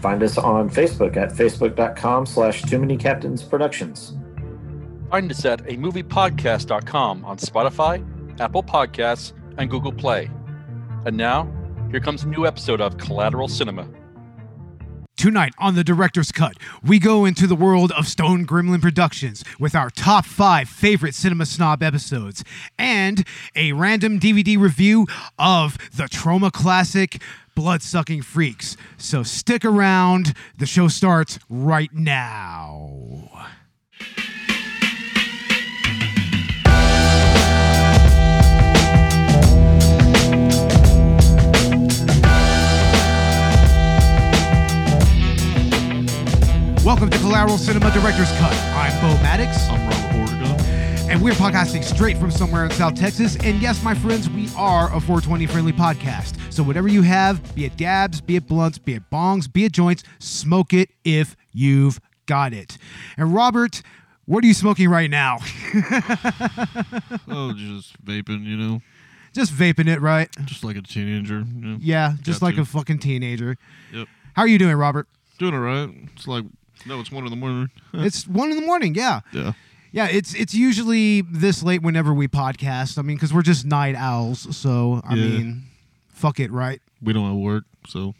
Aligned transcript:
Find 0.00 0.22
us 0.22 0.38
on 0.38 0.70
Facebook 0.70 1.16
at 1.16 1.30
facebook.com 1.30 2.26
slash 2.26 2.62
too 2.62 2.78
many 2.78 2.96
captains 2.96 3.42
productions. 3.42 4.16
Find 5.10 5.30
us 5.30 5.44
at 5.44 5.60
a 5.62 5.76
moviepodcast.com 5.76 7.24
on 7.24 7.36
Spotify, 7.38 8.40
Apple 8.40 8.62
Podcasts, 8.62 9.32
and 9.56 9.70
Google 9.70 9.92
Play. 9.92 10.30
And 11.04 11.16
now, 11.16 11.50
here 11.90 12.00
comes 12.00 12.22
a 12.24 12.28
new 12.28 12.46
episode 12.46 12.80
of 12.80 12.98
Collateral 12.98 13.48
Cinema. 13.48 13.88
Tonight 15.16 15.52
on 15.58 15.74
the 15.74 15.82
Director's 15.82 16.30
Cut, 16.30 16.56
we 16.80 17.00
go 17.00 17.24
into 17.24 17.48
the 17.48 17.56
world 17.56 17.90
of 17.90 18.06
Stone 18.06 18.46
Gremlin 18.46 18.80
Productions 18.80 19.42
with 19.58 19.74
our 19.74 19.90
top 19.90 20.24
five 20.24 20.68
favorite 20.68 21.12
Cinema 21.12 21.44
Snob 21.44 21.82
episodes 21.82 22.44
and 22.78 23.26
a 23.56 23.72
random 23.72 24.20
DVD 24.20 24.56
review 24.56 25.08
of 25.36 25.76
the 25.92 26.04
Troma 26.04 26.52
classic 26.52 27.20
Blood 27.58 27.82
Sucking 27.82 28.22
Freaks. 28.22 28.76
So 28.98 29.24
stick 29.24 29.64
around, 29.64 30.32
the 30.56 30.64
show 30.64 30.86
starts 30.86 31.40
right 31.48 31.92
now. 31.92 33.30
Welcome 46.84 47.10
to 47.10 47.18
Collateral 47.18 47.58
Cinema 47.58 47.90
Director's 47.90 48.30
Cut. 48.38 48.54
I'm 48.54 49.00
Bo 49.00 49.20
Maddox. 49.20 49.68
I'm 49.68 49.84
Robert 49.88 50.30
Ortega. 50.30 50.67
And 51.08 51.22
we're 51.22 51.32
podcasting 51.32 51.82
straight 51.82 52.18
from 52.18 52.30
somewhere 52.30 52.64
in 52.66 52.70
South 52.72 52.94
Texas. 52.94 53.36
And 53.42 53.62
yes, 53.62 53.82
my 53.82 53.94
friends, 53.94 54.28
we 54.28 54.48
are 54.56 54.86
a 54.88 55.00
420 55.00 55.46
friendly 55.46 55.72
podcast. 55.72 56.52
So 56.52 56.62
whatever 56.62 56.86
you 56.86 57.00
have, 57.02 57.54
be 57.54 57.64
it 57.64 57.76
dabs, 57.78 58.20
be 58.20 58.36
it 58.36 58.46
blunts, 58.46 58.76
be 58.76 58.94
it 58.94 59.08
bongs, 59.10 59.50
be 59.50 59.64
it 59.64 59.72
joints, 59.72 60.02
smoke 60.18 60.74
it 60.74 60.90
if 61.04 61.34
you've 61.52 61.98
got 62.26 62.52
it. 62.52 62.76
And 63.16 63.32
Robert, 63.34 63.82
what 64.26 64.44
are 64.44 64.46
you 64.46 64.52
smoking 64.52 64.90
right 64.90 65.10
now? 65.10 65.38
Oh, 67.26 67.52
just 67.56 68.04
vaping, 68.04 68.44
you 68.44 68.56
know, 68.56 68.82
Just 69.32 69.52
vaping 69.52 69.88
it, 69.88 70.00
right? 70.00 70.28
just 70.46 70.64
like 70.64 70.76
a 70.76 70.82
teenager. 70.82 71.38
You 71.54 71.60
know? 71.60 71.78
Yeah, 71.80 72.14
just 72.22 72.40
Got 72.40 72.46
like 72.46 72.54
to. 72.56 72.62
a 72.62 72.64
fucking 72.64 72.98
teenager. 72.98 73.56
Yep. 73.92 74.08
How 74.34 74.42
are 74.42 74.48
you 74.48 74.58
doing, 74.58 74.74
Robert? 74.74 75.06
Doing 75.38 75.54
all 75.54 75.60
right. 75.60 75.88
It's 76.14 76.26
like, 76.26 76.44
no, 76.86 76.98
it's 77.00 77.12
one 77.12 77.24
in 77.24 77.30
the 77.30 77.36
morning. 77.36 77.70
it's 77.94 78.26
one 78.26 78.50
in 78.50 78.56
the 78.56 78.66
morning, 78.66 78.94
yeah. 78.94 79.20
yeah. 79.32 79.52
Yeah, 79.92 80.08
it's 80.08 80.34
it's 80.34 80.54
usually 80.54 81.22
this 81.22 81.62
late 81.62 81.82
whenever 81.82 82.12
we 82.12 82.28
podcast. 82.28 82.98
I 82.98 83.02
mean, 83.02 83.16
because 83.16 83.32
we're 83.32 83.42
just 83.42 83.64
night 83.64 83.94
owls. 83.94 84.54
So 84.56 85.00
I 85.04 85.14
Yeah. 85.14 85.22
mean, 85.22 85.62
fuck 86.08 86.40
it, 86.40 86.50
right? 86.52 86.80
We 87.02 87.12
don't 87.12 87.26
have 87.26 87.36
work, 87.36 87.64
so 87.86 88.14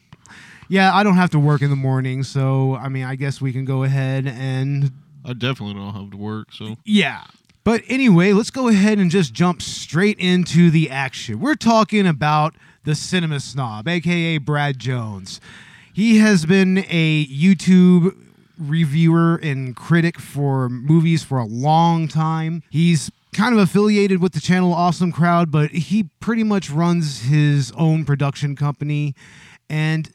Yeah, 0.71 0.95
I 0.95 1.03
don't 1.03 1.17
have 1.17 1.31
to 1.31 1.39
work 1.39 1.63
in 1.63 1.71
the 1.71 1.77
morning, 1.77 2.23
so 2.23 2.75
I 2.77 2.89
mean, 2.89 3.05
I 3.05 3.17
guess 3.17 3.41
we 3.41 3.53
can 3.53 3.65
go 3.65 3.83
ahead 3.85 4.27
and 4.27 4.91
I 5.25 5.33
definitely 5.33 5.75
don't 5.75 5.95
have 5.95 6.11
to 6.11 6.17
work. 6.17 6.53
So 6.53 6.77
yeah. 6.85 7.25
But 7.65 7.83
anyway, 7.87 8.33
let's 8.33 8.51
go 8.51 8.69
ahead 8.69 8.99
and 8.99 9.11
just 9.11 9.35
jump 9.35 9.61
straight 9.61 10.19
into 10.19 10.71
the 10.71 10.89
action. 10.89 11.39
We're 11.39 11.55
talking 11.55 12.07
about 12.07 12.55
the 12.85 12.95
cinema 12.95 13.41
snob, 13.41 13.87
aka 13.89 14.39
Brad 14.39 14.79
Jones. 14.79 15.39
He 15.93 16.19
has 16.19 16.47
been 16.47 16.79
a 16.89 17.27
YouTube 17.27 18.15
reviewer 18.59 19.37
and 19.37 19.75
critic 19.77 20.19
for 20.19 20.69
movies 20.69 21.23
for 21.23 21.39
a 21.39 21.47
long 21.47 22.09
time. 22.09 22.63
He's 22.71 23.11
kind 23.33 23.53
of 23.55 23.61
affiliated 23.61 24.21
with 24.21 24.33
the 24.33 24.41
channel 24.41 24.73
Awesome 24.73 25.13
Crowd, 25.13 25.51
but 25.51 25.71
he 25.71 26.05
pretty 26.21 26.45
much 26.45 26.71
runs 26.71 27.23
his 27.23 27.73
own 27.77 28.05
production 28.05 28.57
company. 28.57 29.15
And 29.71 30.11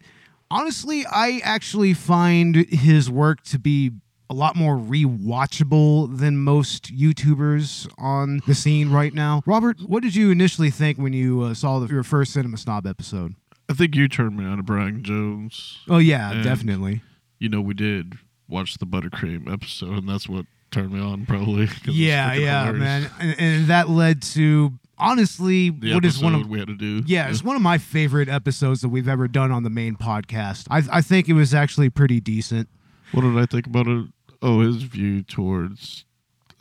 honestly, 0.51 1.05
I 1.05 1.39
actually 1.43 1.93
find 1.93 2.55
his 2.55 3.09
work 3.09 3.43
to 3.45 3.59
be 3.59 3.91
a 4.29 4.33
lot 4.33 4.55
more 4.55 4.77
rewatchable 4.77 6.17
than 6.17 6.37
most 6.37 6.95
YouTubers 6.95 7.87
on 7.97 8.41
the 8.47 8.55
scene 8.55 8.89
right 8.89 9.13
now. 9.13 9.41
Robert, 9.45 9.79
what 9.81 10.01
did 10.03 10.15
you 10.15 10.31
initially 10.31 10.69
think 10.71 10.97
when 10.97 11.13
you 11.13 11.41
uh, 11.41 11.53
saw 11.53 11.79
the, 11.79 11.87
your 11.93 12.03
first 12.03 12.33
Cinema 12.33 12.57
Snob 12.57 12.87
episode? 12.87 13.35
I 13.69 13.73
think 13.73 13.95
you 13.95 14.07
turned 14.07 14.35
me 14.37 14.45
on 14.45 14.57
to 14.57 14.63
Brian 14.63 15.03
Jones. 15.03 15.79
Oh 15.87 15.97
yeah, 15.99 16.31
And- 16.31 16.43
definitely. 16.43 17.01
You 17.39 17.49
know, 17.49 17.59
we 17.61 17.73
did 17.73 18.17
watch 18.47 18.77
the 18.77 18.85
buttercream 18.85 19.51
episode, 19.51 19.97
and 19.99 20.09
that's 20.09 20.27
what 20.29 20.45
turned 20.71 20.91
me 20.93 20.99
on, 20.99 21.25
probably. 21.25 21.67
Yeah, 21.85 22.33
yeah, 22.33 22.65
hilarious. 22.65 22.79
man, 22.79 23.11
and, 23.19 23.35
and 23.39 23.67
that 23.67 23.89
led 23.89 24.21
to 24.33 24.73
honestly 24.97 25.69
The 25.69 25.93
what 25.95 26.05
is 26.05 26.21
one 26.21 26.35
of 26.35 26.47
we 26.47 26.59
had 26.59 26.67
to 26.67 26.75
do. 26.75 27.03
yeah, 27.05 27.29
it's 27.29 27.43
one 27.43 27.55
of 27.55 27.61
my 27.61 27.77
favorite 27.77 28.29
episodes 28.29 28.81
that 28.81 28.89
we've 28.89 29.07
ever 29.07 29.27
done 29.27 29.51
on 29.51 29.63
the 29.63 29.69
main 29.69 29.95
podcast. 29.95 30.67
I, 30.69 30.83
I 30.97 31.01
think 31.01 31.27
it 31.29 31.33
was 31.33 31.53
actually 31.53 31.89
pretty 31.89 32.19
decent. 32.19 32.69
What 33.11 33.21
did 33.21 33.37
I 33.37 33.45
think 33.45 33.67
about 33.67 33.87
it? 33.87 34.07
Oh, 34.41 34.61
his 34.61 34.83
view 34.83 35.23
towards. 35.23 36.05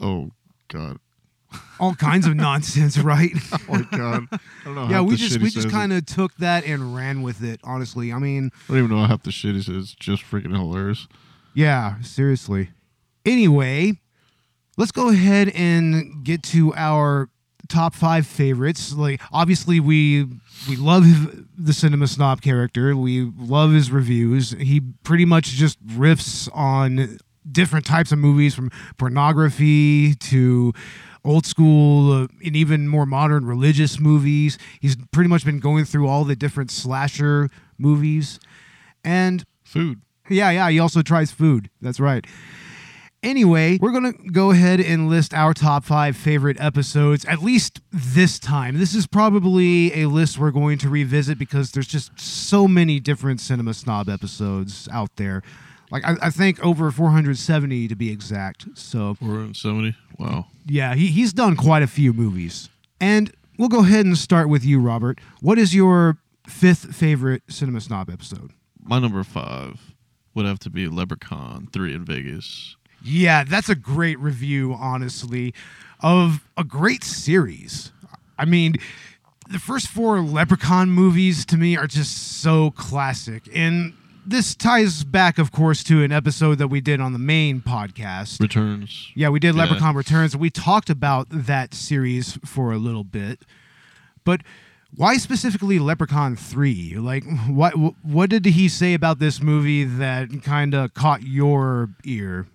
Oh 0.01 0.31
God. 0.69 0.99
All 1.79 1.95
kinds 1.95 2.27
of 2.27 2.35
nonsense, 2.37 2.97
right? 2.99 3.33
Oh 3.53 3.59
my 3.69 3.83
God. 3.97 4.27
I 4.33 4.39
don't 4.65 4.75
know. 4.75 4.89
yeah, 4.89 5.01
we 5.01 5.17
just 5.17 5.39
we 5.41 5.51
just 5.51 5.71
kind 5.71 5.93
of 5.93 6.05
took 6.07 6.35
that 6.37 6.65
and 6.65 6.95
ran 6.95 7.23
with 7.23 7.43
it. 7.43 7.61
Honestly, 7.65 8.13
I 8.13 8.19
mean, 8.19 8.51
I 8.69 8.73
don't 8.73 8.85
even 8.85 8.91
know 8.97 9.05
half 9.07 9.23
the 9.23 9.33
shit 9.33 9.55
he 9.55 9.63
says. 9.63 9.77
It's 9.77 9.95
just 9.95 10.23
freaking 10.23 10.57
hilarious. 10.57 11.07
Yeah, 11.55 12.01
seriously. 12.01 12.71
Anyway, 13.25 14.01
let's 14.77 14.93
go 14.93 15.11
ahead 15.11 15.51
and 15.51 16.25
get 16.25 16.43
to 16.45 16.75
our 16.75 17.29
top 17.69 17.95
five 17.95 18.27
favorites. 18.27 18.93
Like, 18.93 19.21
obviously, 19.33 19.81
we 19.81 20.27
we 20.69 20.77
love 20.77 21.05
the 21.57 21.73
cinema 21.73 22.07
snob 22.07 22.43
character. 22.43 22.97
We 22.97 23.31
love 23.39 23.73
his 23.73 23.91
reviews. 23.91 24.51
He 24.53 24.81
pretty 25.03 25.25
much 25.25 25.47
just 25.49 25.85
riffs 25.87 26.49
on 26.55 27.19
different 27.51 27.87
types 27.87 28.13
of 28.13 28.19
movies, 28.19 28.55
from 28.55 28.71
pornography 28.99 30.15
to 30.15 30.73
old 31.25 31.47
school 31.47 32.13
uh, 32.13 32.27
and 32.45 32.57
even 32.57 32.89
more 32.89 33.07
modern 33.07 33.47
religious 33.47 34.01
movies. 34.01 34.59
He's 34.81 34.97
pretty 35.13 35.29
much 35.29 35.45
been 35.45 35.61
going 35.61 35.85
through 35.85 36.09
all 36.09 36.25
the 36.25 36.37
different 36.37 36.71
slasher 36.71 37.49
movies, 37.79 38.41
and 39.05 39.45
Food. 39.65 40.03
Yeah, 40.29 40.51
yeah. 40.51 40.71
He 40.71 40.79
also 40.79 41.03
tries 41.03 41.33
food. 41.33 41.71
That's 41.81 42.01
right. 42.01 42.27
Anyway, 43.23 43.79
we're 43.81 43.93
going 43.93 44.13
to 44.13 44.31
go 44.31 44.51
ahead 44.51 44.81
and 44.81 45.09
list 45.09 45.33
our 45.33 45.55
top 45.55 45.85
five 45.85 46.17
favorite 46.17 46.61
episodes, 46.61 47.25
at 47.27 47.41
least 47.41 47.81
this 47.93 48.41
time. 48.41 48.79
This 48.79 48.97
is 48.97 49.07
probably 49.07 50.03
a 50.03 50.09
list 50.09 50.39
we're 50.39 50.51
going 50.51 50.77
to 50.79 50.89
revisit 50.89 51.39
because 51.39 51.71
there's 51.71 51.87
just 51.87 52.19
so 52.19 52.67
many 52.67 52.99
different 52.99 53.41
Cinema 53.41 53.75
Snob 53.75 54.09
episodes 54.09 54.89
out 54.91 55.11
there. 55.17 55.43
Like, 55.93 56.05
I, 56.05 56.17
I 56.21 56.31
think 56.31 56.59
over 56.65 56.91
470 56.91 57.87
to 57.87 57.95
be 57.95 58.11
exact. 58.11 58.67
So, 58.75 59.15
470. 59.15 59.95
Wow. 60.19 60.47
yeah, 60.67 60.95
he, 60.97 61.07
he's 61.07 61.33
done 61.33 61.55
quite 61.55 61.85
a 61.85 61.87
few 61.87 62.13
movies. 62.13 62.71
And 63.01 63.33
we'll 63.57 63.69
go 63.69 63.81
ahead 63.81 64.05
and 64.05 64.19
start 64.19 64.49
with 64.49 64.65
you, 64.65 64.81
Robert. 64.81 65.21
What 65.41 65.59
is 65.59 65.77
your 65.77 66.19
fifth 66.49 66.97
favorite 66.97 67.43
Cinema 67.49 67.81
Snob 67.81 68.11
episode? 68.11 68.51
My 68.81 68.99
number 68.99 69.23
five 69.23 69.92
would 70.35 70.47
have 70.47 70.59
to 70.61 70.71
be 70.71 70.89
Leprechaun 70.89 71.69
3 71.73 71.95
in 71.95 72.05
Vegas. 72.05 72.77
Yeah, 73.05 73.45
that's 73.45 73.69
a 73.69 73.75
great 73.75 74.19
review, 74.19 74.75
honestly, 74.79 75.53
of 76.01 76.47
a 76.57 76.65
great 76.65 77.03
series. 77.05 77.91
I 78.39 78.45
mean, 78.45 78.75
the 79.49 79.59
first 79.59 79.89
four 79.89 80.21
Leprechaun 80.21 80.91
movies 80.91 81.45
to 81.47 81.57
me 81.57 81.77
are 81.77 81.87
just 81.87 82.41
so 82.41 82.71
classic. 82.73 83.49
And 83.55 83.95
this 84.25 84.55
ties 84.55 85.03
back, 85.03 85.39
of 85.39 85.51
course, 85.51 85.83
to 85.85 86.03
an 86.05 86.13
episode 86.13 86.59
that 86.59 86.69
we 86.69 86.81
did 86.81 87.01
on 87.01 87.13
the 87.13 87.19
main 87.19 87.61
podcast. 87.61 88.41
Returns. 88.41 89.11
Yeah, 89.17 89.31
we 89.31 89.41
did 89.41 89.55
Yeah. 89.57 89.63
Leprechaun 89.63 89.97
Returns. 89.97 90.37
We 90.37 90.49
talked 90.49 90.89
about 90.89 91.27
that 91.31 91.75
series 91.75 92.39
for 92.45 92.73
a 92.73 92.79
little 92.79 93.05
bit. 93.05 93.43
But 94.25 94.43
why 94.95 95.17
specifically 95.17 95.79
Leprechaun 95.79 96.37
3? 96.37 96.97
Like 96.97 97.25
what 97.49 97.73
what 98.03 98.31
did 98.31 98.45
he 98.47 98.69
say 98.69 98.95
about 98.95 99.19
this 99.19 99.41
movie 99.41 99.85
that 99.85 100.43
kind 100.43 100.75
of 100.75 100.95
caught 100.95 101.23
your 101.23 101.91
ear 102.05 102.47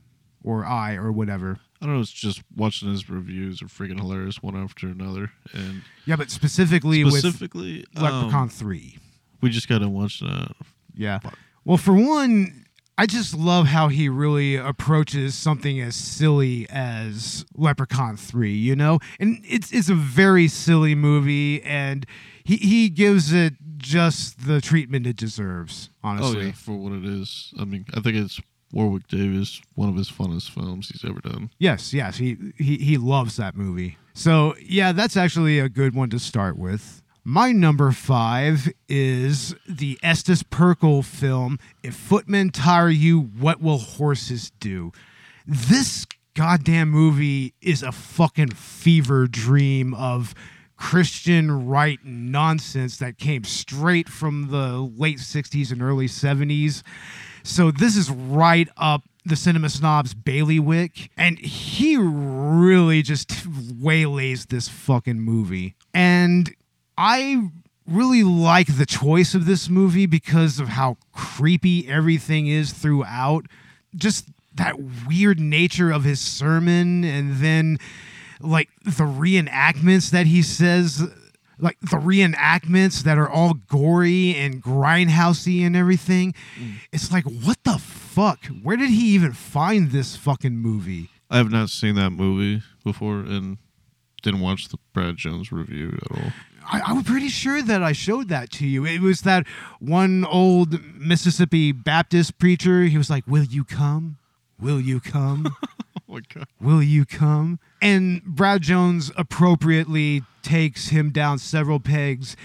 or 0.43 0.65
eye 0.65 0.95
or 0.95 1.11
whatever? 1.11 1.59
I 1.81 1.85
don't 1.85 1.95
know. 1.95 2.01
It's 2.01 2.11
just 2.11 2.41
watching 2.55 2.89
his 2.89 3.09
reviews 3.09 3.61
are 3.61 3.67
freaking 3.67 3.99
hilarious 3.99 4.41
one 4.41 4.55
after 4.55 4.87
another. 4.87 5.31
And 5.53 5.83
Yeah, 6.05 6.15
but 6.15 6.31
specifically, 6.31 7.07
specifically, 7.07 7.85
with 7.93 8.01
Leprechaun 8.01 8.43
um, 8.43 8.49
3. 8.49 8.97
we 9.41 9.49
just 9.49 9.69
got 9.69 9.79
to 9.79 9.89
watch 9.89 10.19
that. 10.21 10.55
Yeah. 10.95 11.19
Well, 11.65 11.77
for 11.77 11.93
one, 11.93 12.65
I 12.99 13.05
just 13.05 13.37
love 13.37 13.67
how 13.67 13.89
he 13.89 14.09
really 14.09 14.55
approaches 14.55 15.35
something 15.35 15.79
as 15.79 15.95
silly 15.95 16.67
as 16.69 17.45
Leprechaun 17.55 18.17
3, 18.17 18.51
you 18.51 18.75
know? 18.75 18.99
And 19.19 19.43
it's 19.47 19.71
it's 19.71 19.89
a 19.89 19.95
very 19.95 20.47
silly 20.47 20.95
movie 20.95 21.61
and 21.63 22.05
he 22.43 22.57
he 22.57 22.89
gives 22.89 23.31
it 23.33 23.53
just 23.77 24.47
the 24.47 24.61
treatment 24.61 25.05
it 25.05 25.15
deserves, 25.15 25.89
honestly. 26.03 26.25
Oh 26.25 26.29
honestly. 26.29 26.45
yeah, 26.47 26.51
for 26.53 26.75
what 26.75 26.93
it 26.93 27.05
is. 27.05 27.53
I 27.59 27.65
mean, 27.65 27.85
I 27.93 27.99
think 27.99 28.15
it's 28.17 28.41
Warwick 28.73 29.07
Davis, 29.07 29.61
one 29.75 29.89
of 29.89 29.95
his 29.95 30.09
funnest 30.09 30.49
films 30.49 30.89
he's 30.89 31.05
ever 31.07 31.19
done. 31.19 31.51
Yes, 31.59 31.93
yes, 31.93 32.17
he, 32.17 32.37
he 32.57 32.77
he 32.77 32.97
loves 32.97 33.37
that 33.37 33.55
movie. 33.55 33.97
So 34.13 34.55
yeah, 34.59 34.91
that's 34.91 35.15
actually 35.15 35.59
a 35.59 35.69
good 35.69 35.93
one 35.93 36.09
to 36.09 36.19
start 36.19 36.57
with. 36.57 37.03
My 37.29 37.51
number 37.51 37.91
five 37.91 38.69
is 38.87 39.53
the 39.67 39.99
Estus 40.01 40.43
Pirkle 40.43 41.03
film. 41.03 41.59
If 41.83 41.93
footmen 41.93 42.51
tire 42.51 42.87
you, 42.87 43.19
what 43.19 43.61
will 43.61 43.79
horses 43.79 44.53
do? 44.61 44.93
This 45.45 46.07
goddamn 46.35 46.87
movie 46.87 47.53
is 47.61 47.83
a 47.83 47.91
fucking 47.91 48.51
fever 48.51 49.27
dream 49.27 49.93
of 49.93 50.33
Christian 50.77 51.67
right 51.67 51.99
nonsense 52.05 52.95
that 52.99 53.17
came 53.17 53.43
straight 53.43 54.07
from 54.07 54.47
the 54.49 54.77
late 54.77 55.17
60s 55.17 55.69
and 55.69 55.81
early 55.81 56.07
70s. 56.07 56.81
So 57.43 57.71
this 57.71 57.97
is 57.97 58.09
right 58.09 58.69
up 58.77 59.01
the 59.25 59.35
cinema 59.35 59.67
snob's 59.67 60.13
bailiwick, 60.13 61.11
and 61.17 61.37
he 61.39 61.97
really 61.97 63.01
just 63.01 63.33
waylays 63.77 64.45
this 64.45 64.69
fucking 64.69 65.19
movie. 65.19 65.75
And 65.93 66.55
I 66.97 67.49
really 67.87 68.23
like 68.23 68.77
the 68.77 68.85
choice 68.85 69.33
of 69.33 69.45
this 69.45 69.69
movie 69.69 70.05
because 70.05 70.59
of 70.59 70.69
how 70.69 70.97
creepy 71.13 71.87
everything 71.87 72.47
is 72.47 72.73
throughout. 72.73 73.45
Just 73.95 74.27
that 74.55 74.75
weird 75.07 75.39
nature 75.39 75.91
of 75.91 76.03
his 76.03 76.19
sermon, 76.19 77.03
and 77.03 77.37
then 77.37 77.77
like 78.39 78.69
the 78.83 79.03
reenactments 79.03 80.09
that 80.11 80.27
he 80.27 80.41
says 80.41 81.07
like 81.59 81.79
the 81.79 81.97
reenactments 81.97 83.03
that 83.03 83.17
are 83.17 83.29
all 83.29 83.55
gory 83.67 84.35
and 84.35 84.61
grindhousey 84.63 85.65
and 85.65 85.75
everything. 85.75 86.33
Mm. 86.59 86.75
It's 86.91 87.11
like, 87.11 87.25
what 87.25 87.63
the 87.63 87.77
fuck? 87.77 88.45
Where 88.45 88.77
did 88.77 88.89
he 88.89 89.09
even 89.09 89.33
find 89.33 89.91
this 89.91 90.15
fucking 90.15 90.57
movie? 90.57 91.09
I 91.29 91.37
have 91.37 91.51
not 91.51 91.69
seen 91.69 91.95
that 91.95 92.11
movie 92.11 92.63
before 92.83 93.19
and 93.19 93.57
didn't 94.21 94.41
watch 94.41 94.69
the 94.69 94.77
Brad 94.93 95.17
Jones 95.17 95.51
review 95.51 95.97
at 96.01 96.11
all. 96.11 96.31
I, 96.69 96.81
I'm 96.85 97.03
pretty 97.03 97.29
sure 97.29 97.61
that 97.61 97.81
I 97.81 97.93
showed 97.93 98.29
that 98.29 98.51
to 98.51 98.67
you. 98.67 98.85
It 98.85 99.01
was 99.01 99.21
that 99.21 99.45
one 99.79 100.25
old 100.25 100.79
Mississippi 100.95 101.71
Baptist 101.71 102.37
preacher. 102.37 102.83
He 102.83 102.97
was 102.97 103.09
like, 103.09 103.25
Will 103.27 103.43
you 103.43 103.63
come? 103.63 104.17
Will 104.59 104.79
you 104.81 104.99
come? 104.99 105.55
Oh 106.09 106.13
my 106.13 106.21
god. 106.33 106.47
Will 106.61 106.81
you 106.81 107.05
come? 107.05 107.59
And 107.81 108.23
Brad 108.23 108.61
Jones 108.61 109.11
appropriately 109.17 110.23
takes 110.41 110.87
him 110.87 111.09
down 111.09 111.37
several 111.37 111.81
pegs, 111.81 112.37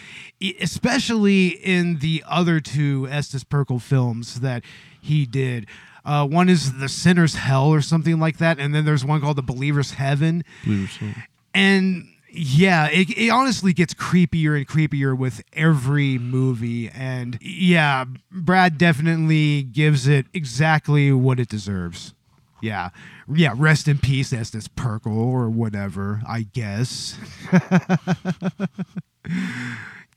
especially 0.60 1.48
in 1.48 1.98
the 2.00 2.24
other 2.26 2.58
two 2.58 3.02
Estus 3.08 3.44
Pirkle 3.44 3.80
films 3.80 4.40
that 4.40 4.64
he 5.00 5.26
did. 5.26 5.66
Uh, 6.04 6.26
one 6.26 6.48
is 6.48 6.78
The 6.78 6.88
Sinner's 6.88 7.36
Hell 7.36 7.68
or 7.68 7.80
something 7.82 8.18
like 8.18 8.38
that, 8.38 8.58
and 8.58 8.74
then 8.74 8.84
there's 8.84 9.04
one 9.04 9.20
called 9.20 9.36
The 9.36 9.42
Believer's 9.42 9.92
Heaven. 9.92 10.42
Believe 10.64 10.90
it 10.96 11.02
or 11.02 11.06
not. 11.06 11.16
And 11.54 12.08
yeah, 12.34 12.88
it, 12.88 13.10
it 13.10 13.28
honestly 13.28 13.72
gets 13.72 13.92
creepier 13.92 14.56
and 14.56 14.66
creepier 14.66 15.16
with 15.16 15.42
every 15.52 16.16
movie. 16.18 16.88
And 16.88 17.38
yeah, 17.42 18.06
Brad 18.30 18.78
definitely 18.78 19.62
gives 19.62 20.08
it 20.08 20.26
exactly 20.32 21.12
what 21.12 21.38
it 21.38 21.48
deserves. 21.48 22.14
Yeah. 22.62 22.90
Yeah. 23.32 23.54
Rest 23.54 23.86
in 23.86 23.98
peace, 23.98 24.32
Estus 24.32 24.68
Pirkle, 24.68 25.14
or 25.14 25.50
whatever, 25.50 26.22
I 26.26 26.42
guess. 26.42 27.18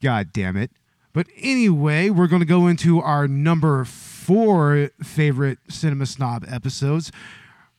God 0.01 0.31
damn 0.31 0.55
it. 0.55 0.71
But 1.11 1.27
anyway, 1.37 2.09
we're 2.09 2.27
going 2.27 2.41
to 2.41 2.45
go 2.45 2.67
into 2.67 3.01
our 3.01 3.27
number 3.27 3.83
four 3.83 4.89
favorite 5.01 5.59
Cinema 5.69 6.05
Snob 6.05 6.45
episodes. 6.47 7.11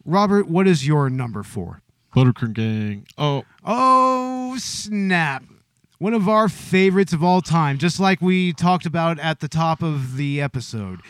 Robert, 0.05 0.49
what 0.49 0.67
is 0.67 0.87
your 0.87 1.09
number 1.11 1.43
four? 1.43 1.81
Buttercream 2.17 2.55
Gang. 2.55 3.07
Oh, 3.19 3.45
Oh, 3.63 4.57
snap. 4.59 5.45
One 5.99 6.15
of 6.15 6.29
our 6.29 6.49
favorites 6.49 7.13
of 7.13 7.23
all 7.23 7.43
time, 7.43 7.79
just 7.79 8.01
like 8.01 8.21
we 8.23 8.53
talked 8.55 8.87
about 8.87 9.19
at 9.19 9.41
the 9.41 9.49
top 9.49 9.83
of 9.83 10.17
the 10.17 10.41
episode. 10.41 11.01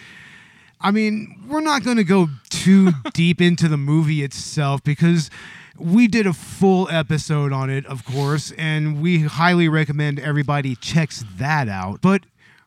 I 0.81 0.91
mean, 0.91 1.45
we're 1.49 1.61
not 1.61 1.85
going 1.85 1.97
to 1.97 2.05
go 2.05 2.29
too 2.51 2.91
deep 3.13 3.41
into 3.41 3.69
the 3.69 3.77
movie 3.77 4.23
itself 4.23 4.83
because 4.83 5.31
we 5.79 6.07
did 6.09 6.27
a 6.27 6.33
full 6.33 6.89
episode 6.91 7.53
on 7.53 7.71
it, 7.71 7.87
of 7.87 8.05
course, 8.05 8.53
and 8.59 9.01
we 9.01 9.21
highly 9.21 9.69
recommend 9.69 10.19
everybody 10.19 10.75
checks 10.77 11.25
that 11.37 11.69
out. 11.69 12.01
But 12.01 12.23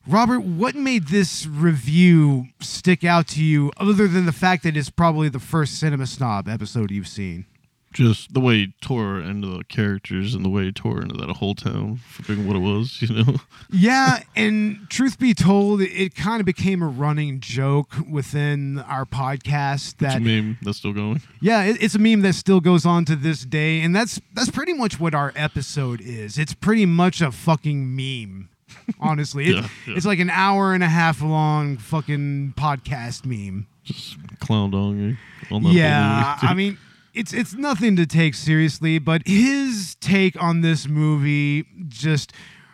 Robert, 0.08 0.42
what 0.42 0.76
made 0.76 1.08
this 1.08 1.46
review 1.46 2.48
stick 2.60 3.04
out 3.04 3.28
to 3.30 3.44
you 3.44 3.72
other 3.78 4.08
than 4.08 4.26
the 4.26 4.32
fact 4.32 4.64
that 4.64 4.78
it's 4.78 4.90
probably 4.90 5.30
the 5.30 5.40
first 5.40 5.80
Cinema 5.80 6.08
Snob 6.08 6.48
episode 6.48 6.90
you've 6.92 7.08
seen? 7.08 7.46
Just 7.94 8.34
the 8.34 8.40
way 8.40 8.56
he 8.58 8.74
tore 8.82 9.20
into 9.20 9.48
the 9.48 9.64
characters 9.64 10.36
and 10.36 10.46
the 10.46 10.50
way 10.50 10.66
he 10.66 10.72
tore 10.72 11.02
into 11.02 11.16
that 11.18 11.30
whole 11.38 11.56
town 11.56 11.98
for 12.08 12.24
being 12.24 12.46
what 12.48 12.56
it 12.56 12.60
was, 12.60 13.02
you 13.02 13.14
know? 13.24 13.36
Yeah, 13.72 14.24
and 14.36 14.88
truth 14.90 15.20
be 15.20 15.34
told, 15.36 15.82
it 15.82 16.16
kind 16.16 16.40
of 16.40 16.46
became 16.46 16.82
a 16.82 16.88
running 16.88 17.40
joke 17.40 17.94
within 18.10 18.80
our 18.80 19.06
podcast 19.06 19.74
It's 19.74 19.94
that 19.94 20.18
a 20.18 20.20
meme 20.20 20.58
that's 20.64 20.78
still 20.80 20.94
going. 20.94 21.22
yeah, 21.42 21.64
it, 21.66 21.82
it's 21.82 21.94
a 21.96 22.00
meme 22.00 22.22
that 22.22 22.34
still 22.34 22.60
goes 22.62 22.86
on 22.86 23.06
to 23.06 23.16
this 23.16 23.46
day, 23.46 23.82
and 23.82 23.96
that's 23.96 24.20
that's 24.34 24.50
pretty 24.50 24.74
much 24.74 25.00
what 25.00 25.14
our 25.14 25.32
episode 25.36 26.02
is. 26.02 26.38
It's 26.40 26.54
pretty 26.54 26.86
much 26.88 27.22
a 27.22 27.32
fucking 27.32 27.96
meme. 27.96 28.50
Honestly, 29.00 29.48
It- 29.50 29.56
Yeah, 29.56 29.68
yeah. 29.88 29.94
it's 29.98 30.06
like 30.06 30.20
an 30.20 30.30
hour 30.32 30.74
and 30.74 30.84
a 30.84 30.88
half 30.90 31.22
long 31.22 31.78
fucking 31.78 32.54
podcast 32.58 33.26
meme. 33.26 33.68
Just 33.84 34.20
clowned 34.40 34.74
on 34.76 34.98
you 35.00 35.18
on 35.52 35.64
that 35.64 35.74
Yeah. 35.74 36.38
I 36.42 36.54
mean, 36.54 36.78
it's 37.14 37.34
it's 37.34 37.54
nothing 37.54 37.96
to 37.96 38.06
take 38.06 38.36
seriously, 38.36 39.00
but 39.00 39.24
his 39.26 39.96
take 40.00 40.42
on 40.42 40.62
this 40.62 40.88
movie 40.88 41.66
just 41.88 42.34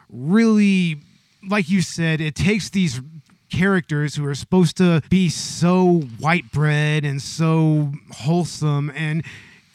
really, 0.09 1.01
like 1.47 1.69
you 1.69 1.81
said, 1.81 2.21
it 2.21 2.35
takes 2.35 2.69
these 2.69 3.01
characters 3.49 4.15
who 4.15 4.25
are 4.25 4.35
supposed 4.35 4.77
to 4.77 5.01
be 5.09 5.29
so 5.29 6.01
white 6.19 6.51
bread 6.51 7.05
and 7.05 7.21
so 7.21 7.91
wholesome 8.11 8.91
and 8.95 9.23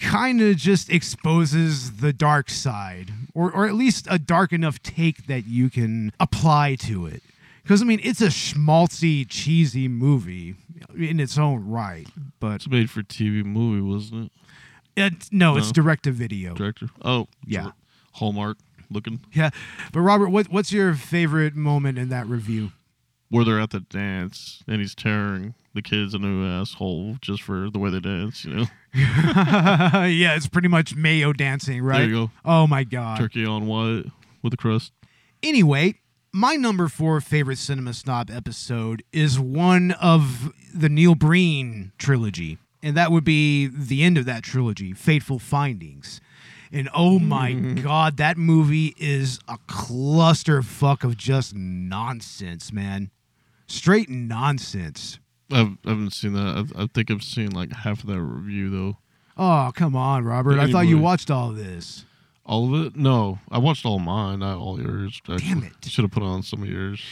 kind 0.00 0.40
of 0.40 0.56
just 0.56 0.90
exposes 0.90 1.98
the 1.98 2.12
dark 2.12 2.50
side 2.50 3.10
or, 3.34 3.52
or 3.52 3.66
at 3.66 3.74
least 3.74 4.06
a 4.10 4.18
dark 4.18 4.52
enough 4.52 4.82
take 4.82 5.26
that 5.26 5.46
you 5.46 5.70
can 5.70 6.10
apply 6.18 6.74
to 6.74 7.06
it 7.06 7.22
because 7.62 7.82
i 7.82 7.84
mean 7.84 8.00
it's 8.02 8.22
a 8.22 8.26
schmaltzy 8.28 9.26
cheesy 9.28 9.88
movie 9.88 10.56
in 10.96 11.20
its 11.20 11.36
own 11.38 11.68
right 11.68 12.08
but 12.40 12.54
it's 12.54 12.68
made 12.68 12.90
for 12.90 13.02
TV 13.02 13.44
movie, 13.44 13.82
wasn't 13.82 14.26
it? 14.26 14.32
It, 14.96 15.28
no, 15.32 15.56
it's 15.56 15.68
No. 15.68 15.72
direct 15.72 16.04
to 16.04 16.12
video 16.12 16.54
Director. 16.54 16.88
Oh, 17.02 17.28
Yeah. 17.46 17.70
Hallmark 18.14 18.58
looking. 18.90 19.20
yeah 19.32 19.50
but 19.92 20.00
robert 20.00 20.30
what, 20.30 20.48
what's 20.50 20.72
your 20.72 20.94
favorite 20.94 21.54
moment 21.54 21.96
in 21.96 22.08
that 22.08 22.26
review 22.26 22.72
Where 23.28 23.44
they're 23.44 23.60
at 23.60 23.70
the 23.70 23.80
dance 23.80 24.64
and 24.66 24.80
he's 24.80 24.94
tearing 24.96 25.54
the 25.74 25.82
kids 25.82 26.12
a 26.14 26.18
new 26.18 26.44
asshole 26.44 27.16
just 27.20 27.42
for 27.42 27.70
the 27.70 27.78
way 27.78 27.90
they 27.90 28.00
dance, 28.00 28.44
you 28.44 28.52
know? 28.52 28.64
yeah 28.94 30.34
it's 30.34 30.48
pretty 30.48 30.66
much 30.68 30.96
mayo 30.96 31.32
dancing 31.32 31.82
right 31.82 31.98
There 31.98 32.08
you 32.08 32.14
go. 32.26 32.30
oh 32.44 32.66
my 32.66 32.82
god 32.84 33.18
Turkey 33.18 33.44
on 33.46 33.66
white 33.66 34.06
with 34.42 34.50
the 34.50 34.56
crust. 34.56 34.92
Anyway, 35.42 35.94
my 36.32 36.56
number 36.56 36.88
four 36.88 37.20
favorite 37.20 37.58
Cinema 37.58 37.92
Snob 37.94 38.30
episode 38.30 39.02
is 39.12 39.38
one 39.38 39.92
of 39.92 40.52
the 40.74 40.88
Neil 40.88 41.14
Breen 41.14 41.92
trilogy. 41.98 42.58
And 42.82 42.96
that 42.96 43.12
would 43.12 43.24
be 43.24 43.66
the 43.66 44.02
end 44.02 44.16
of 44.16 44.24
that 44.24 44.42
trilogy, 44.42 44.92
Fateful 44.92 45.38
Findings. 45.38 46.20
And 46.72 46.88
oh 46.94 47.18
my 47.18 47.52
mm. 47.52 47.82
God, 47.82 48.16
that 48.18 48.38
movie 48.38 48.94
is 48.96 49.40
a 49.48 49.58
clusterfuck 49.68 51.04
of 51.04 51.16
just 51.16 51.54
nonsense, 51.54 52.72
man. 52.72 53.10
Straight 53.66 54.08
nonsense. 54.08 55.18
I've, 55.50 55.76
I 55.84 55.90
haven't 55.90 56.12
seen 56.12 56.32
that. 56.34 56.72
I, 56.76 56.84
I 56.84 56.86
think 56.86 57.10
I've 57.10 57.24
seen 57.24 57.50
like 57.50 57.72
half 57.72 58.00
of 58.00 58.06
that 58.06 58.20
review 58.20 58.70
though. 58.70 58.96
Oh, 59.36 59.72
come 59.74 59.96
on, 59.96 60.24
Robert. 60.24 60.58
I 60.58 60.70
thought 60.70 60.86
you 60.86 60.98
watched 60.98 61.30
all 61.30 61.50
of 61.50 61.56
this. 61.56 62.04
All 62.46 62.74
of 62.74 62.86
it? 62.86 62.96
No, 62.96 63.38
I 63.50 63.58
watched 63.58 63.84
all 63.84 63.98
mine, 63.98 64.40
not 64.40 64.58
all 64.58 64.80
yours. 64.80 65.20
Damn 65.26 65.64
it. 65.64 65.72
Should 65.84 66.04
have 66.04 66.12
put 66.12 66.22
on 66.22 66.42
some 66.42 66.62
of 66.62 66.68
yours 66.68 67.02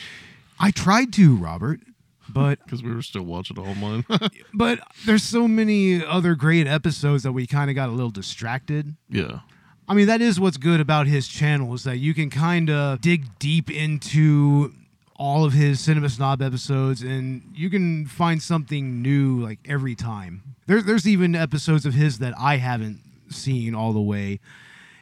I 0.61 0.71
tried 0.71 1.13
to, 1.15 1.37
Robert, 1.37 1.81
but 2.29 2.59
because 2.65 2.83
we 2.83 2.95
were 2.95 3.03
still 3.03 3.23
watching 3.23 3.59
all 3.59 3.75
mine. 3.75 4.05
but 4.55 4.81
there's 5.07 5.23
so 5.23 5.49
many 5.49 6.05
other 6.05 6.35
great 6.35 6.67
episodes 6.67 7.23
that 7.23 7.33
we 7.33 7.47
kind 7.47 7.71
of 7.71 7.77
got 7.77 7.89
a 7.89 7.93
little 7.93 8.11
distracted. 8.11 8.97
yeah, 9.09 9.41
I 9.89 9.95
mean, 9.95 10.07
that 10.07 10.21
is 10.21 10.39
what's 10.39 10.59
good 10.59 10.81
about 10.81 11.07
his 11.07 11.27
channel 11.27 11.73
is 11.75 11.85
that 11.85 11.97
you 11.97 12.13
can 12.13 12.29
kind 12.29 12.69
of 12.69 13.01
dig 13.01 13.39
deep 13.39 13.71
into 13.71 14.75
all 15.17 15.45
of 15.45 15.53
his 15.53 15.81
Cinema 15.81 16.11
Snob 16.11 16.43
episodes, 16.43 17.03
and 17.03 17.43
you 17.55 17.71
can 17.71 18.07
find 18.07 18.43
something 18.43 19.03
new 19.03 19.41
like 19.41 19.59
every 19.67 19.95
time. 19.95 20.43
There, 20.67 20.83
there's 20.83 21.09
even 21.09 21.35
episodes 21.35 21.87
of 21.87 21.95
his 21.95 22.19
that 22.19 22.35
I 22.39 22.57
haven't 22.59 23.01
seen 23.31 23.75
all 23.75 23.93
the 23.93 24.01
way, 24.01 24.41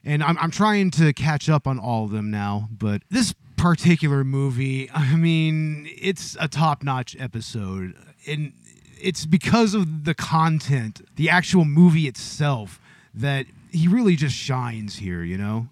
and 0.05 0.23
I'm, 0.23 0.39
I'm 0.39 0.53
trying 0.53 0.91
to 0.93 1.13
catch 1.13 1.49
up 1.49 1.67
on 1.67 1.79
all 1.79 2.05
of 2.05 2.13
them 2.13 2.31
now. 2.31 2.69
But 2.71 3.03
this 3.11 3.35
particular 3.57 4.25
movie, 4.25 4.91
I 4.93 5.17
mean, 5.17 5.89
it's 6.01 6.37
a 6.41 6.49
top 6.49 6.83
notch 6.83 7.17
episode, 7.19 7.95
and 8.27 8.53
it's 9.01 9.27
because 9.27 9.75
of 9.75 10.05
the 10.05 10.15
content, 10.15 11.01
the 11.17 11.29
actual 11.31 11.65
movie 11.65 12.07
itself, 12.07 12.81
that 13.15 13.47
he 13.71 13.89
really 13.89 14.17
just 14.17 14.35
shines 14.37 14.97
here, 14.97 15.23
you 15.23 15.39
know? 15.39 15.69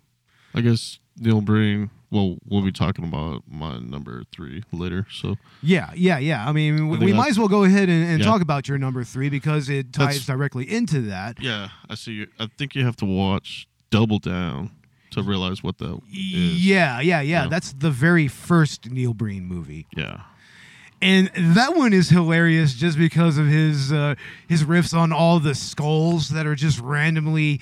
I 0.54 0.60
guess 0.60 0.98
Neil 1.18 1.40
Breen. 1.40 1.90
Well, 2.10 2.36
we'll 2.48 2.62
be 2.62 2.70
talking 2.70 3.04
about 3.04 3.42
my 3.48 3.78
number 3.80 4.22
three 4.30 4.62
later. 4.70 5.04
So 5.10 5.34
Yeah, 5.62 5.90
yeah, 5.96 6.18
yeah. 6.18 6.48
I 6.48 6.52
mean, 6.52 6.88
we, 6.88 6.98
think 6.98 7.06
we 7.06 7.12
might 7.12 7.30
as 7.30 7.38
well 7.40 7.48
go 7.48 7.64
ahead 7.64 7.88
and, 7.88 8.04
and 8.08 8.20
Yeah. 8.20 8.26
talk 8.26 8.40
about 8.40 8.68
your 8.68 8.78
number 8.78 9.02
three 9.02 9.28
because 9.28 9.68
it 9.68 9.92
ties 9.92 10.06
That's- 10.20 10.26
directly 10.26 10.70
into 10.70 11.00
that. 11.02 11.42
yeah, 11.42 11.70
I 11.90 11.96
see. 11.96 12.12
You. 12.12 12.26
I 12.38 12.46
think 12.56 12.76
you 12.76 12.84
have 12.84 12.94
to 12.96 13.04
watch 13.04 13.66
Double 13.90 14.20
Down 14.20 14.70
to 15.14 15.22
realize 15.22 15.62
what 15.62 15.78
that 15.78 16.00
is. 16.12 16.64
Yeah, 16.66 17.00
yeah, 17.00 17.20
yeah. 17.20 17.42
Yeah. 17.44 17.48
That's 17.48 17.72
the 17.72 17.90
very 17.90 18.28
first 18.28 18.90
Neil 18.90 19.14
Breen 19.14 19.44
movie. 19.44 19.86
Yeah. 19.96 20.20
and 21.02 21.30
that 21.36 21.74
one 21.76 21.92
is 21.92 22.08
hilarious 22.08 22.74
just 22.74 22.96
because 22.98 23.36
of 23.38 23.46
his 23.46 23.92
uh, 23.92 24.14
his 24.48 24.64
riffs 24.64 24.96
on 24.96 25.12
all 25.12 25.40
the 25.40 25.54
skulls 25.54 26.28
that 26.30 26.46
are 26.46 26.54
just 26.54 26.80
randomly 26.80 27.60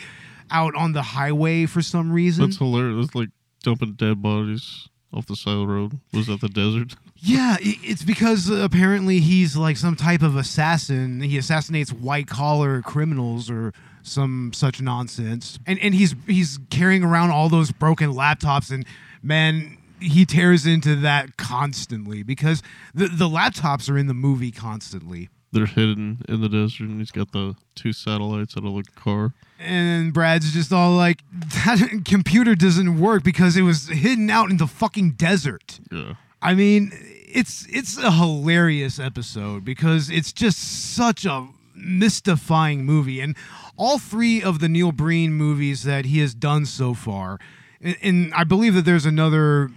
out 0.50 0.74
on 0.76 0.92
the 0.92 1.02
highway 1.02 1.66
for 1.66 1.80
some 1.82 2.12
reason. 2.12 2.44
That's 2.44 2.58
hilarious. 2.58 3.06
That's 3.06 3.14
like 3.14 3.28
dumping 3.62 3.94
dead 3.94 4.20
bodies 4.22 4.88
off 5.12 5.26
the 5.26 5.36
side 5.36 5.54
of 5.54 5.60
the 5.60 5.66
road. 5.66 5.98
Was 6.12 6.26
that 6.26 6.40
the 6.40 6.48
desert? 6.48 6.94
yeah, 7.16 7.56
it's 7.60 8.02
because 8.02 8.48
apparently 8.50 9.20
he's 9.20 9.56
like 9.56 9.76
some 9.76 9.96
type 9.96 10.22
of 10.22 10.36
assassin. 10.36 11.20
He 11.20 11.38
assassinates 11.38 11.92
white 11.92 12.26
collar 12.26 12.82
criminals 12.82 13.50
or 13.50 13.72
some 14.02 14.52
such 14.54 14.80
nonsense. 14.80 15.58
And 15.66 15.78
and 15.80 15.94
he's 15.94 16.14
he's 16.26 16.58
carrying 16.70 17.04
around 17.04 17.30
all 17.30 17.48
those 17.48 17.72
broken 17.72 18.12
laptops 18.12 18.70
and 18.70 18.86
man 19.22 19.78
he 20.00 20.24
tears 20.24 20.66
into 20.66 20.96
that 20.96 21.36
constantly 21.36 22.22
because 22.22 22.62
the 22.94 23.08
the 23.08 23.28
laptops 23.28 23.90
are 23.90 23.98
in 23.98 24.06
the 24.06 24.14
movie 24.14 24.50
constantly. 24.50 25.28
They're 25.52 25.66
hidden 25.66 26.22
in 26.30 26.40
the 26.40 26.48
desert, 26.48 26.88
and 26.88 26.98
he's 26.98 27.10
got 27.10 27.32
the 27.32 27.54
two 27.74 27.92
satellites 27.92 28.56
out 28.56 28.64
of 28.64 28.72
the 28.72 28.84
car. 28.96 29.34
And 29.58 30.12
Brad's 30.12 30.50
just 30.50 30.72
all 30.72 30.92
like, 30.92 31.22
that 31.30 32.02
computer 32.06 32.54
doesn't 32.54 32.98
work 32.98 33.22
because 33.22 33.54
it 33.56 33.62
was 33.62 33.88
hidden 33.88 34.30
out 34.30 34.50
in 34.50 34.56
the 34.56 34.66
fucking 34.66 35.12
desert. 35.12 35.78
Yeah. 35.90 36.14
I 36.40 36.54
mean, 36.54 36.90
it's 37.28 37.66
it's 37.68 37.98
a 37.98 38.10
hilarious 38.10 38.98
episode 38.98 39.62
because 39.62 40.08
it's 40.08 40.32
just 40.32 40.58
such 40.94 41.26
a 41.26 41.46
mystifying 41.74 42.84
movie. 42.84 43.20
And 43.20 43.36
all 43.76 43.98
three 43.98 44.42
of 44.42 44.60
the 44.60 44.68
Neil 44.68 44.92
Breen 44.92 45.32
movies 45.32 45.82
that 45.84 46.06
he 46.06 46.20
has 46.20 46.34
done 46.34 46.66
so 46.66 46.94
far, 46.94 47.38
and, 47.80 48.32
I 48.34 48.44
believe 48.44 48.74
that 48.74 48.84
there's 48.84 49.06
another 49.06 49.70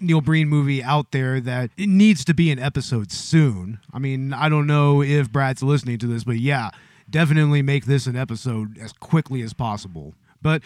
Neil 0.00 0.20
Breen 0.22 0.48
movie 0.48 0.82
out 0.82 1.12
there 1.12 1.40
that 1.40 1.70
it 1.76 1.88
needs 1.88 2.24
to 2.24 2.34
be 2.34 2.50
an 2.50 2.58
episode 2.58 3.12
soon. 3.12 3.80
I 3.92 3.98
mean, 3.98 4.32
I 4.32 4.48
don't 4.48 4.66
know 4.66 5.02
if 5.02 5.30
Brad's 5.30 5.62
listening 5.62 5.98
to 5.98 6.06
this, 6.06 6.24
but 6.24 6.36
yeah, 6.36 6.70
definitely 7.08 7.60
make 7.60 7.84
this 7.84 8.06
an 8.06 8.16
episode 8.16 8.78
as 8.78 8.92
quickly 8.94 9.42
as 9.42 9.52
possible. 9.52 10.14
But 10.40 10.62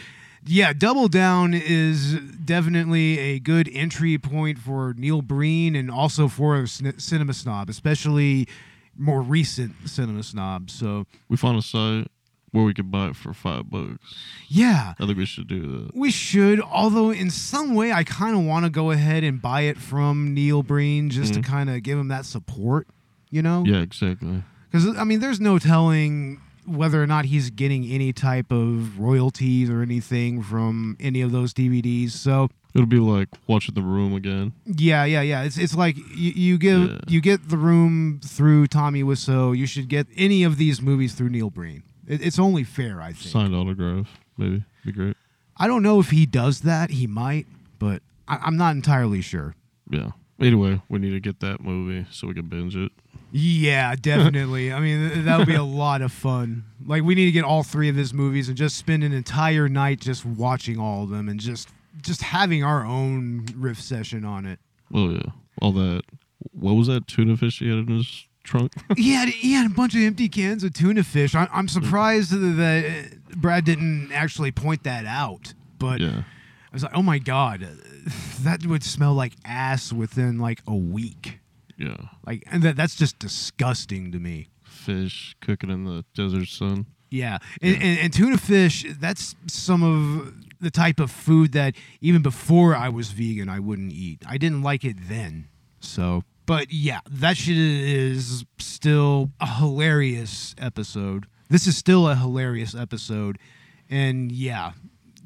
yeah, 0.46 0.72
Double 0.72 1.08
Down 1.08 1.52
is 1.52 2.14
definitely 2.14 3.18
a 3.18 3.38
good 3.40 3.68
entry 3.72 4.18
point 4.18 4.58
for 4.58 4.94
Neil 4.96 5.22
Breen 5.22 5.74
and 5.74 5.90
also 5.90 6.28
for 6.28 6.66
cinema 6.66 7.34
snob, 7.34 7.68
especially 7.68 8.46
more 8.96 9.20
recent 9.22 9.72
cinema 9.86 10.22
snobs. 10.22 10.74
So 10.74 11.06
We 11.28 11.36
found 11.36 11.58
a 11.58 11.62
site 11.62 12.06
where 12.54 12.64
we 12.64 12.72
could 12.72 12.88
buy 12.88 13.08
it 13.08 13.16
for 13.16 13.34
five 13.34 13.68
bucks. 13.68 14.14
yeah, 14.48 14.94
I 15.00 15.06
think 15.06 15.18
we 15.18 15.26
should 15.26 15.48
do 15.48 15.60
that. 15.86 15.90
We 15.96 16.12
should, 16.12 16.60
although 16.60 17.10
in 17.10 17.28
some 17.30 17.74
way 17.74 17.90
I 17.92 18.04
kind 18.04 18.36
of 18.36 18.44
want 18.44 18.64
to 18.64 18.70
go 18.70 18.92
ahead 18.92 19.24
and 19.24 19.42
buy 19.42 19.62
it 19.62 19.76
from 19.76 20.32
Neil 20.34 20.62
Breen 20.62 21.10
just 21.10 21.34
to 21.34 21.40
mm-hmm. 21.40 21.52
kind 21.52 21.68
of 21.68 21.82
give 21.82 21.98
him 21.98 22.08
that 22.08 22.24
support, 22.26 22.86
you 23.28 23.42
know? 23.42 23.64
Yeah, 23.66 23.80
exactly. 23.80 24.44
Because, 24.70 24.96
I 24.96 25.02
mean, 25.02 25.18
there's 25.18 25.40
no 25.40 25.58
telling 25.58 26.40
whether 26.64 27.02
or 27.02 27.08
not 27.08 27.24
he's 27.24 27.50
getting 27.50 27.84
any 27.90 28.12
type 28.12 28.52
of 28.52 29.00
royalties 29.00 29.68
or 29.68 29.82
anything 29.82 30.40
from 30.40 30.96
any 31.00 31.22
of 31.22 31.32
those 31.32 31.52
DVDs. 31.52 32.12
So, 32.12 32.48
It'll 32.72 32.86
be 32.86 32.98
like 33.00 33.28
watching 33.48 33.74
the 33.74 33.82
room 33.82 34.14
again. 34.14 34.52
yeah, 34.64 35.04
yeah, 35.04 35.22
yeah. 35.22 35.42
It's, 35.42 35.58
it's 35.58 35.74
like 35.74 35.96
you, 35.96 36.32
you 36.32 36.58
give 36.58 36.90
Yeah. 36.90 36.98
you 37.08 37.20
get 37.20 37.48
the 37.48 37.56
room 37.56 38.20
through 38.24 38.68
Tommy 38.68 39.02
Wiseau. 39.02 39.56
You 39.56 39.66
should 39.66 39.88
get 39.88 40.06
any 40.16 40.44
of 40.44 40.56
these 40.56 40.80
movies 40.80 41.14
through 41.14 41.30
Neil 41.30 41.50
Breen. 41.50 41.82
It, 42.06 42.24
it's 42.24 42.38
only 42.38 42.64
fair, 42.64 43.00
I 43.00 43.12
think. 43.12 43.30
Signed 43.32 43.54
autograph, 43.54 44.08
maybe. 44.36 44.64
Be 44.84 44.92
great. 44.92 45.16
I 45.56 45.66
don't 45.66 45.82
know 45.82 46.00
if 46.00 46.10
he 46.10 46.26
does 46.26 46.60
that. 46.60 46.90
He 46.90 47.06
might, 47.06 47.46
but 47.78 48.02
I, 48.28 48.36
I'm 48.42 48.56
not 48.56 48.74
entirely 48.74 49.20
sure. 49.20 49.54
Yeah. 49.90 50.10
Anyway, 50.40 50.82
we 50.88 50.98
need 50.98 51.10
to 51.10 51.20
get 51.20 51.40
that 51.40 51.60
movie 51.60 52.06
so 52.10 52.26
we 52.26 52.34
can 52.34 52.48
binge 52.48 52.74
it. 52.76 52.90
Yeah, 53.30 53.94
definitely. 54.00 54.72
I 54.72 54.80
mean, 54.80 55.10
th- 55.10 55.24
that 55.24 55.38
would 55.38 55.46
be 55.46 55.54
a 55.54 55.62
lot 55.64 56.02
of 56.02 56.12
fun. 56.12 56.64
Like, 56.84 57.02
we 57.04 57.14
need 57.14 57.26
to 57.26 57.32
get 57.32 57.44
all 57.44 57.62
three 57.62 57.88
of 57.88 57.96
his 57.96 58.12
movies 58.12 58.48
and 58.48 58.56
just 58.56 58.76
spend 58.76 59.04
an 59.04 59.12
entire 59.12 59.68
night 59.68 60.00
just 60.00 60.24
watching 60.24 60.78
all 60.78 61.04
of 61.04 61.10
them 61.10 61.28
and 61.28 61.38
just 61.38 61.68
just 62.02 62.22
having 62.22 62.62
our 62.64 62.84
own 62.84 63.46
riff 63.54 63.80
session 63.80 64.24
on 64.24 64.44
it. 64.44 64.58
Oh 64.92 65.10
yeah, 65.10 65.22
all 65.62 65.72
that. 65.72 66.02
What 66.52 66.72
was 66.74 66.88
that 66.88 67.06
tuna 67.06 67.36
fish 67.36 67.60
he 67.60 67.68
had 67.68 67.88
in 67.88 67.96
his 67.96 68.26
trunk? 68.44 68.72
He 68.96 69.12
had 69.12 69.28
he 69.28 69.52
had 69.52 69.70
a 69.70 69.74
bunch 69.74 69.94
of 69.94 70.02
empty 70.02 70.28
cans 70.28 70.62
of 70.62 70.72
tuna 70.72 71.02
fish. 71.02 71.34
I, 71.34 71.48
I'm 71.52 71.68
surprised 71.68 72.30
that 72.30 72.84
uh, 72.84 73.16
Brad 73.36 73.64
didn't 73.64 74.12
actually 74.12 74.52
point 74.52 74.84
that 74.84 75.04
out. 75.06 75.54
But 75.78 76.00
yeah. 76.00 76.18
I 76.18 76.72
was 76.72 76.82
like, 76.82 76.92
oh 76.94 77.02
my 77.02 77.18
god, 77.18 77.68
that 78.40 78.64
would 78.66 78.84
smell 78.84 79.14
like 79.14 79.34
ass 79.44 79.92
within 79.92 80.38
like 80.38 80.60
a 80.66 80.74
week. 80.74 81.40
Yeah. 81.76 81.96
Like, 82.26 82.44
and 82.50 82.62
that 82.62 82.76
that's 82.76 82.94
just 82.94 83.18
disgusting 83.18 84.12
to 84.12 84.18
me. 84.18 84.48
Fish 84.62 85.36
cooking 85.40 85.70
in 85.70 85.84
the 85.84 86.04
desert 86.14 86.48
sun. 86.48 86.86
Yeah, 87.10 87.38
and, 87.62 87.76
and, 87.76 87.98
and 88.00 88.12
tuna 88.12 88.38
fish, 88.38 88.84
that's 88.98 89.36
some 89.46 89.84
of 89.84 90.34
the 90.60 90.70
type 90.70 90.98
of 90.98 91.12
food 91.12 91.52
that 91.52 91.76
even 92.00 92.22
before 92.22 92.74
I 92.74 92.88
was 92.88 93.12
vegan, 93.12 93.48
I 93.48 93.60
wouldn't 93.60 93.92
eat. 93.92 94.24
I 94.26 94.36
didn't 94.36 94.62
like 94.62 94.84
it 94.84 94.96
then. 95.08 95.46
So, 95.78 96.24
but 96.46 96.72
yeah, 96.72 97.00
that 97.10 97.36
shit 97.36 97.56
is 97.56 98.44
still 98.58 99.30
a 99.40 99.46
hilarious 99.46 100.54
episode. 100.58 101.26
This 101.48 101.66
is 101.66 101.76
still 101.76 102.08
a 102.08 102.14
hilarious 102.14 102.74
episode. 102.74 103.38
And 103.88 104.32
yeah, 104.32 104.72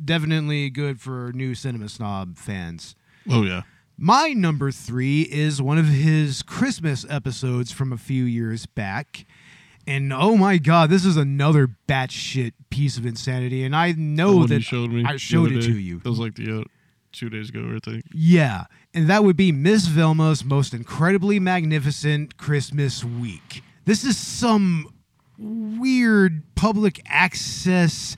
definitely 0.04 0.70
good 0.70 1.00
for 1.00 1.32
new 1.34 1.54
Cinema 1.54 1.88
Snob 1.88 2.36
fans. 2.36 2.94
Oh 3.30 3.42
yeah. 3.42 3.62
My 3.96 4.28
number 4.28 4.70
three 4.70 5.22
is 5.22 5.60
one 5.60 5.78
of 5.78 5.86
his 5.86 6.42
Christmas 6.42 7.04
episodes 7.08 7.72
from 7.72 7.92
a 7.92 7.96
few 7.96 8.24
years 8.24 8.66
back. 8.66 9.26
And 9.88 10.12
oh 10.12 10.36
my 10.36 10.58
god, 10.58 10.90
this 10.90 11.04
is 11.04 11.16
another 11.16 11.68
batshit 11.88 12.52
piece 12.70 12.96
of 12.96 13.06
insanity. 13.06 13.64
And 13.64 13.74
I 13.74 13.92
know 13.92 14.46
that 14.46 14.62
showed. 14.62 14.94
I 15.04 15.16
showed 15.16 15.50
it 15.50 15.62
to 15.62 15.76
you. 15.76 15.98
That 16.00 16.10
was 16.10 16.20
like 16.20 16.34
the 16.34 16.60
uh, 16.60 16.64
two 17.10 17.28
days 17.30 17.48
ago, 17.48 17.72
I 17.74 17.78
think. 17.90 18.04
Yeah, 18.12 18.66
and 18.94 19.08
that 19.08 19.24
would 19.24 19.36
be 19.36 19.52
Miss 19.52 19.86
Velma's 19.86 20.44
most 20.44 20.72
incredibly 20.74 21.38
magnificent 21.38 22.36
Christmas 22.36 23.04
week. 23.04 23.62
This 23.84 24.04
is 24.04 24.16
some 24.16 24.92
weird 25.38 26.42
public 26.54 27.00
access 27.06 28.16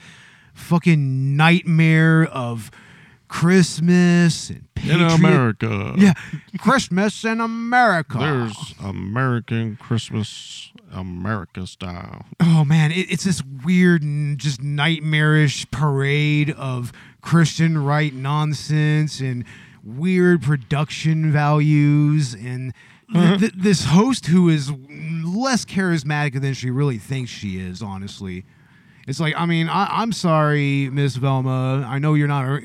fucking 0.54 1.36
nightmare 1.36 2.24
of 2.24 2.70
Christmas 3.28 4.50
and 4.50 4.66
In 4.76 4.82
patriot- 4.98 5.12
America. 5.14 5.94
Yeah, 5.96 6.14
Christmas 6.58 7.24
in 7.24 7.40
America. 7.40 8.18
There's 8.18 8.74
American 8.82 9.76
Christmas, 9.76 10.72
America 10.92 11.66
style. 11.66 12.26
oh 12.40 12.64
man, 12.64 12.90
it, 12.90 13.10
it's 13.10 13.24
this 13.24 13.42
weird 13.64 14.02
and 14.02 14.36
just 14.38 14.60
nightmarish 14.62 15.70
parade 15.70 16.50
of 16.50 16.92
Christian 17.22 17.78
right 17.82 18.12
nonsense 18.12 19.20
and 19.20 19.44
weird 19.84 20.42
production 20.42 21.32
values 21.32 22.34
and 22.34 22.72
th- 23.12 23.40
th- 23.40 23.52
this 23.56 23.84
host 23.86 24.26
who 24.26 24.48
is 24.48 24.70
less 25.24 25.64
charismatic 25.64 26.40
than 26.40 26.54
she 26.54 26.70
really 26.70 26.98
thinks 26.98 27.30
she 27.30 27.58
is. 27.58 27.82
Honestly, 27.82 28.44
it's 29.08 29.20
like 29.20 29.34
I 29.36 29.46
mean 29.46 29.68
I- 29.68 30.00
I'm 30.02 30.12
sorry, 30.12 30.90
Miss 30.90 31.16
Velma. 31.16 31.84
I 31.88 31.98
know 31.98 32.14
you're 32.14 32.28
not. 32.28 32.44
uh, 32.46 32.58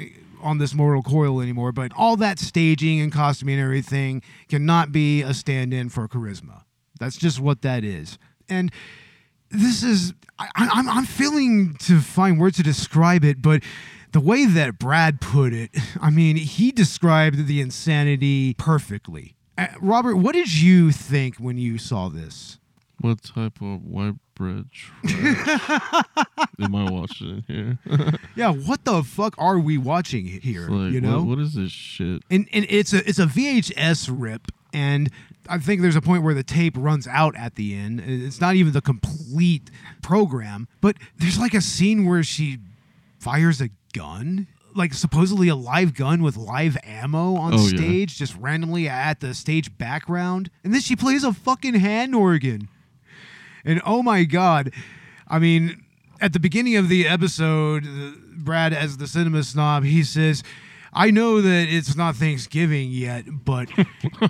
On 0.43 0.59
this 0.59 0.75
mortal 0.75 1.01
coil 1.01 1.41
anymore, 1.41 1.71
but 1.71 1.91
all 1.97 2.15
that 2.17 2.37
staging 2.37 3.01
and 3.01 3.11
costuming 3.11 3.55
and 3.55 3.63
everything 3.63 4.21
cannot 4.47 4.91
be 4.91 5.23
a 5.23 5.33
stand 5.33 5.73
in 5.73 5.89
for 5.89 6.07
charisma. 6.07 6.61
That's 6.99 7.17
just 7.17 7.39
what 7.39 7.63
that 7.63 7.83
is. 7.83 8.19
And 8.47 8.71
this 9.49 9.81
is 9.81 10.13
I, 10.37 10.49
I- 10.55 10.69
I'm 10.73 10.87
I'm 10.89 11.05
feeling 11.05 11.73
to 11.87 11.99
find 11.99 12.39
words 12.39 12.57
to 12.57 12.63
describe 12.63 13.23
it, 13.23 13.41
but 13.41 13.63
the 14.15 14.21
way 14.21 14.45
that 14.45 14.79
Brad 14.79 15.19
put 15.19 15.51
it, 15.51 15.71
I 16.01 16.09
mean, 16.09 16.37
he 16.37 16.71
described 16.71 17.47
the 17.47 17.59
insanity 17.59 18.53
perfectly. 18.53 19.35
Uh, 19.57 19.67
Robert, 19.81 20.15
what 20.15 20.31
did 20.31 20.53
you 20.53 20.93
think 20.93 21.35
when 21.35 21.57
you 21.57 21.77
saw 21.77 22.07
this? 22.07 22.57
What 23.01 23.21
type 23.23 23.59
of 23.59 23.83
white 23.83 24.13
bread 24.33 24.71
trash 24.71 26.03
am 26.61 26.75
I 26.75 26.89
watching 26.89 27.43
here? 27.45 27.77
Yeah, 28.37 28.53
what 28.53 28.85
the 28.85 29.03
fuck 29.03 29.35
are 29.37 29.59
we 29.59 29.77
watching 29.77 30.25
here? 30.25 30.69
Like, 30.69 30.93
you 30.93 31.01
know, 31.01 31.17
what, 31.17 31.27
what 31.27 31.39
is 31.39 31.53
this 31.53 31.71
shit? 31.71 32.23
and 32.31 32.47
and 32.53 32.65
it's 32.69 32.93
a 32.93 33.07
it's 33.07 33.19
a 33.19 33.25
VHS 33.25 34.09
rip, 34.17 34.47
and 34.71 35.09
I 35.49 35.57
think 35.57 35.81
there's 35.81 35.97
a 35.97 36.01
point 36.01 36.23
where 36.23 36.33
the 36.33 36.43
tape 36.43 36.75
runs 36.77 37.05
out 37.05 37.35
at 37.35 37.55
the 37.55 37.75
end. 37.75 38.01
It's 38.05 38.39
not 38.39 38.55
even 38.55 38.71
the 38.71 38.81
complete 38.81 39.71
program, 40.01 40.69
but 40.79 40.95
there's 41.17 41.37
like 41.37 41.53
a 41.53 41.61
scene 41.61 42.05
where 42.05 42.23
she 42.23 42.59
fires 43.19 43.59
a 43.59 43.69
gun. 43.95 44.47
Like 44.75 44.93
supposedly 44.93 45.47
a 45.47 45.55
live 45.55 45.93
gun 45.93 46.21
with 46.21 46.35
live 46.35 46.77
ammo 46.83 47.35
on 47.37 47.53
Oh, 47.53 47.57
yeah. 47.61 47.67
stage, 47.77 48.17
just 48.17 48.35
randomly 48.35 48.89
at 48.89 49.21
the 49.21 49.33
stage 49.33 49.77
background, 49.77 50.49
and 50.65 50.73
then 50.73 50.81
she 50.81 50.97
plays 50.97 51.23
a 51.23 51.31
fucking 51.33 51.75
hand 51.75 52.13
organ. 52.13 52.67
And 53.63 53.81
oh 53.85 54.03
my 54.03 54.25
god, 54.25 54.71
I 55.29 55.39
mean, 55.39 55.81
at 56.19 56.33
the 56.33 56.39
beginning 56.41 56.75
of 56.75 56.89
the 56.89 57.07
episode, 57.07 57.87
uh, 57.87 58.11
Brad, 58.35 58.73
as 58.73 58.97
the 58.97 59.07
cinema 59.07 59.43
snob, 59.43 59.85
he 59.85 60.03
says, 60.03 60.43
I 60.91 61.09
know 61.09 61.41
that 61.41 61.67
it's 61.69 61.95
not 61.95 62.15
Thanksgiving 62.17 62.91
yet, 62.91 63.25
but 63.45 63.69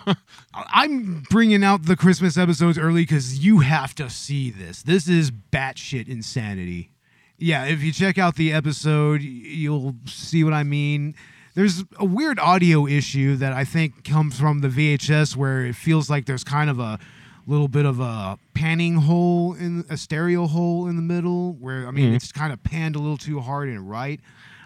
I'm 0.53 1.23
bringing 1.29 1.63
out 1.63 1.83
the 1.85 1.95
Christmas 1.95 2.37
episodes 2.37 2.77
early 2.77 3.01
because 3.03 3.43
you 3.43 3.59
have 3.59 3.93
to 3.95 4.09
see 4.09 4.49
this. 4.51 4.81
This 4.83 5.07
is 5.07 5.31
batshit 5.31 6.07
insanity. 6.07 6.91
Yeah, 7.37 7.65
if 7.65 7.83
you 7.83 7.91
check 7.91 8.17
out 8.17 8.35
the 8.35 8.53
episode, 8.53 9.21
you'll 9.21 9.95
see 10.05 10.43
what 10.43 10.53
I 10.53 10.63
mean. 10.63 11.15
There's 11.53 11.83
a 11.97 12.05
weird 12.05 12.39
audio 12.39 12.85
issue 12.87 13.35
that 13.37 13.53
I 13.53 13.63
think 13.63 14.03
comes 14.03 14.39
from 14.39 14.59
the 14.59 14.67
VHS 14.67 15.35
where 15.35 15.65
it 15.65 15.75
feels 15.75 16.09
like 16.09 16.25
there's 16.25 16.43
kind 16.43 16.69
of 16.69 16.79
a 16.79 16.99
little 17.47 17.67
bit 17.67 17.85
of 17.85 17.99
a 17.99 18.37
panning 18.53 18.95
hole 18.95 19.53
in 19.53 19.85
a 19.89 19.97
stereo 19.97 20.47
hole 20.47 20.87
in 20.87 20.95
the 20.95 21.01
middle 21.01 21.53
where 21.53 21.87
I 21.87 21.91
mean 21.91 22.11
Mhm. 22.11 22.15
it's 22.15 22.31
kind 22.31 22.51
of 22.51 22.63
panned 22.63 22.95
a 22.95 22.99
little 22.99 23.17
too 23.17 23.39
hard 23.39 23.69
and 23.69 23.89
right. 23.89 24.19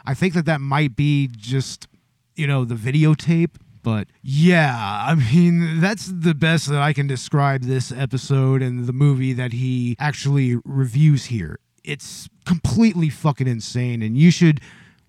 I 0.06 0.14
think 0.14 0.34
that 0.34 0.46
that 0.46 0.62
might 0.62 0.96
be 0.96 1.28
just 1.28 1.88
you 2.36 2.48
know 2.48 2.64
the 2.64 2.76
videotape 2.76 3.56
but 3.84 4.08
yeah 4.22 5.04
i 5.06 5.14
mean 5.14 5.80
that's 5.82 6.06
the 6.08 6.34
best 6.34 6.68
that 6.70 6.82
i 6.82 6.94
can 6.94 7.06
describe 7.06 7.64
this 7.64 7.92
episode 7.92 8.62
and 8.62 8.86
the 8.86 8.94
movie 8.94 9.34
that 9.34 9.52
he 9.52 9.96
actually 10.00 10.56
reviews 10.64 11.26
here 11.26 11.60
it's 11.90 12.30
completely 12.46 13.10
fucking 13.10 13.48
insane 13.48 14.02
and 14.02 14.18
you 14.18 14.32
should 14.32 14.62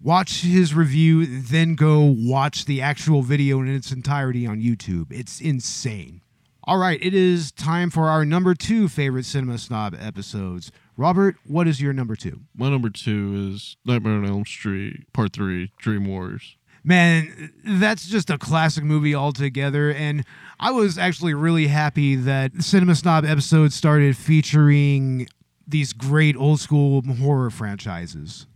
watch 0.02 0.40
his 0.42 0.74
review 0.74 1.26
then 1.26 1.74
go 1.74 2.00
watch 2.00 2.64
the 2.64 2.80
actual 2.80 3.22
video 3.22 3.60
in 3.60 3.68
its 3.68 3.92
entirety 3.92 4.46
on 4.46 4.60
youtube 4.60 5.06
it's 5.10 5.40
insane 5.40 6.20
all 6.64 6.78
right 6.78 6.98
it 7.02 7.14
is 7.14 7.52
time 7.52 7.90
for 7.90 8.08
our 8.08 8.24
number 8.24 8.54
two 8.54 8.88
favorite 8.88 9.24
cinema 9.24 9.58
snob 9.58 9.94
episodes 10.00 10.72
robert 10.96 11.36
what 11.46 11.68
is 11.68 11.80
your 11.80 11.92
number 11.92 12.16
two 12.16 12.40
My 12.54 12.68
number 12.70 12.90
two 12.90 13.50
is 13.52 13.76
Nightmare 13.84 14.14
on 14.14 14.26
Elm 14.26 14.44
Street 14.46 15.10
Part 15.12 15.32
Three: 15.32 15.72
Dream 15.78 16.06
Warriors. 16.06 16.56
Man, 16.82 17.52
that's 17.64 18.06
just 18.08 18.30
a 18.30 18.38
classic 18.38 18.84
movie 18.84 19.14
altogether. 19.14 19.92
And 19.92 20.24
I 20.58 20.70
was 20.70 20.96
actually 20.96 21.34
really 21.34 21.66
happy 21.66 22.16
that 22.16 22.62
Cinema 22.62 22.94
Snob 22.94 23.24
episode 23.26 23.72
started 23.72 24.16
featuring 24.16 25.28
these 25.70 25.92
great 25.92 26.36
old 26.36 26.60
school 26.60 27.02
horror 27.02 27.50
franchises. 27.50 28.46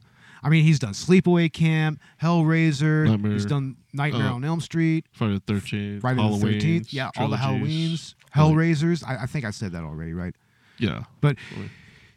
I 0.42 0.50
mean, 0.50 0.64
he's 0.64 0.78
done 0.78 0.92
Sleepaway 0.92 1.50
Camp, 1.52 2.00
Hellraiser, 2.20 3.06
Nightmare, 3.08 3.32
he's 3.32 3.46
done 3.46 3.76
Nightmare 3.94 4.26
uh, 4.26 4.34
on 4.34 4.44
Elm 4.44 4.60
Street, 4.60 5.06
Friday 5.12 5.34
the 5.34 5.40
Thirteenth, 5.40 6.02
Friday 6.02 6.20
the 6.20 6.46
13th. 6.46 6.92
Yeah, 6.92 7.10
all 7.16 7.28
the 7.28 7.36
Halloweens, 7.36 8.14
Hellraisers. 8.34 9.02
I, 9.06 9.22
I 9.22 9.26
think 9.26 9.44
I 9.46 9.50
said 9.50 9.72
that 9.72 9.84
already, 9.84 10.12
right? 10.12 10.34
Yeah, 10.78 11.04
But 11.22 11.36
Really. 11.56 11.70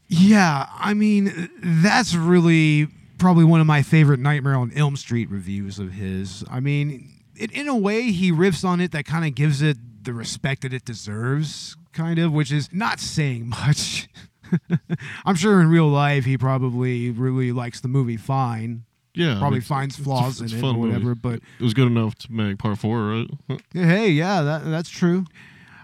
yeah, 0.08 0.68
I 0.74 0.94
mean, 0.94 1.50
that's 1.62 2.16
really 2.16 2.88
probably 3.18 3.46
one 3.46 3.62
of 3.62 3.68
my 3.68 3.82
favorite 3.82 4.20
Nightmare 4.20 4.56
on 4.56 4.72
Elm 4.74 4.98
Street 4.98 5.30
reviews 5.30 5.80
of 5.80 5.94
his. 5.94 6.44
I 6.50 6.60
mean, 6.60 7.10
it, 7.36 7.52
in 7.52 7.68
a 7.68 7.76
way, 7.78 8.12
he 8.12 8.32
riffs 8.32 8.66
on 8.66 8.82
it 8.82 8.92
that 8.92 9.06
kind 9.06 9.26
of 9.26 9.36
gives 9.36 9.62
it 9.62 9.78
the 10.04 10.14
respect 10.14 10.64
that 10.64 10.74
it 10.74 10.84
deserves, 10.86 11.78
kind 11.94 12.20
of, 12.20 12.34
which 12.34 12.52
is 12.52 12.70
not 12.74 13.00
saying 13.00 13.48
much. 13.66 14.10
I'm 15.26 15.36
sure 15.36 15.62
in 15.62 15.70
real 15.70 15.88
life 15.88 16.26
he 16.26 16.38
probably 16.38 17.12
really 17.12 17.52
likes 17.52 17.80
the 17.82 17.88
movie 17.88 18.18
fine. 18.18 18.84
yeah. 19.14 19.38
Probably 19.40 19.58
mean, 19.60 19.62
finds 19.64 19.96
it's- 19.96 20.04
flaws 20.06 20.42
it's 20.42 20.54
in 20.54 20.60
it 20.60 20.64
or 20.64 20.74
movie. 20.74 20.80
whatever, 20.90 21.16
but 21.16 21.40
It 21.60 21.64
was 21.64 21.74
good 21.74 21.88
enough 21.88 22.16
to 22.16 22.32
make 22.32 22.58
Part 22.60 22.78
Four, 22.78 23.08
right? 23.50 23.62
Hey, 23.74 24.10
yeah, 24.12 24.42
that, 24.42 24.66
that's 24.66 24.90
true. 24.90 25.26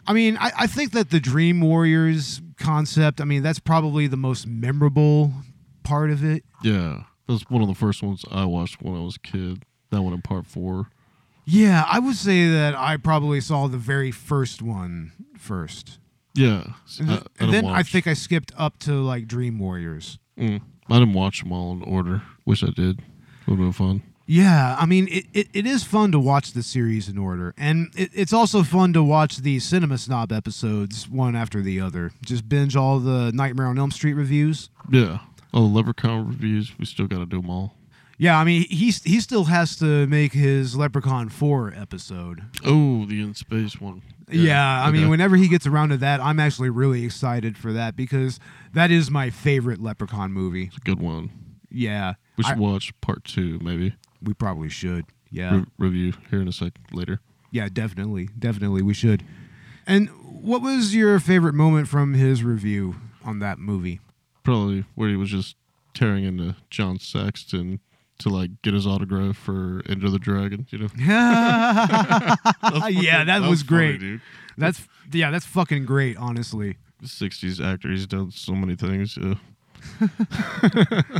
I 0.06 0.14
mean, 0.14 0.38
I, 0.38 0.52
I 0.60 0.68
think 0.68 0.92
that 0.92 1.10
the 1.12 1.20
Dream 1.20 1.62
Warriors 1.62 2.42
concept, 2.58 3.22
I 3.22 3.24
mean, 3.26 3.42
that's 3.42 3.60
probably 3.60 4.08
the 4.08 4.18
most 4.18 4.46
memorable 4.48 5.32
part 5.84 6.10
of 6.12 6.24
it. 6.24 6.44
Yeah, 6.62 7.04
that 7.28 7.34
was 7.34 7.44
one 7.50 7.62
of 7.62 7.68
the 7.70 7.74
first 7.76 8.04
ones 8.04 8.26
I 8.30 8.46
watched 8.46 8.82
when 8.82 8.96
I 8.96 9.00
was 9.00 9.16
a 9.16 9.20
kid. 9.20 9.64
That 9.92 10.02
one 10.02 10.14
in 10.14 10.22
Part 10.22 10.46
Four. 10.46 10.90
Yeah, 11.46 11.86
I 11.90 12.00
would 12.00 12.16
say 12.16 12.50
that 12.50 12.74
I 12.76 12.98
probably 12.98 13.40
saw 13.42 13.68
the 13.68 13.78
very 13.78 14.12
first 14.12 14.62
one 14.62 15.12
first. 15.38 16.00
Yeah, 16.36 16.74
And, 17.00 17.12
I, 17.12 17.14
th- 17.16 17.28
I 17.40 17.44
and 17.44 17.52
didn't 17.52 17.66
then 17.66 17.66
I 17.76 17.84
think 17.84 18.08
I 18.08 18.14
skipped 18.14 18.52
up 18.58 18.80
to 18.80 18.94
like 18.94 19.28
Dream 19.28 19.60
Warriors. 19.60 20.18
Mm. 20.38 20.62
I 20.90 21.00
didn't 21.00 21.14
watch 21.14 21.42
them 21.44 21.52
all 21.52 21.74
in 21.74 21.84
order. 21.84 22.24
Wish 22.46 22.64
I 22.64 22.72
did. 22.72 23.02
Would 23.48 23.58
have 23.58 23.58
been 23.60 23.72
fun. 23.72 24.04
Yeah, 24.26 24.78
I 24.80 24.86
mean, 24.86 25.08
it, 25.12 25.26
it, 25.34 25.48
it 25.54 25.66
is 25.66 25.84
fun 25.84 26.12
to 26.14 26.20
watch 26.20 26.54
the 26.54 26.64
series 26.64 27.10
in 27.10 27.18
order. 27.18 27.54
And 27.58 27.92
it, 27.96 28.10
it's 28.14 28.32
also 28.32 28.64
fun 28.64 28.94
to 28.94 29.04
watch 29.04 29.38
the 29.38 29.60
Cinema 29.60 29.98
Snob 29.98 30.32
episodes 30.32 31.10
one 31.10 31.36
after 31.36 31.62
the 31.62 31.82
other. 31.82 32.12
Just 32.26 32.48
binge 32.48 32.76
all 32.76 33.00
the 33.00 33.32
Nightmare 33.34 33.68
on 33.68 33.78
Elm 33.78 33.92
Street 33.92 34.14
reviews. 34.14 34.70
Yeah, 34.90 35.20
all 35.54 35.68
the 35.68 35.76
Leprechaun 35.76 36.26
reviews. 36.28 36.72
We 36.80 36.86
still 36.86 37.08
got 37.08 37.20
to 37.20 37.26
do 37.26 37.42
them 37.42 37.50
all. 37.50 37.76
Yeah, 38.18 38.40
I 38.40 38.44
mean, 38.44 38.66
he, 38.70 38.92
he 38.92 39.20
still 39.20 39.46
has 39.46 39.76
to 39.78 40.06
make 40.08 40.34
his 40.34 40.76
Leprechaun 40.76 41.30
4 41.30 41.74
episode. 41.76 42.44
Oh, 42.64 43.06
the 43.06 43.22
in 43.22 43.34
space 43.34 43.82
one. 43.82 44.02
Yeah, 44.32 44.84
I 44.86 44.92
mean, 44.92 45.10
whenever 45.10 45.36
he 45.36 45.48
gets 45.48 45.68
around 45.68 45.90
to 45.90 45.98
that, 45.98 46.22
I'm 46.22 46.40
actually 46.40 46.70
really 46.70 47.04
excited 47.06 47.58
for 47.58 47.74
that 47.74 47.96
because 47.96 48.40
that 48.74 48.90
is 48.92 49.12
my 49.12 49.30
favorite 49.30 49.82
Leprechaun 49.82 50.32
movie. 50.32 50.66
it's 50.66 50.78
a 50.78 50.82
good 50.82 51.00
one. 51.02 51.30
Yeah, 51.70 52.14
We 52.38 52.44
should 52.44 52.58
I- 52.58 52.60
watch 52.60 52.94
Part 53.02 53.24
Two, 53.26 53.60
maybe. 53.62 53.96
we 54.22 54.34
probably 54.34 54.70
should. 54.70 55.06
Yeah, 55.32 55.56
Re- 55.58 55.66
review 55.80 56.14
here 56.30 56.40
in 56.42 56.48
a 56.48 56.52
sec 56.54 56.74
later. 56.92 57.20
yeah, 57.52 57.68
definitely, 57.72 58.30
definitely, 58.38 58.84
we 58.84 58.94
should. 58.94 59.24
And 59.88 60.10
what 60.24 60.62
was 60.62 60.96
your 60.96 61.20
favorite 61.20 61.56
moment 61.56 61.88
from 61.88 62.14
his 62.14 62.44
review 62.44 62.96
on 63.26 63.40
that 63.40 63.58
movie? 63.60 64.00
Probably 64.44 64.86
where 64.96 65.10
he 65.10 65.16
was 65.16 65.32
just 65.32 65.56
tearing 65.96 66.24
into 66.24 66.56
John 66.70 67.00
Saxon 67.00 67.80
to 68.24 68.30
like 68.30 68.62
get 68.62 68.74
his 68.74 68.88
autograph 68.88 69.38
for 69.38 69.82
Enter 69.88 70.10
the 70.10 70.20
Dragon. 70.20 70.66
You 70.70 70.80
know. 70.80 70.88
yeah, 70.98 72.36
fucking- 72.62 73.04
that, 73.28 73.42
was, 73.42 73.62
funny, 73.62 73.68
great. 73.68 74.00
dude. 74.00 74.22
That's 74.58 74.88
yeah, 75.12 75.32
that's 75.32 75.46
fucking 75.46 75.86
great. 75.86 76.18
Honestly, 76.18 76.78
'60s 77.04 77.64
actor. 77.64 77.90
He's 77.90 78.08
done 78.08 78.32
so 78.32 78.54
many 78.54 78.76
things. 78.76 79.18
Yeah. 79.18 79.36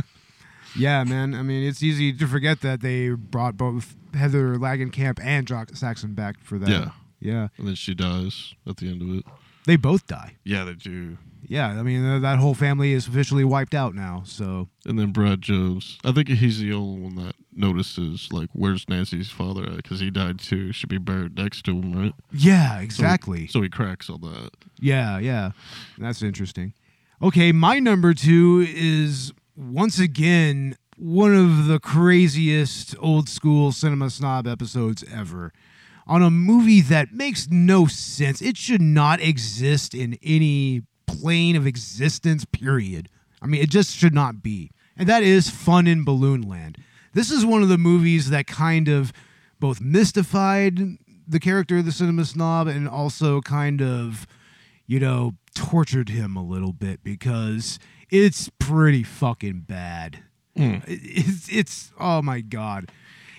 yeah, 0.76 1.04
man. 1.04 1.34
I 1.34 1.42
mean, 1.42 1.66
it's 1.66 1.82
easy 1.82 2.12
to 2.12 2.26
forget 2.26 2.60
that 2.62 2.80
they 2.80 3.10
brought 3.10 3.56
both 3.56 3.94
Heather 4.14 4.56
Langenkamp 4.56 5.20
and 5.22 5.46
John 5.46 5.74
Saxon 5.74 6.14
back 6.14 6.40
for 6.42 6.58
that. 6.58 6.68
Yeah. 6.68 6.90
yeah. 7.20 7.48
And 7.58 7.68
then 7.68 7.74
she 7.74 7.94
dies 7.94 8.54
at 8.66 8.78
the 8.78 8.88
end 8.88 9.02
of 9.02 9.18
it. 9.18 9.24
They 9.66 9.76
both 9.76 10.06
die. 10.06 10.36
Yeah, 10.44 10.64
they 10.64 10.74
do. 10.74 11.16
Yeah, 11.46 11.68
I 11.68 11.82
mean 11.82 12.04
uh, 12.04 12.18
that 12.20 12.38
whole 12.38 12.54
family 12.54 12.92
is 12.92 13.06
officially 13.06 13.44
wiped 13.44 13.74
out 13.74 13.94
now. 13.94 14.22
So 14.24 14.68
And 14.86 14.98
then 14.98 15.12
Brad 15.12 15.42
Jones. 15.42 15.98
I 16.04 16.12
think 16.12 16.28
he's 16.28 16.58
the 16.58 16.72
only 16.72 17.02
one 17.02 17.16
that 17.16 17.34
notices 17.54 18.28
like 18.32 18.48
where's 18.52 18.88
Nancy's 18.88 19.30
father 19.30 19.64
at 19.64 19.76
because 19.76 20.00
he 20.00 20.10
died 20.10 20.38
too. 20.38 20.72
Should 20.72 20.88
be 20.88 20.98
buried 20.98 21.36
next 21.36 21.62
to 21.66 21.72
him, 21.72 21.92
right? 21.92 22.14
yeah, 22.32 22.80
exactly. 22.80 23.46
So 23.46 23.60
he 23.62 23.68
cracks 23.68 24.08
on 24.08 24.20
that. 24.22 24.50
Yeah, 24.80 25.18
yeah, 25.18 25.50
that's 25.98 26.22
interesting. 26.22 26.72
Okay, 27.22 27.52
my 27.52 27.78
number 27.78 28.14
two 28.14 28.66
is 28.68 29.32
once 29.56 29.98
again 29.98 30.76
one 30.96 31.34
of 31.34 31.66
the 31.66 31.78
craziest 31.78 32.94
old 33.00 33.28
school 33.28 33.70
cinema 33.72 34.10
snob 34.10 34.46
episodes 34.46 35.04
ever. 35.12 35.52
On 36.06 36.22
a 36.22 36.30
movie 36.30 36.82
that 36.82 37.12
makes 37.12 37.48
no 37.50 37.86
sense. 37.86 38.42
It 38.42 38.56
should 38.56 38.82
not 38.82 39.20
exist 39.20 39.94
in 39.94 40.18
any 40.22 40.82
plane 41.06 41.56
of 41.56 41.66
existence, 41.66 42.44
period. 42.44 43.08
I 43.40 43.46
mean, 43.46 43.62
it 43.62 43.70
just 43.70 43.96
should 43.96 44.14
not 44.14 44.42
be. 44.42 44.70
And 44.96 45.08
that 45.08 45.22
is 45.22 45.50
Fun 45.50 45.86
in 45.86 46.04
Balloon 46.04 46.42
Land. 46.42 46.78
This 47.14 47.30
is 47.30 47.46
one 47.46 47.62
of 47.62 47.68
the 47.68 47.78
movies 47.78 48.30
that 48.30 48.46
kind 48.46 48.88
of 48.88 49.12
both 49.60 49.80
mystified 49.80 50.98
the 51.26 51.40
character 51.40 51.78
of 51.78 51.84
the 51.84 51.92
cinema 51.92 52.24
snob 52.24 52.66
and 52.66 52.88
also 52.88 53.40
kind 53.40 53.80
of, 53.80 54.26
you 54.86 55.00
know, 55.00 55.32
tortured 55.54 56.08
him 56.10 56.36
a 56.36 56.42
little 56.42 56.72
bit 56.72 57.02
because 57.02 57.78
it's 58.10 58.50
pretty 58.58 59.02
fucking 59.02 59.60
bad. 59.60 60.22
Mm. 60.56 60.82
It's, 60.86 61.48
it's 61.50 61.92
oh 61.98 62.22
my 62.22 62.40
god. 62.40 62.90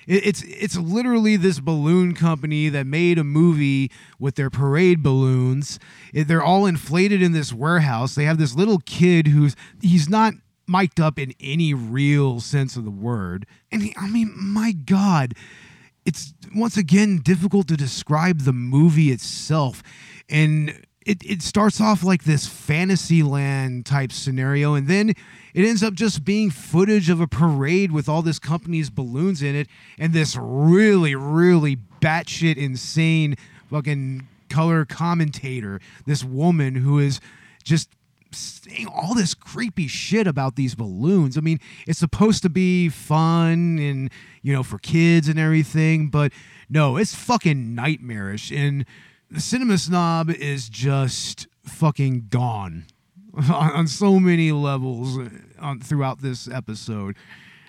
It, 0.08 0.26
it's 0.28 0.44
it's 0.44 0.78
literally 0.78 1.36
this 1.38 1.60
balloon 1.60 2.13
company 2.13 2.70
that 2.70 2.86
made 2.88 3.18
a 3.18 3.24
movie 3.24 3.91
with 4.20 4.36
their 4.36 4.50
parade 4.50 5.02
balloons. 5.04 5.80
It- 6.13 6.28
they're 6.28 6.44
all 6.44 6.65
inflated 6.65 7.22
in 7.22 7.32
this 7.32 7.54
warehouse. 7.54 8.15
They 8.15 8.26
have 8.26 8.38
this 8.38 8.56
little 8.56 8.80
kid 8.86 9.28
who's 9.28 9.56
he's 9.82 10.10
not 10.10 10.34
mic'd 10.68 11.00
up 11.00 11.20
in 11.20 11.34
any 11.39 11.74
real 11.74 12.39
sense 12.39 12.76
of 12.76 12.86
the 12.86 12.91
word. 12.91 13.46
And 13.72 13.84
he, 13.84 13.96
I 13.98 14.08
mean, 14.10 14.34
my 14.36 14.72
God, 14.72 15.34
it's 16.06 16.34
once 16.56 16.78
again 16.78 17.20
difficult 17.24 17.68
to 17.68 17.78
describe 17.78 18.41
the 18.41 18.54
movie 18.54 19.12
itself. 19.12 19.84
And 20.30 20.86
it, 21.06 21.24
it 21.24 21.41
starts 21.41 21.80
off 21.80 22.04
like 22.04 22.24
this 22.24 22.48
fantasyland 22.48 23.86
type 23.86 24.12
scenario, 24.12 24.74
and 24.74 24.88
then 24.88 25.10
it 25.54 25.65
ends 25.65 25.84
up 25.84 25.94
just 25.94 26.26
being 26.26 26.50
footage 26.50 27.10
of 27.10 27.22
a 27.22 27.28
parade 27.28 27.91
with 27.91 28.10
all 28.10 28.22
this 28.22 28.39
company's 28.39 28.89
balloons 28.89 29.41
in 29.41 29.56
it, 29.56 29.68
and 29.98 30.13
this 30.13 30.36
really, 30.39 31.15
really 31.15 31.78
batshit 32.02 32.58
insane 32.58 33.36
fucking 33.70 34.28
color 34.50 34.86
commentator, 34.86 35.80
this 36.06 36.24
woman 36.24 36.76
who 36.76 37.00
is 37.00 37.20
just 37.63 37.89
saying 38.32 38.88
all 38.88 39.13
this 39.13 39.34
creepy 39.34 39.88
shit 39.88 40.28
about 40.28 40.56
these 40.56 40.76
balloons. 40.76 41.38
I 41.38 41.41
mean, 41.41 41.60
it's 41.88 42.00
supposed 42.00 42.41
to 42.44 42.50
be 42.50 42.89
fun 42.89 43.80
and, 43.80 44.10
you 44.41 44.54
know, 44.54 44.63
for 44.63 44.78
kids 44.80 45.30
and 45.30 45.39
everything, 45.39 46.10
but 46.10 46.32
no, 46.70 46.98
it's 46.98 47.15
fucking 47.15 47.76
nightmarish. 47.76 48.52
And 48.52 48.86
the 49.31 49.39
cinema 49.41 49.77
snob 49.77 50.29
is 50.29 50.69
just 50.69 51.47
fucking 51.65 52.27
gone 52.29 52.85
on, 53.35 53.71
on 53.71 53.88
so 53.88 54.19
many 54.19 54.51
levels 54.51 55.17
uh, 55.17 55.29
on, 55.59 55.79
throughout 55.79 56.21
this 56.21 56.47
episode. 56.47 57.15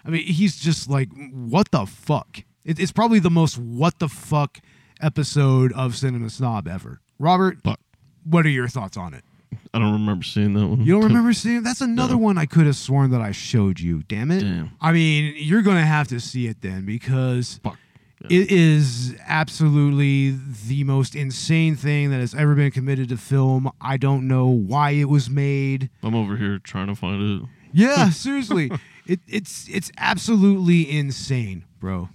I 0.05 0.11
mean, 0.11 0.25
he's 0.27 0.57
just 0.57 0.89
like, 0.89 1.09
what 1.33 1.71
the 1.73 1.87
fuck? 1.87 2.39
It, 2.65 2.79
it's 2.79 2.93
probably 2.93 3.19
the 3.19 3.31
most 3.31 3.59
what 3.59 3.99
the 3.99 4.09
fuck 4.09 4.59
episode 5.01 5.73
of 5.73 5.97
Cinema 5.97 6.31
Snob 6.31 6.67
ever. 6.69 7.01
Robert, 7.19 7.59
Fuck. 7.65 7.81
what 8.25 8.45
are 8.47 8.51
your 8.51 8.69
thoughts 8.69 8.97
on 8.97 9.15
it? 9.15 9.25
I 9.73 9.79
don't 9.79 9.93
remember 9.93 10.23
seeing 10.25 10.55
that 10.55 10.67
one. 10.67 10.81
You 10.85 10.93
don't 10.95 11.05
remember 11.09 11.33
seeing? 11.33 11.63
That's 11.63 11.81
another 11.81 12.15
No. 12.15 12.19
one 12.19 12.39
I 12.39 12.47
could 12.47 12.67
have 12.67 12.77
sworn 12.77 13.11
that 13.11 13.21
I 13.21 13.33
showed 13.33 13.81
you. 13.81 14.03
Damn 14.05 14.31
it! 14.31 14.41
Damn. 14.41 14.71
I 14.81 14.93
mean, 14.93 15.35
you're 15.37 15.63
gonna 15.63 15.85
have 15.87 16.09
to 16.09 16.21
see 16.21 16.47
it 16.47 16.61
then 16.61 16.85
because 16.87 17.61
Fuck. 17.63 17.79
Yeah. 18.23 18.39
it 18.41 18.51
is 18.51 19.15
absolutely 19.27 20.39
the 20.67 20.85
most 20.85 21.15
insane 21.15 21.77
thing 21.77 22.11
that 22.11 22.21
has 22.21 22.35
ever 22.35 22.55
been 22.55 22.71
committed 22.71 23.11
to 23.11 23.17
film. 23.17 23.71
I 23.81 23.97
don't 23.99 24.27
know 24.27 24.47
why 24.47 24.93
it 24.93 25.09
was 25.09 25.29
made. 25.29 25.91
I'm 26.03 26.15
over 26.15 26.37
here 26.37 26.59
trying 26.59 26.87
to 26.87 26.95
find 26.95 27.43
it. 27.43 27.49
Yeah, 27.73 28.09
seriously, 28.11 28.71
it, 29.07 29.21
it's 29.29 29.69
it's 29.69 29.91
absolutely 29.99 30.91
insane, 30.91 31.65
bro. 31.79 32.09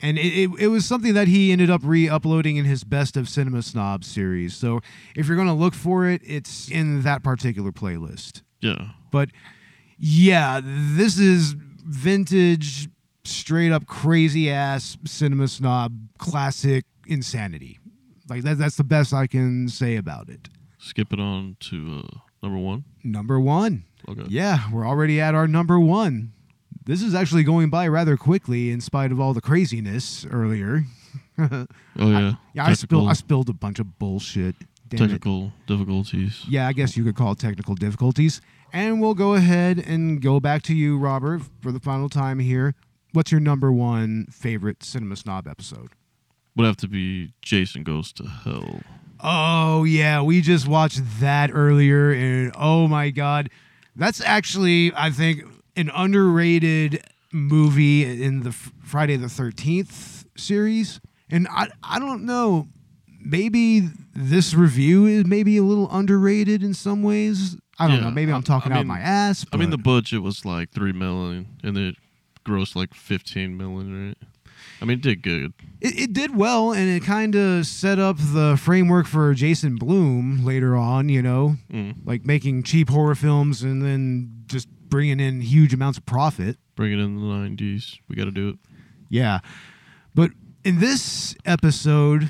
And 0.00 0.16
it, 0.16 0.44
it, 0.44 0.50
it 0.60 0.68
was 0.68 0.86
something 0.86 1.14
that 1.14 1.26
he 1.26 1.50
ended 1.50 1.70
up 1.70 1.80
re-uploading 1.82 2.56
in 2.56 2.64
his 2.64 2.84
Best 2.84 3.16
of 3.16 3.28
Cinema 3.28 3.62
Snob 3.62 4.04
series. 4.04 4.54
So 4.56 4.80
if 5.16 5.26
you're 5.26 5.36
gonna 5.36 5.54
look 5.56 5.74
for 5.74 6.06
it, 6.06 6.22
it's 6.24 6.70
in 6.70 7.02
that 7.02 7.22
particular 7.22 7.72
playlist. 7.72 8.42
Yeah. 8.60 8.90
But 9.10 9.30
yeah, 9.98 10.60
this 10.64 11.18
is 11.18 11.54
vintage, 11.84 12.88
straight 13.28 13.72
up 13.72 13.86
crazy 13.86 14.50
ass 14.50 14.96
cinema 15.04 15.48
snob 15.48 15.92
classic 16.18 16.84
insanity. 17.06 17.78
Like 18.28 18.42
that, 18.42 18.58
that's 18.58 18.76
the 18.76 18.84
best 18.84 19.12
I 19.14 19.26
can 19.26 19.68
say 19.68 19.96
about 19.96 20.28
it. 20.28 20.48
Skip 20.78 21.12
it 21.12 21.20
on 21.20 21.56
to 21.60 22.04
uh, 22.04 22.18
number 22.42 22.58
one. 22.58 22.84
Number 23.02 23.40
one. 23.40 23.84
Okay. 24.08 24.24
Yeah, 24.28 24.70
we're 24.72 24.86
already 24.86 25.20
at 25.20 25.34
our 25.34 25.48
number 25.48 25.78
one. 25.80 26.32
This 26.84 27.02
is 27.02 27.14
actually 27.14 27.42
going 27.42 27.68
by 27.68 27.86
rather 27.88 28.16
quickly 28.16 28.70
in 28.70 28.80
spite 28.80 29.12
of 29.12 29.20
all 29.20 29.34
the 29.34 29.40
craziness 29.40 30.26
earlier. 30.30 30.84
Oh 32.00 32.10
yeah. 32.10 32.32
Yeah, 32.52 32.66
I 32.66 32.72
spilled 32.74 33.08
I 33.08 33.12
spilled 33.12 33.48
a 33.48 33.52
bunch 33.52 33.78
of 33.78 33.98
bullshit. 34.00 34.56
Damn 34.88 34.96
it. 34.96 35.04
technical 35.04 35.52
difficulties. 35.68 36.44
Yeah, 36.48 36.66
I 36.66 36.72
guess 36.72 36.96
you 36.96 37.04
could 37.04 37.14
call 37.14 37.32
it 37.32 37.38
technical 37.38 37.74
difficulties. 37.76 38.40
And 38.72 39.00
we'll 39.00 39.14
go 39.14 39.34
ahead 39.34 39.78
and 39.78 40.20
go 40.20 40.40
back 40.40 40.62
to 40.62 40.74
you, 40.74 40.98
Robert, 40.98 41.42
for 41.60 41.70
the 41.70 41.78
final 41.80 42.08
time 42.08 42.38
here. 42.40 42.74
What's 43.12 43.32
your 43.32 43.40
number 43.40 43.72
one 43.72 44.26
favorite 44.30 44.82
Cinema 44.82 45.16
Snob 45.16 45.46
episode? 45.48 45.90
Would 46.56 46.66
have 46.66 46.76
to 46.78 46.88
be 46.88 47.32
Jason 47.42 47.82
Goes 47.84 48.12
to 48.14 48.24
Hell. 48.24 48.80
Oh, 49.20 49.84
yeah, 49.84 50.22
we 50.22 50.40
just 50.40 50.68
watched 50.68 51.00
that 51.20 51.50
earlier, 51.52 52.12
and 52.12 52.52
oh 52.56 52.86
my 52.88 53.10
God. 53.10 53.50
That's 53.96 54.20
actually, 54.20 54.92
I 54.94 55.10
think, 55.10 55.42
an 55.76 55.90
underrated 55.94 57.02
movie 57.32 58.22
in 58.22 58.42
the 58.42 58.52
Friday 58.52 59.16
the 59.16 59.26
13th 59.26 60.24
series. 60.36 61.00
And 61.30 61.48
I, 61.48 61.68
I 61.82 61.98
don't 61.98 62.24
know, 62.24 62.68
maybe 63.20 63.88
this 64.14 64.54
review 64.54 65.06
is 65.06 65.26
maybe 65.26 65.56
a 65.56 65.62
little 65.62 65.88
underrated 65.90 66.62
in 66.62 66.74
some 66.74 67.02
ways. 67.02 67.56
I 67.78 67.86
don't 67.88 67.96
Yeah, 67.96 68.04
know. 68.04 68.10
Maybe 68.10 68.32
I'm 68.32 68.42
talking 68.42 68.72
I 68.72 68.78
out 68.78 68.86
my 68.86 69.00
ass. 69.00 69.44
I 69.52 69.56
mean, 69.56 69.70
the 69.70 69.78
budget 69.78 70.22
was 70.22 70.44
like 70.44 70.70
three 70.70 70.92
million, 70.92 71.46
and 71.62 71.76
it 71.76 71.96
grossed 72.48 72.74
like 72.74 72.94
fifteen 72.94 73.56
million, 73.56 74.08
right? 74.08 74.16
I 74.80 74.84
mean, 74.84 74.98
it 74.98 75.02
did 75.02 75.22
good. 75.22 75.52
it, 75.80 75.98
it 75.98 76.12
did 76.12 76.36
well, 76.36 76.72
and 76.72 76.88
it 76.88 77.02
kind 77.04 77.34
of 77.34 77.66
set 77.66 77.98
up 77.98 78.16
the 78.18 78.56
framework 78.60 79.06
for 79.06 79.34
Jason 79.34 79.76
Blum 79.76 80.44
later 80.44 80.76
on. 80.76 81.08
You 81.08 81.22
know, 81.22 81.56
Mm. 81.72 81.96
like 82.04 82.24
making 82.24 82.62
cheap 82.64 82.88
horror 82.88 83.14
films 83.14 83.62
and 83.62 83.82
then 83.82 84.42
just 84.46 84.68
bringing 84.88 85.20
in 85.20 85.40
huge 85.40 85.74
amounts 85.74 85.98
of 85.98 86.06
profit. 86.06 86.56
Bring 86.76 86.92
it 86.92 86.98
in 86.98 87.16
the 87.16 87.20
nineties. 87.22 87.98
We 88.08 88.16
got 88.16 88.24
to 88.24 88.30
do 88.30 88.48
it. 88.50 88.56
Yeah. 89.08 89.40
But 90.14 90.30
in 90.64 90.80
this 90.80 91.34
episode, 91.44 92.28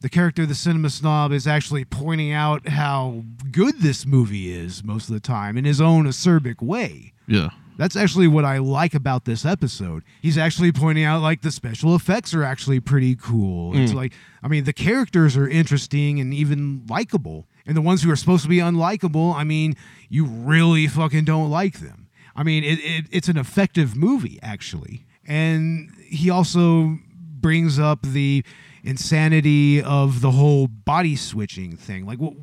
the 0.00 0.08
character 0.08 0.42
of 0.42 0.48
the 0.48 0.54
cinema 0.54 0.90
snob 0.90 1.32
is 1.32 1.46
actually 1.46 1.84
pointing 1.84 2.32
out 2.32 2.68
how 2.68 3.24
good 3.50 3.80
this 3.80 4.04
movie 4.06 4.52
is 4.52 4.84
most 4.84 5.08
of 5.08 5.14
the 5.14 5.20
time 5.20 5.56
in 5.56 5.64
his 5.64 5.80
own 5.80 6.06
acerbic 6.06 6.60
way. 6.62 7.12
Yeah. 7.26 7.50
That's 7.76 7.96
actually 7.96 8.28
what 8.28 8.44
I 8.44 8.58
like 8.58 8.94
about 8.94 9.24
this 9.24 9.44
episode. 9.44 10.04
He's 10.22 10.38
actually 10.38 10.70
pointing 10.72 11.04
out 11.04 11.22
like 11.22 11.42
the 11.42 11.50
special 11.50 11.94
effects 11.96 12.32
are 12.34 12.44
actually 12.44 12.80
pretty 12.80 13.16
cool. 13.16 13.76
It's 13.76 13.92
Mm. 13.92 13.96
like 13.96 14.12
I 14.42 14.48
mean 14.48 14.64
the 14.64 14.72
characters 14.72 15.36
are 15.36 15.48
interesting 15.48 16.20
and 16.20 16.32
even 16.32 16.84
likable. 16.88 17.48
And 17.66 17.76
the 17.76 17.80
ones 17.82 18.02
who 18.02 18.10
are 18.10 18.16
supposed 18.16 18.42
to 18.42 18.48
be 18.48 18.58
unlikable, 18.58 19.34
I 19.34 19.42
mean, 19.44 19.74
you 20.10 20.24
really 20.26 20.86
fucking 20.86 21.24
don't 21.24 21.50
like 21.50 21.80
them. 21.80 22.08
I 22.36 22.42
mean, 22.42 22.62
it, 22.62 22.78
it 22.80 23.06
it's 23.10 23.28
an 23.28 23.36
effective 23.38 23.96
movie 23.96 24.38
actually. 24.42 25.04
And 25.26 25.90
he 26.06 26.28
also 26.30 26.98
brings 27.40 27.78
up 27.78 28.02
the 28.02 28.44
insanity 28.98 29.82
of 29.82 30.20
the 30.20 30.30
whole 30.30 30.66
body 30.68 31.16
switching 31.16 31.76
thing. 31.76 32.06
Like 32.06 32.18
what 32.18 32.34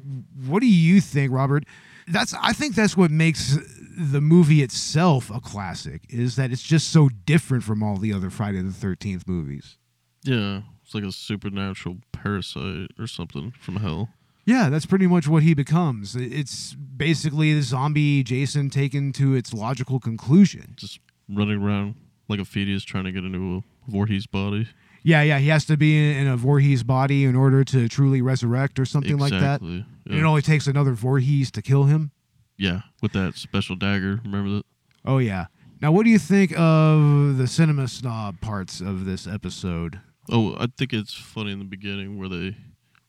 what 0.46 0.60
do 0.60 0.67
you 0.67 1.00
think, 1.00 1.32
Robert? 1.32 1.63
That's 2.08 2.34
I 2.41 2.52
think 2.54 2.76
that's 2.76 2.98
what 2.98 3.12
makes 3.12 3.58
the 3.97 4.21
movie 4.21 4.62
itself 4.62 5.30
a 5.30 5.39
classic 5.39 6.01
is 6.10 6.36
that 6.36 6.51
it's 6.51 6.62
just 6.63 6.89
so 6.89 7.10
different 7.25 7.63
from 7.63 7.84
all 7.84 7.97
the 7.97 8.13
other 8.13 8.30
Friday 8.30 8.62
the 8.62 8.69
13th 8.69 9.27
movies. 9.27 9.77
Yeah. 10.23 10.62
It's 10.84 10.93
like 10.95 11.04
a 11.04 11.12
supernatural 11.12 11.97
parasite 12.12 12.91
or 12.99 13.08
something 13.08 13.51
from 13.60 13.77
hell. 13.77 14.10
Yeah, 14.45 14.69
that's 14.69 14.86
pretty 14.86 15.08
much 15.08 15.27
what 15.27 15.43
he 15.43 15.54
becomes. 15.54 16.15
It's 16.15 16.73
basically 16.73 17.54
the 17.54 17.62
zombie 17.62 18.23
Jason 18.23 18.69
taken 18.69 19.13
to 19.13 19.36
its 19.36 19.54
logical 19.54 19.99
conclusion. 19.99 20.73
Just 20.77 20.99
running 21.30 21.62
around 21.62 21.95
like 22.27 22.39
a 22.39 22.45
fetus 22.45 22.84
trying 22.84 23.04
to 23.06 23.12
get 23.12 23.23
into 23.23 23.58
a 23.58 23.91
Voorhees 23.91 24.25
body. 24.25 24.67
Yeah, 25.04 25.21
yeah, 25.23 25.39
he 25.39 25.47
has 25.47 25.65
to 25.65 25.77
be 25.77 26.13
in, 26.15 26.27
a 26.27 26.38
Voorhees 26.38 26.84
body 26.84 27.23
in 27.23 27.36
order 27.36 27.63
to 27.63 27.88
truly 27.88 28.21
resurrect 28.21 28.80
or 28.80 28.86
something 28.86 29.17
like 29.17 29.32
that. 29.32 29.62
exactly. 29.62 29.86
And 30.06 30.15
It 30.19 30.23
only 30.23 30.41
takes 30.41 30.67
another 30.67 30.93
Voorhees 30.93 31.49
to 31.51 31.62
kill 31.62 31.86
him. 31.86 32.12
Yeah. 32.58 32.82
With 33.02 33.14
that 33.14 33.36
special 33.36 33.76
dagger. 33.76 34.22
Remember 34.24 34.58
that? 34.58 34.66
Oh 35.06 35.18
yeah. 35.18 35.46
Now, 35.82 35.92
what 35.92 36.04
do 36.04 36.12
you 36.12 36.20
think 36.20 36.54
of 36.58 37.38
the 37.38 37.48
cinema 37.48 37.88
snob 37.88 38.40
parts 38.40 38.82
of 38.82 39.06
this 39.06 39.26
episode? 39.26 40.00
Oh, 40.30 40.56
I 40.60 40.68
think 40.78 40.94
it's 40.94 41.14
funny 41.14 41.52
in 41.52 41.58
the 41.60 41.66
beginning 41.66 42.20
where 42.20 42.30
they, 42.30 42.56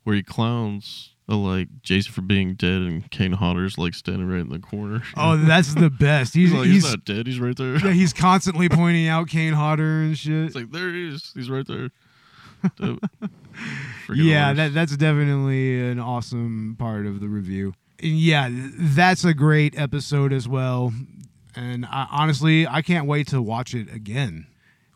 where 0.04 0.16
he 0.16 0.22
clowns 0.22 1.14
uh, 1.28 1.36
like 1.36 1.68
Jason 1.82 2.12
for 2.12 2.22
being 2.22 2.54
dead 2.54 2.80
and 2.80 3.10
Kane 3.10 3.32
Hodder's 3.32 3.76
like 3.76 3.92
standing 3.94 4.26
right 4.26 4.40
in 4.40 4.48
the 4.48 4.58
corner. 4.58 5.02
Oh, 5.16 5.36
that's 5.36 5.74
the 5.74 5.90
best. 6.00 6.34
He's 6.34 6.48
he's 6.48 6.58
like, 6.58 6.66
he's, 6.66 6.82
he's 6.82 6.90
not 6.92 7.04
dead. 7.04 7.26
He's 7.26 7.38
right 7.38 7.56
there. 7.56 7.76
yeah, 7.76 7.92
he's 7.92 8.12
constantly 8.14 8.70
pointing 8.70 9.06
out 9.06 9.28
Kane 9.28 9.52
Hodder 9.52 10.02
and 10.02 10.16
shit. 10.16 10.46
It's 10.46 10.54
like 10.54 10.72
there 10.72 10.88
he 10.90 11.08
is. 11.08 11.30
He's 11.34 11.50
right 11.50 11.66
there. 11.66 11.90
Yeah, 14.14 14.52
that 14.52 14.72
that's 14.72 14.96
definitely 14.96 15.80
an 15.90 15.98
awesome 15.98 16.76
part 16.78 17.06
of 17.06 17.20
the 17.20 17.28
review. 17.28 17.74
Yeah, 18.02 18.48
that's 18.50 19.24
a 19.24 19.32
great 19.32 19.78
episode 19.78 20.32
as 20.32 20.48
well. 20.48 20.92
And 21.54 21.86
I, 21.86 22.08
honestly, 22.10 22.66
I 22.66 22.82
can't 22.82 23.06
wait 23.06 23.28
to 23.28 23.40
watch 23.40 23.74
it 23.74 23.92
again. 23.92 24.46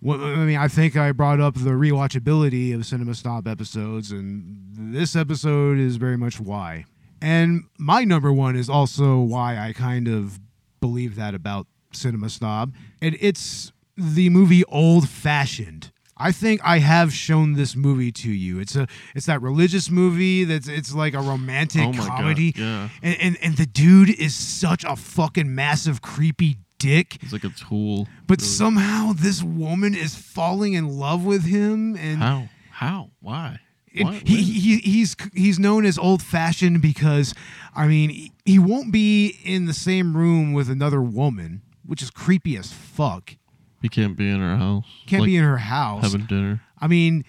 Well, 0.02 0.22
I 0.22 0.36
mean, 0.44 0.58
I 0.58 0.68
think 0.68 0.96
I 0.96 1.12
brought 1.12 1.40
up 1.40 1.54
the 1.54 1.70
rewatchability 1.70 2.74
of 2.74 2.84
Cinema 2.84 3.14
Snob 3.14 3.48
episodes, 3.48 4.10
and 4.10 4.68
this 4.72 5.16
episode 5.16 5.78
is 5.78 5.96
very 5.96 6.16
much 6.16 6.38
why. 6.38 6.84
And 7.22 7.64
my 7.78 8.04
number 8.04 8.32
one 8.32 8.56
is 8.56 8.68
also 8.68 9.18
why 9.18 9.56
I 9.56 9.72
kind 9.72 10.06
of 10.06 10.38
believe 10.80 11.16
that 11.16 11.34
about 11.34 11.66
Cinema 11.92 12.28
Snob. 12.28 12.74
And 13.00 13.16
it's 13.20 13.72
the 13.96 14.28
movie 14.30 14.64
Old 14.64 15.08
Fashioned. 15.08 15.92
I 16.18 16.32
think 16.32 16.60
I 16.64 16.78
have 16.78 17.12
shown 17.12 17.54
this 17.54 17.76
movie 17.76 18.10
to 18.12 18.30
you. 18.30 18.58
It's 18.58 18.74
a 18.74 18.86
it's 19.14 19.26
that 19.26 19.42
religious 19.42 19.90
movie 19.90 20.44
that's 20.44 20.66
it's 20.68 20.94
like 20.94 21.14
a 21.14 21.20
romantic 21.20 21.82
Oh 21.82 21.92
comedy. 21.92 22.52
god. 22.52 22.60
Yeah. 22.60 22.88
And, 23.02 23.20
and 23.20 23.38
and 23.42 23.56
the 23.56 23.66
dude 23.66 24.10
is 24.10 24.34
such 24.34 24.84
a 24.84 24.96
fucking 24.96 25.54
massive 25.54 26.00
creepy 26.00 26.56
dick. 26.78 27.18
It's 27.22 27.32
like 27.32 27.44
a 27.44 27.50
tool. 27.50 28.08
But 28.26 28.40
really. 28.40 28.48
somehow 28.48 29.12
this 29.14 29.42
woman 29.42 29.94
is 29.94 30.14
falling 30.16 30.72
in 30.72 30.88
love 30.88 31.24
with 31.24 31.44
him 31.44 31.96
and 31.96 32.18
how? 32.18 32.48
How? 32.70 33.10
Why? 33.20 33.60
What? 33.98 34.26
he, 34.26 34.42
he 34.42 34.78
he's 34.78 35.16
he's 35.34 35.58
known 35.58 35.86
as 35.86 35.98
old 35.98 36.22
fashioned 36.22 36.82
because 36.82 37.34
I 37.74 37.86
mean 37.86 38.10
he, 38.10 38.32
he 38.44 38.58
won't 38.58 38.92
be 38.92 39.38
in 39.44 39.64
the 39.66 39.72
same 39.74 40.16
room 40.16 40.52
with 40.52 40.68
another 40.70 41.00
woman, 41.02 41.62
which 41.84 42.02
is 42.02 42.10
creepy 42.10 42.56
as 42.58 42.72
fuck. 42.72 43.36
He 43.82 43.88
can't 43.88 44.16
be 44.16 44.28
in 44.28 44.40
her 44.40 44.56
house. 44.56 44.84
Can't 45.06 45.20
like 45.22 45.28
be 45.28 45.36
in 45.36 45.44
her 45.44 45.58
house. 45.58 46.02
having 46.02 46.26
dinner. 46.26 46.62
I 46.80 46.86
mean, 46.86 47.24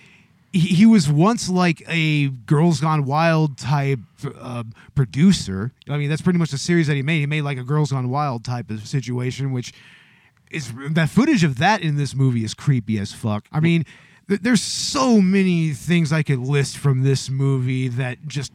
he, 0.53 0.59
he 0.59 0.85
was 0.85 1.09
once 1.09 1.49
like 1.49 1.83
a 1.87 2.29
Girls 2.29 2.79
Gone 2.79 3.05
Wild 3.05 3.57
type 3.57 3.99
uh, 4.39 4.63
producer. 4.95 5.71
I 5.89 5.97
mean, 5.97 6.09
that's 6.09 6.21
pretty 6.21 6.39
much 6.39 6.51
the 6.51 6.57
series 6.57 6.87
that 6.87 6.95
he 6.95 7.01
made. 7.01 7.19
He 7.19 7.25
made 7.25 7.41
like 7.41 7.57
a 7.57 7.63
Girls 7.63 7.91
Gone 7.91 8.09
Wild 8.09 8.43
type 8.43 8.69
of 8.69 8.87
situation, 8.87 9.51
which 9.51 9.73
is 10.49 10.73
that 10.91 11.09
footage 11.09 11.43
of 11.43 11.57
that 11.57 11.81
in 11.81 11.97
this 11.97 12.15
movie 12.15 12.43
is 12.43 12.53
creepy 12.53 12.97
as 12.97 13.11
fuck. 13.11 13.45
I 13.51 13.59
mean, 13.59 13.85
th- 14.29 14.41
there's 14.41 14.61
so 14.61 15.21
many 15.21 15.71
things 15.73 16.13
I 16.13 16.23
could 16.23 16.39
list 16.39 16.77
from 16.77 17.03
this 17.03 17.29
movie 17.29 17.89
that 17.89 18.25
just 18.27 18.53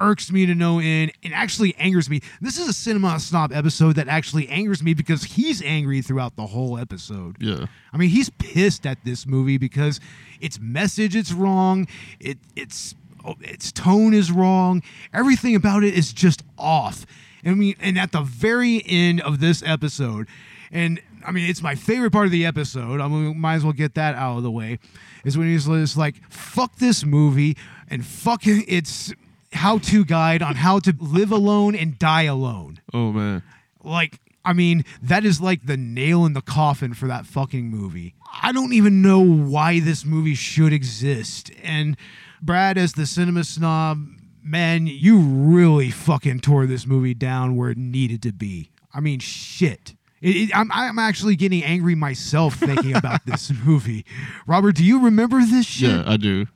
irks 0.00 0.30
me 0.30 0.46
to 0.46 0.54
no 0.54 0.78
end 0.78 1.12
and 1.22 1.32
actually 1.34 1.74
angers 1.76 2.10
me. 2.10 2.20
This 2.40 2.58
is 2.58 2.68
a 2.68 2.72
cinema 2.72 3.18
snob 3.20 3.52
episode 3.52 3.96
that 3.96 4.08
actually 4.08 4.48
angers 4.48 4.82
me 4.82 4.94
because 4.94 5.24
he's 5.24 5.62
angry 5.62 6.02
throughout 6.02 6.36
the 6.36 6.46
whole 6.46 6.78
episode. 6.78 7.36
Yeah. 7.40 7.66
I 7.92 7.96
mean, 7.96 8.10
he's 8.10 8.30
pissed 8.30 8.86
at 8.86 9.04
this 9.04 9.26
movie 9.26 9.58
because 9.58 10.00
its 10.40 10.58
message 10.60 11.16
it's 11.16 11.32
wrong. 11.32 11.86
It 12.20 12.38
its 12.56 12.94
oh, 13.24 13.36
its 13.40 13.72
tone 13.72 14.14
is 14.14 14.30
wrong. 14.32 14.82
Everything 15.12 15.54
about 15.54 15.84
it 15.84 15.94
is 15.94 16.12
just 16.12 16.42
off. 16.58 17.06
I 17.44 17.50
mean, 17.54 17.76
and 17.80 17.98
at 17.98 18.12
the 18.12 18.22
very 18.22 18.82
end 18.86 19.20
of 19.20 19.40
this 19.40 19.62
episode, 19.64 20.28
and 20.70 21.00
I 21.24 21.30
mean, 21.30 21.48
it's 21.48 21.62
my 21.62 21.74
favorite 21.74 22.10
part 22.10 22.26
of 22.26 22.32
the 22.32 22.46
episode. 22.46 23.00
I 23.00 23.08
mean, 23.08 23.38
might 23.38 23.54
as 23.54 23.64
well 23.64 23.72
get 23.72 23.94
that 23.94 24.14
out 24.14 24.38
of 24.38 24.42
the 24.42 24.50
way. 24.50 24.78
Is 25.24 25.38
when 25.38 25.46
he's 25.46 25.66
just 25.66 25.96
like, 25.96 26.16
"Fuck 26.30 26.76
this 26.76 27.04
movie," 27.04 27.56
and 27.88 28.04
fucking 28.04 28.64
its 28.68 29.12
how-to 29.54 30.04
guide 30.04 30.42
on 30.42 30.56
how 30.56 30.78
to 30.80 30.94
live 30.98 31.30
alone 31.32 31.74
and 31.74 31.98
die 31.98 32.22
alone 32.22 32.80
Oh 32.92 33.12
man. 33.12 33.42
like 33.82 34.20
I 34.46 34.52
mean, 34.52 34.84
that 35.02 35.24
is 35.24 35.40
like 35.40 35.64
the 35.64 35.76
nail 35.78 36.26
in 36.26 36.34
the 36.34 36.42
coffin 36.42 36.92
for 36.92 37.06
that 37.08 37.24
fucking 37.24 37.70
movie. 37.70 38.14
I 38.42 38.52
don't 38.52 38.74
even 38.74 39.00
know 39.00 39.20
why 39.20 39.80
this 39.80 40.04
movie 40.04 40.34
should 40.34 40.70
exist. 40.70 41.50
And 41.62 41.96
Brad, 42.42 42.76
as 42.76 42.92
the 42.92 43.06
cinema 43.06 43.44
snob, 43.44 44.06
man, 44.42 44.86
you 44.86 45.18
really 45.18 45.90
fucking 45.90 46.40
tore 46.40 46.66
this 46.66 46.86
movie 46.86 47.14
down 47.14 47.56
where 47.56 47.70
it 47.70 47.78
needed 47.78 48.20
to 48.24 48.32
be. 48.34 48.70
I 48.92 49.00
mean, 49.00 49.18
shit. 49.18 49.94
It, 50.20 50.36
it- 50.36 50.50
I'm, 50.54 50.70
I'm 50.72 50.98
actually 50.98 51.36
getting 51.36 51.64
angry 51.64 51.94
myself 51.94 52.56
thinking 52.56 52.94
about 52.96 53.24
this 53.24 53.50
movie. 53.64 54.04
Robert, 54.46 54.74
do 54.76 54.84
you 54.84 55.02
remember 55.06 55.40
this 55.40 55.64
shit? 55.64 55.88
Yeah, 55.88 56.04
I 56.06 56.18
do. 56.18 56.48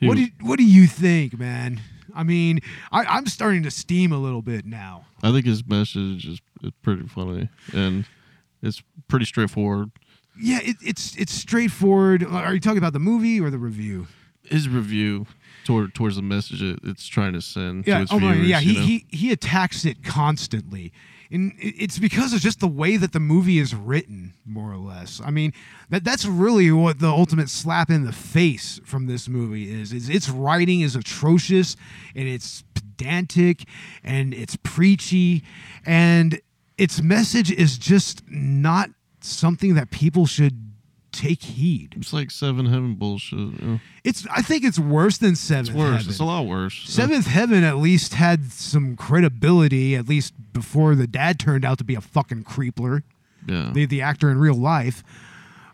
What 0.00 0.16
do, 0.16 0.26
what 0.40 0.58
do 0.58 0.64
you 0.64 0.88
think, 0.88 1.38
man? 1.38 1.80
I 2.14 2.22
mean, 2.22 2.60
I, 2.90 3.04
I'm 3.04 3.26
starting 3.26 3.62
to 3.64 3.70
steam 3.70 4.12
a 4.12 4.18
little 4.18 4.42
bit 4.42 4.64
now. 4.66 5.06
I 5.22 5.32
think 5.32 5.46
his 5.46 5.66
message 5.66 6.26
is, 6.26 6.40
is 6.62 6.72
pretty 6.82 7.06
funny 7.08 7.48
and 7.72 8.04
it's 8.62 8.82
pretty 9.08 9.24
straightforward. 9.24 9.90
Yeah, 10.40 10.60
it, 10.62 10.76
it's 10.82 11.14
it's 11.16 11.32
straightforward. 11.32 12.24
Are 12.24 12.54
you 12.54 12.60
talking 12.60 12.78
about 12.78 12.92
the 12.94 12.98
movie 12.98 13.40
or 13.40 13.50
the 13.50 13.58
review? 13.58 14.06
His 14.44 14.68
review 14.68 15.26
toward 15.64 15.94
towards 15.94 16.16
the 16.16 16.22
message 16.22 16.62
it, 16.62 16.80
it's 16.82 17.06
trying 17.06 17.32
to 17.34 17.40
send 17.42 17.86
Yeah, 17.86 17.98
to 17.98 18.02
its 18.04 18.12
oh 18.12 18.18
my, 18.18 18.32
viewers. 18.32 18.48
yeah. 18.48 18.60
He, 18.60 18.74
know? 18.74 18.80
he 18.80 19.06
he 19.10 19.30
attacks 19.32 19.84
it 19.84 20.02
constantly, 20.02 20.92
and 21.32 21.54
it's 21.58 21.98
because 21.98 22.34
of 22.34 22.40
just 22.40 22.60
the 22.60 22.68
way 22.68 22.98
that 22.98 23.12
the 23.12 23.20
movie 23.20 23.58
is 23.58 23.74
written, 23.74 24.34
more 24.44 24.70
or 24.70 24.76
less. 24.76 25.20
I 25.24 25.30
mean, 25.30 25.54
that 25.88 26.04
that's 26.04 26.26
really 26.26 26.70
what 26.70 26.98
the 26.98 27.08
ultimate 27.08 27.48
slap 27.48 27.88
in 27.88 28.04
the 28.04 28.12
face 28.12 28.80
from 28.84 29.06
this 29.06 29.28
movie 29.28 29.72
is. 29.72 29.92
Is 29.92 30.10
its 30.10 30.28
writing 30.28 30.82
is 30.82 30.94
atrocious, 30.94 31.74
and 32.14 32.28
it's 32.28 32.64
pedantic, 32.74 33.64
and 34.04 34.34
it's 34.34 34.56
preachy, 34.56 35.42
and 35.86 36.38
its 36.76 37.00
message 37.00 37.50
is 37.50 37.78
just 37.78 38.22
not 38.28 38.90
something 39.20 39.74
that 39.74 39.90
people 39.90 40.26
should 40.26 40.71
take 41.12 41.42
heed. 41.42 41.94
It's 41.96 42.12
like 42.12 42.30
seven 42.30 42.66
heaven 42.66 42.94
bullshit. 42.94 43.62
know? 43.62 43.80
It's 44.04 44.26
I 44.30 44.42
think 44.42 44.64
it's 44.64 44.78
worse 44.78 45.18
than 45.18 45.36
Seventh 45.36 45.68
It's 45.68 45.76
worse. 45.76 45.96
Heaven. 45.98 46.10
It's 46.10 46.18
a 46.20 46.24
lot 46.24 46.46
worse. 46.46 46.82
Seventh 46.86 47.26
Heaven 47.26 47.64
at 47.64 47.76
least 47.76 48.14
had 48.14 48.52
some 48.52 48.96
credibility, 48.96 49.94
at 49.94 50.08
least 50.08 50.34
before 50.52 50.94
the 50.94 51.06
dad 51.06 51.38
turned 51.38 51.64
out 51.64 51.78
to 51.78 51.84
be 51.84 51.94
a 51.94 52.00
fucking 52.00 52.44
creepler, 52.44 53.02
yeah. 53.46 53.70
the, 53.72 53.86
the 53.86 54.02
actor 54.02 54.30
in 54.30 54.38
real 54.38 54.54
life. 54.54 55.04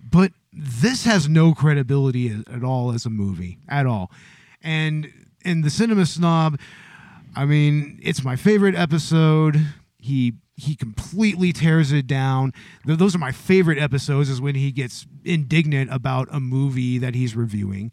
But 0.03 0.33
this 0.53 1.05
has 1.05 1.29
no 1.29 1.55
credibility 1.55 2.31
at 2.53 2.65
all 2.65 2.93
as 2.93 3.07
a 3.07 3.11
movie, 3.11 3.59
at 3.69 3.87
all. 3.87 4.11
And 4.63 5.13
in 5.45 5.63
the 5.63 5.71
cinema 5.71 6.07
snob, 6.07 6.59
I 7.37 7.45
mean, 7.45 8.01
it's 8.03 8.25
my 8.25 8.37
favorite 8.37 8.75
episode. 8.75 9.61
He 9.99 10.35
he 10.59 10.75
completely 10.75 11.53
tears 11.53 11.93
it 11.93 12.07
down. 12.07 12.53
Th- 12.85 12.99
those 12.99 13.15
are 13.15 13.19
my 13.19 13.33
favorite 13.33 13.79
episodes. 13.79 14.29
Is 14.29 14.41
when 14.41 14.57
he 14.57 14.73
gets 14.73 15.07
indignant 15.25 15.93
about 15.93 16.29
a 16.31 16.41
movie 16.41 16.99
that 16.99 17.15
he's 17.15 17.37
reviewing, 17.37 17.93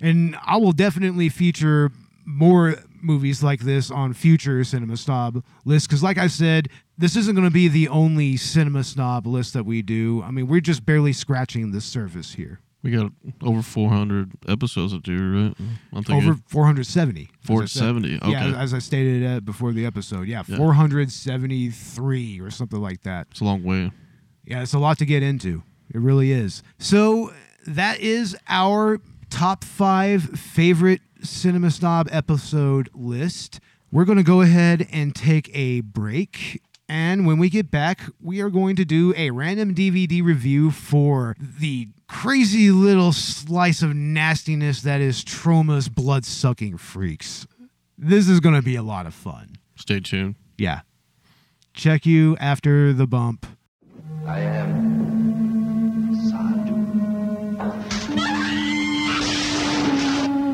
and 0.00 0.36
I 0.44 0.58
will 0.58 0.72
definitely 0.72 1.28
feature 1.28 1.90
more 2.24 2.76
movies 3.00 3.42
like 3.42 3.60
this 3.60 3.90
on 3.90 4.12
future 4.12 4.62
cinema 4.62 4.96
snob 4.96 5.42
lists 5.64 5.88
because 5.88 6.04
like 6.04 6.18
i 6.18 6.28
said 6.28 6.68
this 6.96 7.16
isn't 7.16 7.34
going 7.34 7.46
to 7.46 7.52
be 7.52 7.66
the 7.66 7.88
only 7.88 8.36
cinema 8.36 8.84
snob 8.84 9.26
list 9.26 9.54
that 9.54 9.64
we 9.64 9.82
do 9.82 10.22
i 10.22 10.30
mean 10.30 10.46
we're 10.46 10.60
just 10.60 10.86
barely 10.86 11.12
scratching 11.12 11.72
the 11.72 11.80
surface 11.80 12.34
here 12.34 12.60
we 12.82 12.90
got 12.90 13.12
over 13.42 13.62
400 13.62 14.32
episodes 14.48 14.92
to 14.92 14.98
do, 14.98 15.46
right? 15.46 15.56
Thinking 16.04 16.16
over 16.16 16.36
470 16.48 17.20
as 17.22 17.26
I 17.28 17.30
said. 17.30 17.46
470. 17.46 18.16
Okay. 18.16 18.30
yeah 18.30 18.60
as 18.60 18.74
i 18.74 18.78
stated 18.78 19.24
uh, 19.24 19.40
before 19.40 19.72
the 19.72 19.86
episode 19.86 20.26
yeah, 20.26 20.42
Yeah. 20.48 20.56
473 20.56 22.40
or 22.40 22.50
something 22.50 22.80
like 22.80 23.02
that 23.02 23.28
it's 23.30 23.40
a 23.40 23.44
long 23.44 23.62
way. 23.62 23.90
Yeah, 24.44 24.62
it's 24.62 24.74
a 24.74 24.78
lot 24.78 24.98
to 24.98 25.04
get 25.06 25.22
into. 25.22 25.62
It 25.94 26.00
really 26.00 26.32
is. 26.32 26.62
So 26.78 27.32
that 27.66 28.00
is 28.00 28.36
our 28.48 28.98
top 29.30 29.62
five 29.62 30.22
favorite 30.38 31.00
Cinema 31.22 31.70
Snob 31.70 32.08
episode 32.10 32.88
list. 32.92 33.60
We're 33.92 34.04
going 34.04 34.18
to 34.18 34.24
go 34.24 34.40
ahead 34.40 34.88
and 34.90 35.14
take 35.14 35.48
a 35.54 35.82
break. 35.82 36.60
And 36.88 37.26
when 37.26 37.38
we 37.38 37.48
get 37.48 37.70
back, 37.70 38.00
we 38.20 38.40
are 38.40 38.50
going 38.50 38.74
to 38.76 38.84
do 38.84 39.14
a 39.16 39.30
random 39.30 39.74
DVD 39.74 40.22
review 40.24 40.70
for 40.70 41.36
the 41.38 41.88
crazy 42.12 42.70
little 42.70 43.10
slice 43.10 43.82
of 43.82 43.96
nastiness 43.96 44.82
that 44.82 45.00
is 45.00 45.24
Troma's 45.24 45.88
blood 45.88 46.24
sucking 46.24 46.76
freaks. 46.76 47.46
This 47.96 48.28
is 48.28 48.38
going 48.38 48.54
to 48.54 48.62
be 48.62 48.76
a 48.76 48.82
lot 48.82 49.06
of 49.06 49.14
fun. 49.14 49.56
Stay 49.76 49.98
tuned. 50.00 50.36
Yeah. 50.58 50.82
Check 51.72 52.04
you 52.04 52.36
after 52.38 52.92
the 52.92 53.06
bump. 53.06 53.46
I 54.26 54.40
am 54.40 56.14
Sardu, 56.28 56.76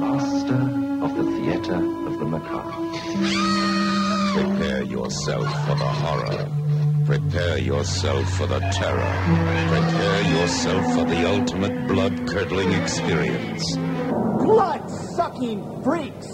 master 0.00 0.62
of 1.04 1.16
the 1.16 1.24
theater 1.38 1.74
of 2.06 2.18
the 2.18 2.24
macabre. 2.24 2.70
Prepare 4.32 4.84
yourself 4.84 5.44
for 5.66 5.74
the 5.74 5.84
horror. 5.84 6.67
Prepare 7.08 7.56
yourself 7.56 8.28
for 8.34 8.46
the 8.46 8.60
terror. 8.60 9.14
Prepare 9.70 10.22
yourself 10.30 10.94
for 10.94 11.04
the 11.06 11.26
ultimate 11.26 11.88
blood-curdling 11.88 12.72
experience. 12.72 13.64
blood-sucking 14.44 15.82
freaks. 15.82 16.26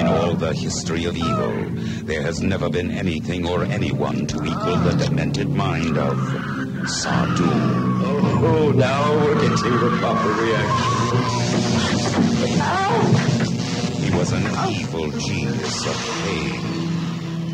In 0.00 0.06
all 0.06 0.34
the 0.34 0.52
history 0.54 1.06
of 1.06 1.16
evil, 1.16 1.70
there 2.04 2.20
has 2.20 2.42
never 2.42 2.68
been 2.68 2.90
anything 2.90 3.48
or 3.48 3.64
anyone 3.64 4.26
to 4.26 4.44
equal 4.44 4.76
the 4.76 4.92
demented 4.92 5.48
mind 5.48 5.96
of 5.96 6.18
Sardu. 6.84 7.48
Oh, 8.04 8.44
oh, 8.44 8.72
now 8.72 9.14
we're 9.24 9.34
getting 9.40 9.80
the 9.80 9.96
proper 9.98 10.28
reaction. 10.28 11.22
He 14.02 14.10
was 14.18 14.32
an 14.32 14.44
evil 14.70 15.10
genius 15.10 15.86
of 15.86 15.96
pain, 16.24 16.60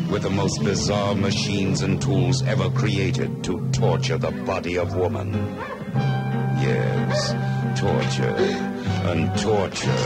with 0.09 0.23
the 0.23 0.29
most 0.29 0.63
bizarre 0.63 1.15
machines 1.15 1.81
and 1.81 2.01
tools 2.01 2.41
ever 2.43 2.69
created 2.71 3.43
to 3.43 3.69
torture 3.71 4.17
the 4.17 4.31
body 4.31 4.77
of 4.77 4.95
woman. 4.95 5.33
Yes, 6.61 7.33
torture 7.79 8.35
and 9.09 9.37
torture 9.37 10.05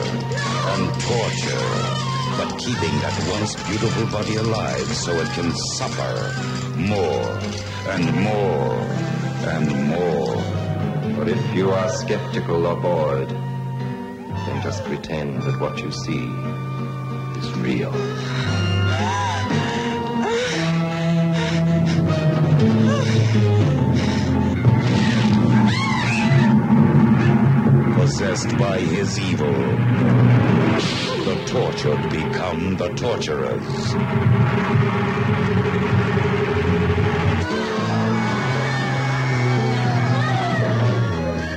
and 0.73 0.93
torture. 1.01 2.03
But 2.37 2.57
keeping 2.59 2.95
that 2.99 3.29
once 3.31 3.55
beautiful 3.67 4.07
body 4.07 4.35
alive 4.35 4.87
so 4.93 5.11
it 5.13 5.29
can 5.29 5.51
suffer 5.77 6.15
more 6.77 7.39
and 7.93 8.05
more 8.23 8.73
and 9.53 9.87
more 9.87 10.43
But 11.17 11.27
if 11.29 11.55
you 11.55 11.69
are 11.71 11.89
skeptical 11.89 12.65
or 12.65 12.75
bored, 12.75 13.29
then 13.29 14.61
just 14.63 14.83
pretend 14.83 15.43
that 15.43 15.59
what 15.59 15.79
you 15.79 15.91
see 15.91 16.25
is 17.39 17.51
real. 17.59 17.93
Possessed 28.23 28.57
by 28.57 28.79
his 28.79 29.19
evil, 29.19 29.53
the 31.25 31.43
tortured 31.45 32.09
become 32.09 32.77
the 32.77 32.87
torturers. 32.95 33.67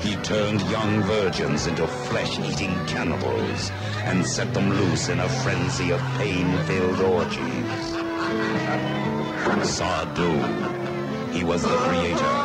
He 0.02 0.16
turned 0.24 0.60
young 0.62 1.02
virgins 1.04 1.68
into 1.68 1.86
flesh-eating 1.86 2.84
cannibals 2.86 3.70
and 4.04 4.26
set 4.26 4.52
them 4.52 4.68
loose 4.70 5.08
in 5.08 5.20
a 5.20 5.28
frenzy 5.28 5.92
of 5.92 6.00
pain-filled 6.18 7.00
orgies. 7.00 7.82
Sardu. 9.70 11.32
He 11.32 11.44
was 11.44 11.62
the 11.62 11.68
creator 11.68 12.36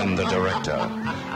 and 0.00 0.16
the 0.16 0.24
director. 0.24 0.80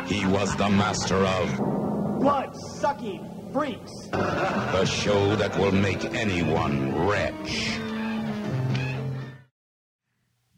He 0.06 0.24
was 0.26 0.56
the 0.56 0.70
master 0.70 1.16
of 1.16 1.79
Blood 2.20 2.54
sucking 2.54 3.50
freaks. 3.50 4.08
the 4.10 4.84
show 4.84 5.34
that 5.36 5.58
will 5.58 5.72
make 5.72 6.04
anyone 6.04 7.06
retch. 7.06 7.80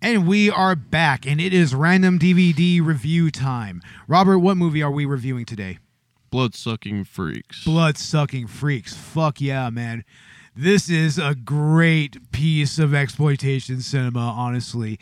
And 0.01 0.27
we 0.27 0.51
are 0.51 0.75
back, 0.75 1.25
and 1.25 1.41
it 1.41 1.55
is 1.55 1.73
random 1.73 2.19
DVD 2.19 2.85
review 2.85 3.31
time. 3.31 3.81
Robert, 4.09 4.41
what 4.41 4.57
movie 4.57 4.83
are 4.83 4.91
we 4.91 5.05
reviewing 5.05 5.45
today? 5.45 5.79
Blood 6.31 6.57
sucking 6.57 7.05
freaks. 7.05 7.65
Blood 7.65 7.97
sucking 7.97 8.49
freaks. 8.49 8.97
Fuck 8.97 9.41
yeah, 9.41 9.71
man. 9.71 10.03
This 10.57 10.91
is 10.91 11.17
a 11.17 11.37
great 11.37 12.33
piece 12.33 12.81
of 12.81 12.93
exploitation 12.93 13.83
cinema, 13.83 14.35
honestly. 14.37 14.99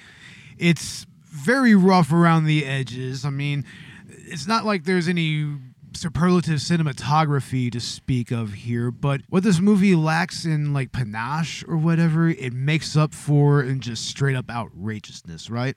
It's 0.58 1.06
very 1.24 1.74
rough 1.74 2.12
around 2.12 2.44
the 2.44 2.66
edges. 2.66 3.24
I 3.24 3.30
mean, 3.30 3.64
it's 4.10 4.46
not 4.46 4.66
like 4.66 4.84
there's 4.84 5.08
any 5.08 5.56
superlative 5.94 6.60
cinematography 6.60 7.70
to 7.72 7.80
speak 7.80 8.30
of 8.30 8.52
here, 8.52 8.90
but 8.90 9.22
what 9.28 9.42
this 9.42 9.60
movie 9.60 9.94
lacks 9.94 10.44
in 10.44 10.72
like 10.72 10.92
panache 10.92 11.64
or 11.66 11.76
whatever, 11.76 12.28
it 12.28 12.52
makes 12.52 12.96
up 12.96 13.14
for 13.14 13.62
in 13.62 13.80
just 13.80 14.06
straight 14.06 14.36
up 14.36 14.50
outrageousness, 14.50 15.50
right? 15.50 15.76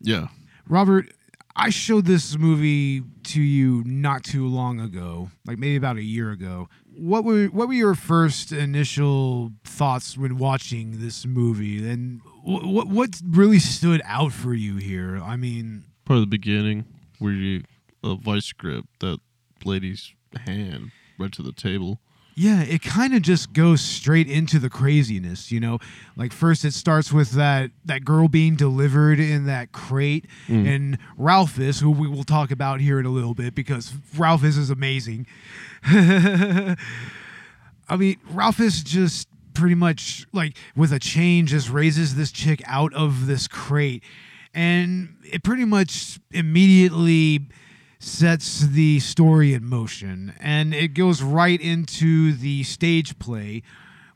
Yeah. 0.00 0.28
Robert, 0.68 1.12
I 1.54 1.70
showed 1.70 2.06
this 2.06 2.38
movie 2.38 3.02
to 3.24 3.40
you 3.40 3.82
not 3.84 4.24
too 4.24 4.46
long 4.46 4.80
ago, 4.80 5.30
like 5.46 5.58
maybe 5.58 5.76
about 5.76 5.96
a 5.96 6.02
year 6.02 6.30
ago. 6.30 6.68
What 6.94 7.24
were 7.24 7.46
what 7.46 7.68
were 7.68 7.74
your 7.74 7.94
first 7.94 8.52
initial 8.52 9.52
thoughts 9.64 10.16
when 10.16 10.38
watching 10.38 11.00
this 11.00 11.26
movie, 11.26 11.88
and 11.88 12.20
what 12.42 12.88
what 12.88 13.20
really 13.26 13.58
stood 13.58 14.02
out 14.04 14.32
for 14.32 14.54
you 14.54 14.76
here? 14.76 15.18
I 15.18 15.36
mean, 15.36 15.84
Part 16.04 16.18
of 16.18 16.22
the 16.22 16.26
beginning 16.26 16.84
where 17.18 17.32
you 17.32 17.64
a 18.04 18.16
vice 18.16 18.52
grip 18.52 18.84
that 19.00 19.20
lady's 19.66 20.12
hand 20.46 20.90
right 21.18 21.32
to 21.32 21.42
the 21.42 21.52
table. 21.52 22.00
Yeah, 22.34 22.62
it 22.62 22.80
kind 22.82 23.12
of 23.12 23.20
just 23.20 23.52
goes 23.52 23.82
straight 23.82 24.26
into 24.26 24.58
the 24.58 24.70
craziness, 24.70 25.52
you 25.52 25.60
know. 25.60 25.78
Like 26.16 26.32
first, 26.32 26.64
it 26.64 26.72
starts 26.72 27.12
with 27.12 27.32
that 27.32 27.72
that 27.84 28.06
girl 28.06 28.26
being 28.26 28.56
delivered 28.56 29.20
in 29.20 29.44
that 29.46 29.72
crate, 29.72 30.24
Mm. 30.48 30.66
and 30.74 30.98
Ralphus, 31.18 31.80
who 31.80 31.90
we 31.90 32.08
will 32.08 32.24
talk 32.24 32.50
about 32.50 32.80
here 32.80 32.98
in 32.98 33.04
a 33.04 33.10
little 33.10 33.34
bit 33.34 33.54
because 33.54 33.92
Ralphus 34.16 34.56
is 34.56 34.70
amazing. 34.70 35.26
I 35.84 36.76
mean, 37.98 38.16
Ralphus 38.30 38.82
just 38.82 39.28
pretty 39.54 39.74
much 39.74 40.26
like 40.32 40.56
with 40.74 40.92
a 40.92 40.98
chain 40.98 41.46
just 41.46 41.68
raises 41.68 42.14
this 42.14 42.32
chick 42.32 42.62
out 42.66 42.94
of 42.94 43.26
this 43.26 43.46
crate, 43.46 44.02
and 44.54 45.16
it 45.30 45.42
pretty 45.42 45.64
much 45.66 46.18
immediately 46.30 47.40
sets 48.02 48.60
the 48.60 48.98
story 49.00 49.54
in 49.54 49.64
motion 49.64 50.34
and 50.40 50.74
it 50.74 50.88
goes 50.88 51.22
right 51.22 51.60
into 51.60 52.32
the 52.32 52.62
stage 52.64 53.18
play 53.18 53.62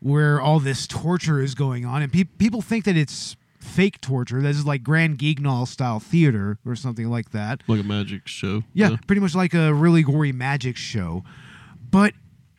where 0.00 0.40
all 0.40 0.58
this 0.60 0.86
torture 0.86 1.40
is 1.40 1.54
going 1.54 1.84
on 1.84 2.02
and 2.02 2.12
pe- 2.12 2.24
people 2.24 2.60
think 2.60 2.84
that 2.84 2.96
it's 2.96 3.36
fake 3.60 4.00
torture 4.00 4.42
this 4.42 4.56
is 4.56 4.66
like 4.66 4.82
grand 4.82 5.18
guignol 5.18 5.66
style 5.66 6.00
theater 6.00 6.58
or 6.66 6.74
something 6.74 7.08
like 7.08 7.30
that 7.30 7.62
Like 7.68 7.80
a 7.80 7.84
magic 7.84 8.26
show. 8.26 8.62
yeah, 8.74 8.96
pretty 9.06 9.20
much 9.20 9.34
like 9.34 9.54
a 9.54 9.72
really 9.72 10.02
gory 10.02 10.32
magic 10.32 10.76
show. 10.76 11.22
But 11.90 12.12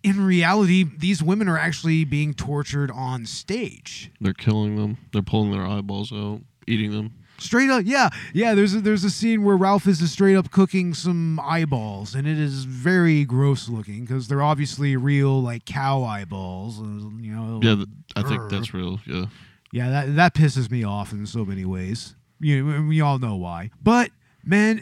in 0.03 0.23
reality, 0.25 0.83
these 0.97 1.21
women 1.21 1.47
are 1.49 1.57
actually 1.57 2.05
being 2.05 2.33
tortured 2.33 2.89
on 2.91 3.25
stage. 3.25 4.09
They're 4.21 4.33
killing 4.33 4.77
them. 4.77 4.97
They're 5.11 5.21
pulling 5.21 5.51
their 5.51 5.65
eyeballs 5.67 6.11
out, 6.13 6.41
eating 6.65 6.91
them. 6.91 7.13
Straight 7.39 7.69
up, 7.69 7.83
yeah, 7.85 8.09
yeah. 8.33 8.55
There's 8.55 8.73
a, 8.73 8.81
there's 8.81 9.03
a 9.03 9.09
scene 9.09 9.43
where 9.43 9.55
Ralph 9.57 9.87
is 9.87 9.99
just 9.99 10.13
straight 10.13 10.35
up 10.35 10.49
cooking 10.51 10.93
some 10.93 11.39
eyeballs, 11.39 12.15
and 12.15 12.27
it 12.27 12.39
is 12.39 12.63
very 12.65 13.23
gross 13.25 13.69
looking 13.69 14.01
because 14.05 14.27
they're 14.27 14.41
obviously 14.41 14.95
real 14.97 15.41
like 15.41 15.65
cow 15.65 16.03
eyeballs. 16.03 16.79
uh, 16.79 16.83
You 17.19 17.35
know. 17.35 17.59
Yeah, 17.61 17.75
th- 17.75 17.87
I 18.15 18.23
think 18.23 18.49
that's 18.49 18.73
real. 18.73 18.99
Yeah. 19.05 19.25
Yeah, 19.71 19.89
that 19.89 20.15
that 20.15 20.33
pisses 20.33 20.71
me 20.71 20.83
off 20.83 21.11
in 21.11 21.25
so 21.25 21.43
many 21.45 21.65
ways. 21.65 22.15
You 22.39 22.63
know, 22.63 22.87
we 22.87 23.01
all 23.01 23.19
know 23.19 23.35
why. 23.35 23.69
But 23.83 24.11
man, 24.43 24.81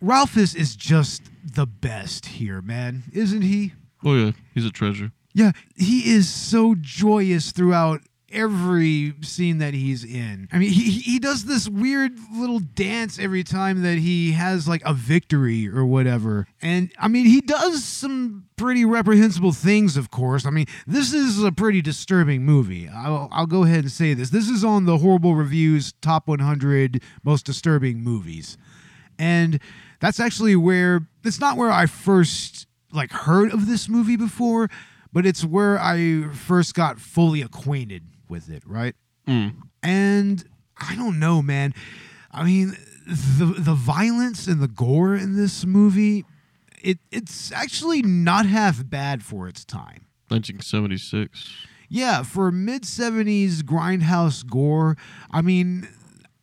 Ralphus 0.00 0.54
is 0.54 0.74
just 0.76 1.22
the 1.44 1.66
best 1.66 2.26
here, 2.26 2.60
man, 2.62 3.04
isn't 3.12 3.42
he? 3.42 3.74
Oh 4.04 4.14
yeah, 4.14 4.32
he's 4.54 4.64
a 4.64 4.70
treasure. 4.70 5.12
Yeah, 5.34 5.52
he 5.76 6.10
is 6.14 6.28
so 6.30 6.74
joyous 6.80 7.52
throughout 7.52 8.00
every 8.36 9.14
scene 9.22 9.58
that 9.58 9.74
he's 9.74 10.04
in. 10.04 10.48
I 10.52 10.58
mean, 10.58 10.70
he 10.70 10.90
he 10.90 11.18
does 11.18 11.44
this 11.46 11.68
weird 11.68 12.12
little 12.34 12.60
dance 12.60 13.18
every 13.18 13.42
time 13.42 13.82
that 13.82 13.98
he 13.98 14.32
has 14.32 14.68
like 14.68 14.82
a 14.84 14.92
victory 14.92 15.68
or 15.68 15.84
whatever. 15.86 16.46
And 16.60 16.92
I 16.98 17.08
mean, 17.08 17.26
he 17.26 17.40
does 17.40 17.82
some 17.82 18.46
pretty 18.56 18.84
reprehensible 18.84 19.52
things, 19.52 19.96
of 19.96 20.10
course. 20.10 20.46
I 20.46 20.50
mean, 20.50 20.66
this 20.86 21.12
is 21.12 21.42
a 21.42 21.50
pretty 21.50 21.82
disturbing 21.82 22.44
movie. 22.44 22.88
I'll, 22.88 23.28
I'll 23.32 23.46
go 23.46 23.64
ahead 23.64 23.80
and 23.80 23.90
say 23.90 24.14
this. 24.14 24.30
This 24.30 24.48
is 24.48 24.64
on 24.64 24.84
the 24.84 24.98
Horrible 24.98 25.34
Reviews 25.34 25.94
top 26.02 26.28
100 26.28 27.02
most 27.24 27.46
disturbing 27.46 28.02
movies. 28.02 28.58
And 29.18 29.60
that's 30.00 30.20
actually 30.20 30.56
where 30.56 31.08
it's 31.24 31.40
not 31.40 31.56
where 31.56 31.70
I 31.70 31.86
first 31.86 32.66
like 32.92 33.10
heard 33.10 33.52
of 33.52 33.66
this 33.66 33.88
movie 33.88 34.16
before, 34.16 34.68
but 35.12 35.24
it's 35.24 35.44
where 35.44 35.78
I 35.78 36.28
first 36.32 36.74
got 36.74 37.00
fully 37.00 37.40
acquainted 37.42 38.02
with 38.28 38.48
it, 38.50 38.62
right? 38.66 38.94
Mm. 39.26 39.54
And 39.82 40.44
I 40.76 40.94
don't 40.96 41.18
know, 41.18 41.42
man. 41.42 41.74
I 42.30 42.44
mean, 42.44 42.76
the 43.06 43.46
the 43.58 43.74
violence 43.74 44.46
and 44.46 44.60
the 44.60 44.68
gore 44.68 45.14
in 45.16 45.36
this 45.36 45.64
movie, 45.64 46.24
it 46.82 46.98
it's 47.10 47.50
actually 47.52 48.02
not 48.02 48.46
half 48.46 48.88
bad 48.88 49.22
for 49.22 49.48
its 49.48 49.64
time. 49.64 50.06
1976. 50.28 51.56
Yeah, 51.88 52.22
for 52.24 52.50
mid 52.50 52.82
70s 52.82 53.62
grindhouse 53.62 54.44
gore, 54.44 54.96
I 55.30 55.40
mean, 55.40 55.88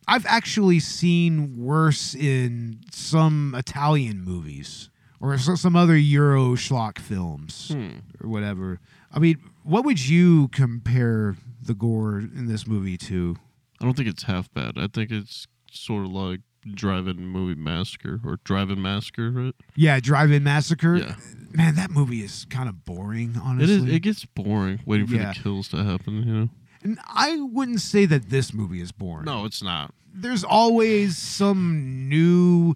I've 0.08 0.24
actually 0.26 0.80
seen 0.80 1.62
worse 1.62 2.14
in 2.14 2.80
some 2.90 3.54
Italian 3.56 4.22
movies 4.24 4.88
or 5.20 5.36
some 5.38 5.76
other 5.76 5.96
Euro 5.96 6.54
schlock 6.54 6.98
films 6.98 7.68
Hmm. 7.72 7.98
or 8.22 8.28
whatever. 8.30 8.80
I 9.12 9.18
mean, 9.18 9.38
what 9.62 9.84
would 9.84 10.06
you 10.08 10.48
compare 10.48 11.36
the 11.66 11.74
gore 11.74 12.18
in 12.18 12.46
this 12.46 12.66
movie 12.66 12.96
too. 12.96 13.36
I 13.80 13.84
don't 13.84 13.96
think 13.96 14.08
it's 14.08 14.24
half 14.24 14.52
bad. 14.54 14.74
I 14.76 14.86
think 14.86 15.10
it's 15.10 15.46
sort 15.70 16.04
of 16.06 16.12
like 16.12 16.40
Drive-In 16.74 17.26
Movie 17.26 17.60
Massacre 17.60 18.20
or 18.24 18.38
Drive-In 18.44 18.80
Massacre, 18.80 19.30
right? 19.30 19.54
Yeah, 19.76 20.00
Drive-In 20.00 20.42
Massacre. 20.44 20.96
Yeah. 20.96 21.16
Man, 21.52 21.74
that 21.74 21.90
movie 21.90 22.22
is 22.22 22.46
kind 22.48 22.68
of 22.68 22.84
boring, 22.84 23.32
It 23.36 23.42
honestly. 23.42 23.74
is. 23.74 23.84
It 23.84 24.00
gets 24.00 24.24
boring 24.24 24.80
waiting 24.86 25.06
for 25.06 25.16
Yeah. 25.16 25.32
the 25.34 25.40
kills 25.40 25.68
to 25.68 25.84
happen. 25.84 26.22
You 26.26 26.34
know. 26.34 26.48
and 26.82 26.98
I 27.06 27.36
wouldn't 27.40 27.80
say 27.80 28.06
that 28.06 28.30
this 28.30 28.52
movie 28.54 28.80
is 28.80 28.92
boring. 28.92 29.24
No, 29.26 29.44
it's 29.44 29.62
not. 29.62 29.92
there's 30.16 30.44
always 30.44 31.18
some 31.18 32.08
new 32.08 32.72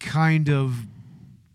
kind 0.00 0.50
of 0.50 0.86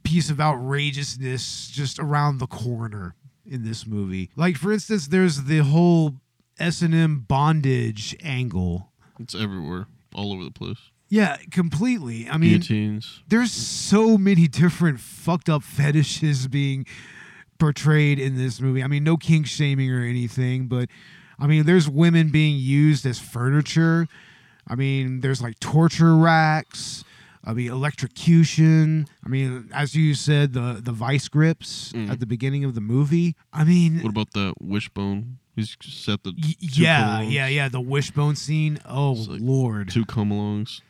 piece 0.04 0.30
of 0.30 0.40
outrageousness 0.40 1.70
just 1.70 2.00
around 2.00 2.38
the 2.40 2.48
corner 2.48 3.14
in 3.46 3.64
this 3.64 3.86
movie. 3.86 4.30
Like 4.36 4.56
for 4.58 4.72
instance, 4.72 5.08
there's 5.08 5.44
the 5.44 5.60
whole 5.60 6.16
S&M 6.62 7.26
bondage 7.28 8.16
angle. 8.24 8.92
It's 9.20 9.36
everywhere, 9.36 9.88
all 10.14 10.32
over 10.34 10.44
the 10.44 10.52
place. 10.52 10.78
Yeah, 11.10 11.38
completely. 11.52 12.30
I 12.30 12.38
mean, 12.38 12.52
Guillotines. 12.62 13.22
there's 13.28 13.52
so 13.52 14.18
many 14.18 14.48
different 14.48 15.00
fucked 15.02 15.50
up 15.50 15.62
fetishes 15.64 16.48
being 16.48 16.86
portrayed 17.60 18.18
in 18.18 18.38
this 18.38 18.62
movie. 18.62 18.82
I 18.82 18.88
mean, 18.88 19.04
no 19.04 19.18
kink 19.18 19.46
shaming 19.46 19.92
or 19.92 20.04
anything, 20.04 20.68
but 20.68 20.88
I 21.38 21.48
mean, 21.48 21.66
there's 21.66 21.90
women 21.90 22.30
being 22.30 22.58
used 22.58 23.06
as 23.06 23.20
furniture. 23.20 24.08
I 24.68 24.76
mean, 24.76 25.20
there's 25.20 25.42
like 25.42 25.60
torture 25.60 26.16
racks. 26.16 27.04
I 27.44 27.54
mean, 27.54 27.72
electrocution. 27.72 29.08
I 29.26 29.30
mean, 29.30 29.70
as 29.74 29.96
you 29.96 30.14
said, 30.14 30.54
the 30.54 30.80
the 30.82 30.92
vice 30.92 31.28
grips 31.28 31.92
Mm. 31.92 32.10
at 32.10 32.20
the 32.20 32.26
beginning 32.28 32.64
of 32.64 32.74
the 32.76 32.82
movie. 32.82 33.36
I 33.52 33.64
mean, 33.64 34.00
What 34.02 34.12
about 34.12 34.32
the 34.32 34.54
wishbone? 34.62 35.40
He's 35.56 35.76
set 35.82 36.24
the 36.24 36.32
y- 36.32 36.56
yeah, 36.60 37.22
yeah, 37.22 37.48
yeah. 37.48 37.70
The 37.70 37.82
wishbone 37.82 38.36
scene. 38.36 38.80
Oh 38.86 39.14
like 39.14 39.42
lord. 39.42 39.90
Two 39.90 40.06
come 40.06 40.30
alongs, 40.30 40.82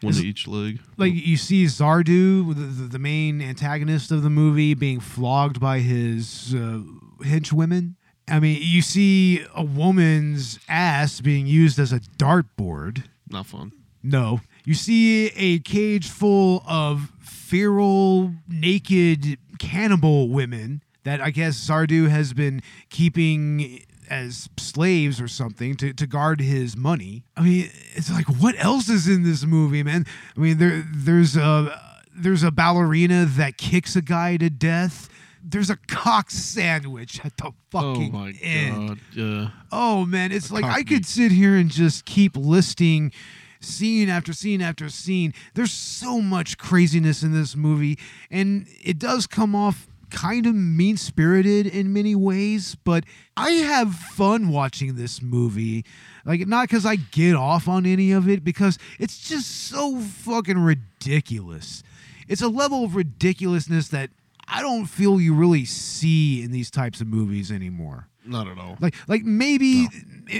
one 0.00 0.14
to 0.14 0.26
each 0.26 0.46
leg. 0.46 0.80
like 0.96 1.12
you 1.12 1.36
see 1.36 1.64
Sardu, 1.64 2.54
the, 2.54 2.86
the, 2.86 2.98
main 2.98 3.42
antagonist 3.42 4.12
of 4.12 4.22
the 4.22 4.30
movie, 4.30 4.74
being 4.74 5.00
flogged 5.00 5.58
by 5.60 5.80
his 5.80 6.54
uh, 6.54 6.80
henchwomen. 7.22 7.94
I 8.28 8.40
mean, 8.40 8.58
you 8.62 8.80
see 8.82 9.44
a 9.54 9.64
woman's 9.64 10.58
ass 10.68 11.20
being 11.20 11.46
used 11.46 11.78
as 11.78 11.92
a 11.92 12.00
dartboard. 12.00 13.04
Not 13.28 13.46
fun. 13.46 13.72
No. 14.02 14.40
You 14.64 14.74
see 14.74 15.26
a 15.36 15.58
cage 15.58 16.08
full 16.08 16.62
of 16.66 17.10
feral, 17.20 18.32
naked 18.48 19.38
cannibal 19.58 20.30
women 20.30 20.82
that 21.04 21.20
I 21.20 21.30
guess 21.30 21.56
Sardu 21.56 22.08
has 22.08 22.32
been 22.32 22.62
keeping 22.88 23.82
as 24.10 24.48
slaves 24.56 25.20
or 25.20 25.28
something 25.28 25.76
to, 25.76 25.92
to 25.92 26.06
guard 26.06 26.40
his 26.40 26.76
money. 26.76 27.24
I 27.36 27.42
mean, 27.42 27.70
it's 27.94 28.10
like 28.10 28.26
what 28.26 28.54
else 28.58 28.88
is 28.88 29.08
in 29.08 29.22
this 29.22 29.44
movie, 29.44 29.82
man? 29.82 30.06
I 30.36 30.40
mean, 30.40 30.58
there 30.58 30.84
there's 30.94 31.36
a 31.36 31.80
there's 32.14 32.42
a 32.42 32.50
ballerina 32.50 33.24
that 33.26 33.56
kicks 33.56 33.96
a 33.96 34.02
guy 34.02 34.36
to 34.36 34.50
death. 34.50 35.08
There's 35.42 35.68
a 35.68 35.76
cock 35.88 36.30
sandwich 36.30 37.20
at 37.24 37.36
the 37.36 37.52
fucking 37.70 38.14
oh 38.14 38.18
my 38.18 38.32
end. 38.40 38.88
god. 38.88 38.98
Yeah. 39.12 39.48
Oh 39.70 40.06
man, 40.06 40.32
it's 40.32 40.50
like 40.50 40.64
I 40.64 40.78
cock 40.78 40.86
could 40.86 41.06
sit 41.06 41.32
here 41.32 41.56
and 41.56 41.70
just 41.70 42.04
keep 42.04 42.36
listing 42.36 43.12
scene 43.60 44.08
after 44.08 44.32
scene 44.32 44.60
after 44.60 44.88
scene. 44.88 45.34
There's 45.54 45.72
so 45.72 46.20
much 46.20 46.58
craziness 46.58 47.22
in 47.22 47.32
this 47.32 47.56
movie, 47.56 47.98
and 48.30 48.66
it 48.82 48.98
does 48.98 49.26
come 49.26 49.54
off 49.54 49.86
kind 50.10 50.46
of 50.46 50.54
mean 50.54 50.96
spirited 50.96 51.66
in 51.66 51.92
many 51.92 52.14
ways, 52.14 52.74
but 52.74 53.04
I 53.36 53.50
have 53.50 53.94
fun 53.94 54.48
watching 54.48 54.94
this 54.94 55.22
movie. 55.22 55.84
Like, 56.24 56.46
not 56.46 56.68
because 56.68 56.86
I 56.86 56.96
get 56.96 57.34
off 57.34 57.68
on 57.68 57.86
any 57.86 58.12
of 58.12 58.28
it, 58.28 58.44
because 58.44 58.78
it's 58.98 59.28
just 59.28 59.68
so 59.68 59.98
fucking 59.98 60.58
ridiculous. 60.58 61.82
It's 62.28 62.42
a 62.42 62.48
level 62.48 62.84
of 62.84 62.96
ridiculousness 62.96 63.88
that 63.88 64.10
I 64.46 64.62
don't 64.62 64.86
feel 64.86 65.20
you 65.20 65.34
really 65.34 65.64
see 65.64 66.42
in 66.42 66.50
these 66.50 66.70
types 66.70 67.00
of 67.00 67.06
movies 67.06 67.50
anymore. 67.50 68.08
Not 68.26 68.48
at 68.48 68.58
all. 68.58 68.76
Like, 68.80 68.94
like 69.06 69.22
maybe, 69.22 69.86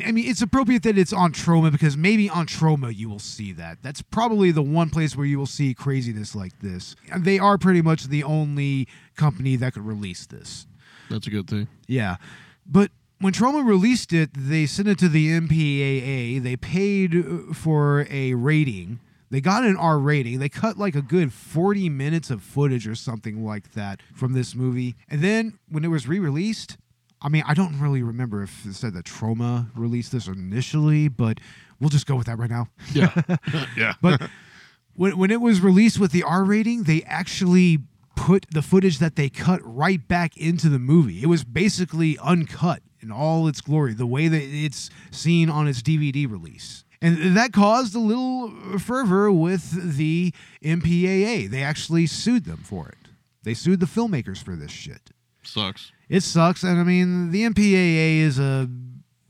I 0.07 0.11
mean, 0.12 0.28
it's 0.28 0.41
appropriate 0.41 0.82
that 0.85 0.97
it's 0.97 1.12
on 1.12 1.32
Troma 1.32 1.70
because 1.70 1.97
maybe 1.97 2.30
on 2.30 2.47
Troma 2.47 2.95
you 2.95 3.09
will 3.09 3.18
see 3.18 3.53
that. 3.53 3.78
That's 3.82 4.01
probably 4.01 4.51
the 4.51 4.62
one 4.62 4.91
place 4.91 5.16
where 5.16 5.26
you 5.26 5.39
will 5.39 5.47
see 5.47 5.74
craziness 5.74 6.35
like 6.35 6.59
this. 6.61 6.97
And 7.12 7.24
they 7.24 7.39
are 7.39 7.59
pretty 7.59 7.82
much 7.82 8.05
the 8.05 8.24
only 8.24 8.89
company 9.16 9.57
that 9.57 9.74
could 9.74 9.85
release 9.85 10.26
this. 10.26 10.66
That's 11.11 11.26
a 11.26 11.30
good 11.30 11.49
thing. 11.49 11.68
Yeah. 11.87 12.16
But 12.66 12.91
when 13.20 13.32
Troma 13.32 13.64
released 13.64 14.12
it, 14.12 14.30
they 14.35 14.66
sent 14.66 14.89
it 14.89 14.99
to 15.01 15.09
the 15.09 15.28
MPAA. 15.28 16.43
They 16.43 16.57
paid 16.57 17.16
uh, 17.16 17.53
for 17.53 18.07
a 18.11 18.35
rating. 18.35 19.01
They 19.30 19.41
got 19.41 19.64
an 19.64 19.76
R 19.76 19.99
rating. 19.99 20.39
They 20.39 20.49
cut 20.49 20.78
like 20.78 20.95
a 20.95 21.03
good 21.03 21.32
40 21.32 21.89
minutes 21.89 22.30
of 22.30 22.43
footage 22.43 22.87
or 22.87 22.95
something 22.95 23.45
like 23.45 23.72
that 23.72 24.01
from 24.14 24.32
this 24.32 24.55
movie. 24.55 24.95
And 25.09 25.22
then 25.22 25.59
when 25.68 25.85
it 25.85 25.89
was 25.89 26.07
re 26.07 26.18
released, 26.18 26.76
I 27.25 27.31
mean, 27.31 27.43
I 27.47 27.55
don't 27.55 27.81
really 27.81 28.03
remember 28.03 28.43
if 28.43 28.66
it 28.66 28.75
said 28.75 28.93
that 28.95 29.07
Troma 29.07 29.70
released 29.75 30.12
this 30.12 30.27
initially, 30.29 31.09
but 31.09 31.41
we'll 31.81 31.89
just 31.89 32.07
go 32.07 32.16
with 32.16 32.27
that 32.27 32.39
right 32.39 32.51
now. 32.51 32.68
Yeah. 32.93 33.14
yeah. 33.77 33.95
But 34.03 34.29
when, 34.95 35.16
when 35.16 35.31
it 35.31 35.41
was 35.41 35.62
released 35.62 35.99
with 35.99 36.12
the 36.12 36.22
R 36.22 36.45
rating, 36.45 36.83
they 36.83 37.03
actually 37.05 37.79
put 38.14 38.47
the 38.53 38.61
footage 38.61 38.99
that 38.99 39.16
they 39.16 39.31
cut 39.31 39.61
right 39.64 40.07
back 40.07 40.37
into 40.37 40.68
the 40.68 40.79
movie. 40.79 41.22
It 41.22 41.27
was 41.27 41.45
basically 41.45 42.18
uncut 42.18 42.83
in 43.01 43.11
all 43.11 43.49
its 43.49 43.62
glory, 43.62 43.95
the 43.95 44.07
way 44.07 44.29
that 44.29 44.43
it's 44.43 44.91
seen 45.11 45.49
on 45.49 45.66
its 45.66 45.81
DVD 45.83 46.31
release. 46.31 46.85
And 47.01 47.37
that 47.37 47.53
caused 47.53 47.95
a 47.95 47.99
little 47.99 48.79
fervor 48.79 49.31
with 49.33 49.97
the 49.97 50.33
MPAA. 50.62 51.51
They 51.51 51.62
actually 51.62 52.07
sued 52.07 52.45
them 52.45 52.62
for 52.64 52.89
it. 52.89 53.09
They 53.43 53.53
sued 53.53 53.81
the 53.81 53.87
filmmakers 53.87 54.43
for 54.43 54.57
this 54.57 54.70
shit. 54.70 55.11
Sucks. 55.43 55.93
It 56.09 56.23
sucks, 56.23 56.63
and 56.63 56.79
I 56.79 56.85
mean 56.85 57.31
the 57.31 57.45
MPAA 57.45 58.19
is 58.21 58.39
a 58.39 58.69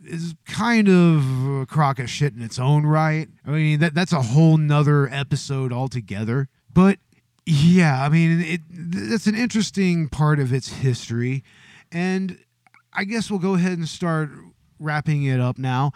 is 0.04 0.34
kind 0.46 0.88
of 0.88 1.60
a 1.62 1.66
crock 1.66 1.98
of 1.98 2.10
shit 2.10 2.34
in 2.34 2.42
its 2.42 2.58
own 2.58 2.84
right. 2.84 3.28
I 3.46 3.50
mean 3.50 3.80
that 3.80 3.94
that's 3.94 4.12
a 4.12 4.22
whole 4.22 4.56
nother 4.56 5.08
episode 5.08 5.72
altogether. 5.72 6.48
But 6.72 6.98
yeah, 7.46 8.04
I 8.04 8.08
mean 8.08 8.40
it 8.40 8.60
that's 8.70 9.26
an 9.26 9.34
interesting 9.34 10.08
part 10.08 10.40
of 10.40 10.52
its 10.52 10.68
history, 10.68 11.44
and 11.92 12.38
I 12.92 13.04
guess 13.04 13.30
we'll 13.30 13.40
go 13.40 13.54
ahead 13.54 13.78
and 13.78 13.88
start 13.88 14.30
wrapping 14.78 15.24
it 15.24 15.40
up 15.40 15.58
now. 15.58 15.92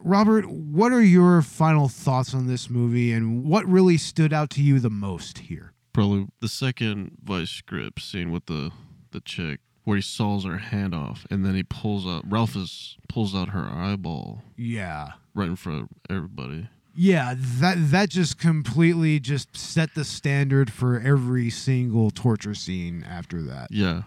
Robert, 0.00 0.46
what 0.46 0.92
are 0.92 1.02
your 1.02 1.42
final 1.42 1.88
thoughts 1.88 2.34
on 2.34 2.46
this 2.46 2.70
movie, 2.70 3.12
and 3.12 3.44
what 3.44 3.66
really 3.66 3.96
stood 3.96 4.32
out 4.32 4.50
to 4.50 4.62
you 4.62 4.78
the 4.78 4.90
most 4.90 5.38
here? 5.38 5.72
Probably 5.92 6.28
the 6.40 6.48
second 6.48 7.18
vice 7.22 7.50
script 7.50 8.00
scene 8.00 8.30
with 8.30 8.46
the 8.46 8.70
the 9.10 9.20
chick 9.20 9.60
where 9.88 9.96
he 9.96 10.02
saws 10.02 10.44
her 10.44 10.58
hand 10.58 10.94
off 10.94 11.26
and 11.30 11.46
then 11.46 11.54
he 11.54 11.62
pulls 11.62 12.06
out 12.06 12.22
Ralphus 12.30 12.98
pulls 13.08 13.34
out 13.34 13.48
her 13.48 13.64
eyeball 13.72 14.42
Yeah. 14.54 15.12
right 15.34 15.48
in 15.48 15.56
front 15.56 15.82
of 15.84 15.88
everybody. 16.14 16.68
Yeah, 16.94 17.34
that 17.38 17.76
that 17.90 18.10
just 18.10 18.38
completely 18.38 19.18
just 19.18 19.56
set 19.56 19.94
the 19.94 20.04
standard 20.04 20.70
for 20.70 21.00
every 21.00 21.48
single 21.48 22.10
torture 22.10 22.52
scene 22.54 23.02
after 23.08 23.40
that. 23.44 23.68
Yeah. 23.70 24.02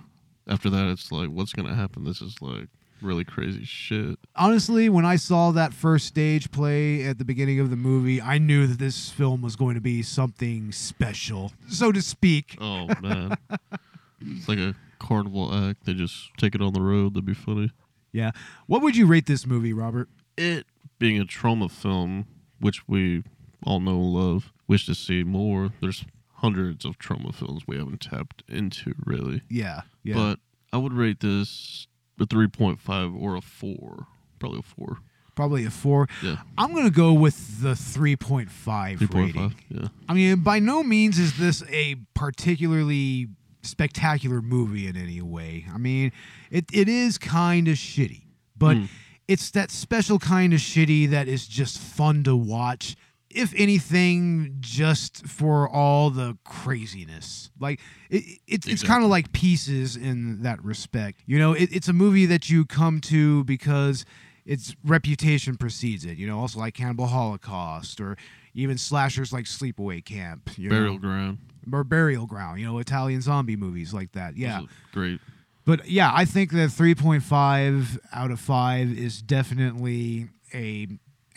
After 0.47 0.69
that 0.69 0.88
it's 0.91 1.11
like 1.11 1.29
what's 1.29 1.51
gonna 1.53 1.73
happen? 1.73 2.03
This 2.03 2.21
is 2.21 2.39
like 2.41 2.67
really 3.01 3.23
crazy 3.23 3.65
shit. 3.65 4.19
Honestly, 4.36 4.88
when 4.88 5.05
I 5.05 5.15
saw 5.15 5.49
that 5.49 5.73
first 5.73 6.05
stage 6.05 6.51
play 6.51 7.03
at 7.05 7.17
the 7.17 7.25
beginning 7.25 7.59
of 7.59 7.71
the 7.71 7.75
movie, 7.75 8.21
I 8.21 8.38
knew 8.38 8.67
that 8.67 8.77
this 8.77 9.09
film 9.09 9.41
was 9.41 9.55
going 9.55 9.73
to 9.73 9.82
be 9.82 10.03
something 10.03 10.71
special, 10.71 11.51
so 11.67 11.91
to 11.91 12.03
speak. 12.03 12.55
Oh 12.61 12.88
man. 13.01 13.36
it's 14.21 14.47
like 14.47 14.59
a 14.59 14.75
carnival 15.01 15.53
act. 15.53 15.85
They 15.85 15.93
just 15.93 16.29
take 16.37 16.55
it 16.55 16.61
on 16.61 16.73
the 16.73 16.81
road. 16.81 17.13
That'd 17.13 17.25
be 17.25 17.33
funny. 17.33 17.71
Yeah. 18.11 18.31
What 18.67 18.81
would 18.81 18.95
you 18.95 19.05
rate 19.05 19.25
this 19.25 19.45
movie, 19.45 19.73
Robert? 19.73 20.07
It 20.37 20.65
being 20.99 21.19
a 21.19 21.25
Troma 21.25 21.69
film, 21.69 22.27
which 22.59 22.87
we 22.87 23.23
all 23.63 23.79
know 23.79 23.95
and 23.95 24.13
love, 24.13 24.53
wish 24.67 24.85
to 24.85 24.95
see 24.95 25.23
more. 25.23 25.71
There's 25.81 26.05
hundreds 26.35 26.85
of 26.85 26.97
Troma 26.97 27.33
films 27.33 27.63
we 27.67 27.77
haven't 27.77 28.01
tapped 28.01 28.43
into 28.47 28.93
really. 29.05 29.41
Yeah. 29.49 29.81
Yeah. 30.03 30.15
But 30.15 30.39
I 30.73 30.77
would 30.77 30.93
rate 30.93 31.19
this 31.19 31.87
a 32.19 32.25
3.5 32.25 33.19
or 33.19 33.35
a 33.35 33.41
4. 33.41 34.07
Probably 34.39 34.59
a 34.59 34.63
4. 34.63 34.97
Probably 35.35 35.65
a 35.65 35.69
4. 35.69 36.07
Yeah. 36.21 36.37
I'm 36.57 36.73
going 36.73 36.85
to 36.85 36.91
go 36.91 37.13
with 37.13 37.61
the 37.61 37.69
3.5 37.69 39.13
rating. 39.13 39.33
3.5. 39.33 39.53
Yeah. 39.69 39.87
I 40.09 40.13
mean, 40.13 40.41
by 40.41 40.59
no 40.59 40.83
means 40.83 41.17
is 41.17 41.37
this 41.37 41.63
a 41.69 41.95
particularly 42.13 43.29
spectacular 43.64 44.41
movie 44.41 44.88
in 44.88 44.95
any 44.97 45.22
way. 45.22 45.66
I 45.74 45.78
mean, 45.78 46.12
it, 46.49 46.66
it 46.74 46.88
is 46.89 47.18
kind 47.18 47.68
of 47.68 47.76
shitty, 47.76 48.24
but 48.57 48.78
Mm. 48.78 48.88
it's 49.28 49.51
that 49.51 49.72
special 49.72 50.20
kind 50.20 50.53
of 50.53 50.59
shitty 50.59 51.09
that 51.09 51.28
is 51.28 51.47
just 51.47 51.80
fun 51.80 52.24
to 52.24 52.36
watch. 52.36 52.95
If 53.34 53.53
anything, 53.55 54.57
just 54.59 55.26
for 55.26 55.70
all 55.70 56.09
the 56.09 56.38
craziness. 56.43 57.49
Like, 57.59 57.80
it, 58.09 58.39
it's, 58.45 58.68
it's 58.68 58.84
kind 58.84 59.03
of 59.05 59.09
like 59.09 59.32
pieces 59.32 59.95
in 59.95 60.41
that 60.43 60.62
respect. 60.64 61.22
You 61.26 61.39
know, 61.39 61.53
it, 61.53 61.70
it's 61.72 61.88
a 61.88 61.93
movie 61.93 62.26
that 62.26 62.49
you 62.49 62.66
come 62.66 62.99
to 63.01 63.43
because 63.45 64.03
its 64.51 64.75
reputation 64.83 65.55
precedes 65.55 66.03
it. 66.03 66.17
You 66.17 66.27
know, 66.27 66.37
also 66.37 66.59
like 66.59 66.73
Cannibal 66.73 67.07
Holocaust 67.07 68.01
or 68.01 68.17
even 68.53 68.77
slashers 68.77 69.31
like 69.31 69.45
Sleepaway 69.45 70.03
Camp. 70.03 70.57
You 70.57 70.69
Burial 70.69 70.95
know? 70.95 70.99
Ground. 70.99 71.37
Or 71.71 71.85
Burial 71.85 72.25
Ground. 72.25 72.59
You 72.59 72.67
know, 72.67 72.77
Italian 72.79 73.21
zombie 73.21 73.55
movies 73.55 73.93
like 73.93 74.11
that. 74.11 74.35
Yeah. 74.35 74.63
Great. 74.91 75.21
But 75.63 75.87
yeah, 75.87 76.11
I 76.13 76.25
think 76.25 76.51
that 76.51 76.69
3.5 76.69 77.97
out 78.11 78.31
of 78.31 78.41
5 78.41 78.89
is 78.97 79.21
definitely 79.21 80.27
a 80.53 80.87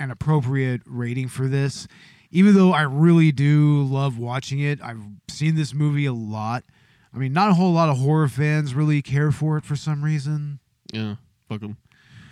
an 0.00 0.10
appropriate 0.10 0.82
rating 0.86 1.28
for 1.28 1.46
this. 1.46 1.86
Even 2.32 2.54
though 2.54 2.72
I 2.72 2.82
really 2.82 3.30
do 3.30 3.84
love 3.84 4.18
watching 4.18 4.58
it. 4.58 4.82
I've 4.82 5.02
seen 5.28 5.54
this 5.54 5.72
movie 5.72 6.06
a 6.06 6.12
lot. 6.12 6.64
I 7.14 7.18
mean, 7.18 7.32
not 7.32 7.50
a 7.50 7.54
whole 7.54 7.72
lot 7.72 7.90
of 7.90 7.98
horror 7.98 8.26
fans 8.26 8.74
really 8.74 9.02
care 9.02 9.30
for 9.30 9.56
it 9.56 9.64
for 9.64 9.76
some 9.76 10.02
reason. 10.02 10.58
Yeah. 10.92 11.14
Fuck 11.48 11.60
them. 11.60 11.76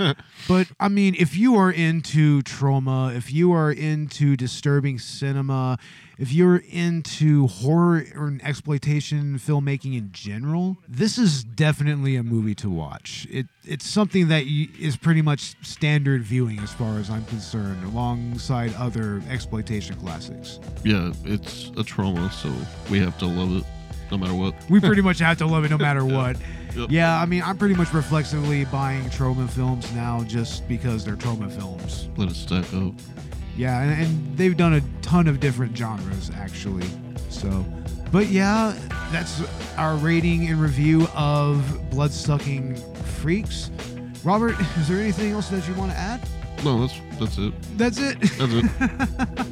but 0.48 0.68
I 0.80 0.88
mean, 0.88 1.14
if 1.18 1.36
you 1.36 1.57
are 1.57 1.70
into 1.70 2.42
Troma, 2.42 3.14
if 3.14 3.32
you 3.32 3.53
are 3.53 3.70
into 3.70 4.36
disturbing 4.36 4.98
cinema, 4.98 5.78
if 6.18 6.32
you're 6.32 6.62
into 6.68 7.46
horror 7.48 8.05
or 8.14 8.38
exploitation 8.42 9.38
filmmaking 9.38 9.96
in 9.96 10.12
general, 10.12 10.76
this 10.88 11.18
is 11.18 11.42
definitely 11.42 12.16
a 12.16 12.22
movie 12.22 12.55
to 12.57 12.70
watch. 12.70 13.26
It 13.30 13.46
it's 13.64 13.86
something 13.86 14.28
that 14.28 14.46
you, 14.46 14.68
is 14.78 14.96
pretty 14.96 15.22
much 15.22 15.55
standard 15.62 16.22
viewing 16.22 16.59
as 16.61 16.72
far 16.72 16.98
as 16.98 17.11
I'm 17.11 17.24
concerned, 17.26 17.84
alongside 17.84 18.74
other 18.74 19.22
exploitation 19.28 19.96
classics. 19.96 20.61
Yeah, 20.84 21.12
it's 21.24 21.68
a 21.70 21.82
Troma, 21.82 22.30
so 22.32 22.53
we 22.90 22.98
have 23.00 23.18
to 23.18 23.26
love 23.26 23.57
it 23.57 23.64
no 24.11 24.18
matter 24.18 24.34
what. 24.34 24.55
We 24.68 24.80
pretty 24.80 25.03
much 25.11 25.18
have 25.20 25.38
to 25.38 25.46
love 25.46 25.64
it 25.64 25.70
no 25.70 25.78
matter 25.78 26.05
what. 26.05 26.36
Yep. 26.76 26.90
Yeah, 26.90 27.20
I 27.20 27.26
mean, 27.26 27.42
I'm 27.42 27.58
pretty 27.58 27.74
much 27.74 27.92
reflexively 27.92 28.64
buying 28.66 29.04
Troma 29.10 29.48
films 29.48 29.92
now 29.94 30.24
just 30.24 30.66
because 30.68 31.04
they're 31.04 31.16
Troma 31.16 31.50
films. 31.50 32.08
Let 32.16 32.30
it 32.30 32.34
stack 32.36 32.72
up. 32.74 32.94
Yeah, 33.56 33.82
and, 33.82 34.02
and 34.02 34.36
they've 34.38 34.56
done 34.56 34.74
a 34.74 34.80
ton 35.02 35.28
of 35.28 35.40
different 35.40 35.76
genres 35.76 36.30
actually. 36.36 36.88
So, 37.28 37.64
but 38.10 38.28
yeah, 38.28 38.76
that's 39.10 39.42
our 39.76 39.96
rating 39.96 40.48
and 40.48 40.60
review 40.60 41.06
of 41.14 41.90
Bloodsucking 41.90 42.76
Freaks. 43.20 43.70
Robert, 44.24 44.58
is 44.78 44.88
there 44.88 44.98
anything 44.98 45.32
else 45.32 45.48
that 45.48 45.66
you 45.68 45.74
want 45.74 45.92
to 45.92 45.98
add? 45.98 46.20
No, 46.64 46.80
that's 46.86 47.00
that's 47.18 47.38
it. 47.38 47.52
That's 47.76 47.98
it. 47.98 48.20
That's 48.20 48.52
it. 48.52 48.64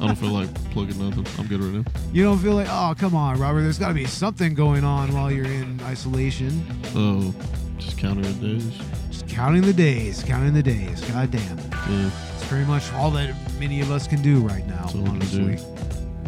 I 0.01 0.07
don't 0.07 0.15
feel 0.15 0.29
like 0.29 0.53
plugging 0.71 0.97
nothing. 1.09 1.25
I'm 1.37 1.47
good 1.47 1.61
right 1.61 1.73
now. 1.73 1.83
You 2.13 2.23
don't 2.23 2.37
feel 2.39 2.53
like, 2.53 2.67
oh, 2.69 2.93
come 2.97 3.15
on, 3.15 3.39
Robert. 3.39 3.61
There's 3.61 3.77
got 3.79 3.89
to 3.89 3.93
be 3.93 4.05
something 4.05 4.53
going 4.53 4.83
on 4.83 5.13
while 5.13 5.31
you're 5.31 5.45
in 5.45 5.79
isolation. 5.81 6.65
Oh, 6.95 7.33
just 7.77 7.97
counting 7.97 8.23
the 8.23 8.33
days. 8.33 8.71
Just 9.09 9.27
counting 9.27 9.61
the 9.61 9.73
days, 9.73 10.23
counting 10.23 10.53
the 10.53 10.63
days. 10.63 11.01
God 11.11 11.31
damn. 11.31 11.57
Yeah, 11.89 12.09
It's 12.33 12.47
pretty 12.47 12.65
much 12.65 12.91
all 12.93 13.11
that 13.11 13.35
many 13.59 13.81
of 13.81 13.91
us 13.91 14.07
can 14.07 14.21
do 14.21 14.39
right 14.39 14.65
now, 14.67 14.83
That's 14.83 14.95
all 14.95 15.01
we 15.01 15.07
can 15.07 15.15
honestly. 15.17 15.59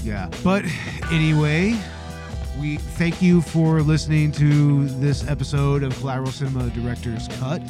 Yeah. 0.03 0.29
But 0.43 0.65
anyway, 1.11 1.79
we 2.59 2.77
thank 2.77 3.21
you 3.21 3.41
for 3.41 3.81
listening 3.81 4.31
to 4.34 4.88
this 4.99 5.25
episode 5.29 5.84
of 5.84 5.97
Collateral 5.99 6.31
Cinema 6.31 6.69
Director's 6.71 7.27
Cut. 7.39 7.61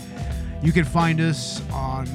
You 0.63 0.71
can 0.71 0.85
find 0.85 1.21
us 1.21 1.61
on 1.71 2.07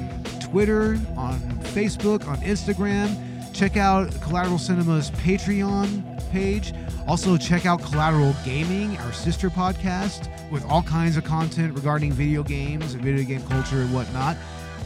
Twitter, 0.51 0.99
on 1.15 1.39
Facebook, 1.73 2.27
on 2.27 2.37
Instagram. 2.39 3.15
Check 3.53 3.77
out 3.77 4.09
Collateral 4.21 4.57
Cinema's 4.57 5.11
Patreon 5.11 6.31
page. 6.31 6.73
Also, 7.07 7.37
check 7.37 7.65
out 7.65 7.81
Collateral 7.81 8.35
Gaming, 8.45 8.95
our 8.97 9.11
sister 9.13 9.49
podcast, 9.49 10.29
with 10.51 10.63
all 10.65 10.83
kinds 10.83 11.17
of 11.17 11.23
content 11.23 11.73
regarding 11.73 12.11
video 12.11 12.43
games 12.43 12.93
and 12.93 13.03
video 13.03 13.23
game 13.25 13.41
culture 13.47 13.81
and 13.81 13.93
whatnot. 13.93 14.37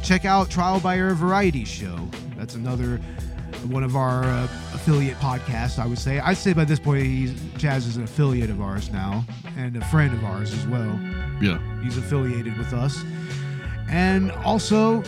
Check 0.02 0.26
out 0.26 0.50
Trial 0.50 0.80
by 0.80 0.98
Air 0.98 1.14
Variety 1.14 1.66
Show. 1.66 1.98
That's 2.38 2.56
another 2.56 2.98
one 3.70 3.84
of 3.84 3.96
our 3.96 4.24
uh, 4.24 4.44
affiliate 4.74 5.18
podcasts, 5.18 5.80
I 5.80 5.86
would 5.86 6.00
say. 6.00 6.20
I'd 6.20 6.38
say 6.38 6.52
by 6.54 6.66
this 6.66 6.80
point, 6.80 7.04
he's, 7.04 7.32
Chaz 7.58 7.80
is 7.88 7.96
an 7.96 8.04
affiliate 8.04 8.50
of 8.50 8.62
ours 8.62 8.92
now 8.92 9.24
and 9.58 9.78
a 9.78 9.86
friend 9.86 10.14
of 10.14 10.24
ours 10.26 10.54
as 10.54 10.68
well. 10.68 11.00
yeah. 11.42 11.60
He's 11.82 11.98
affiliated 11.98 12.58
with 12.58 12.74
us. 12.74 13.02
And 13.90 14.32
also, 14.32 15.02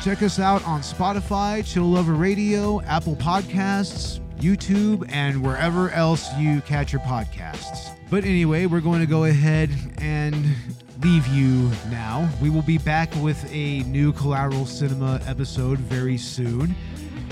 check 0.00 0.22
us 0.22 0.38
out 0.38 0.64
on 0.66 0.80
Spotify, 0.80 1.64
Chill 1.64 1.84
Lover 1.84 2.14
Radio, 2.14 2.80
Apple 2.82 3.16
Podcasts, 3.16 4.20
YouTube, 4.38 5.06
and 5.12 5.42
wherever 5.42 5.90
else 5.90 6.32
you 6.38 6.62
catch 6.62 6.92
your 6.92 7.02
podcasts. 7.02 7.94
But 8.08 8.24
anyway, 8.24 8.64
we're 8.64 8.80
going 8.80 9.00
to 9.00 9.06
go 9.06 9.24
ahead 9.24 9.70
and 9.98 10.56
leave 11.02 11.26
you 11.28 11.70
now. 11.90 12.28
We 12.40 12.48
will 12.48 12.62
be 12.62 12.78
back 12.78 13.14
with 13.16 13.46
a 13.52 13.80
new 13.80 14.12
Collateral 14.14 14.64
Cinema 14.64 15.20
episode 15.26 15.78
very 15.78 16.16
soon. 16.16 16.74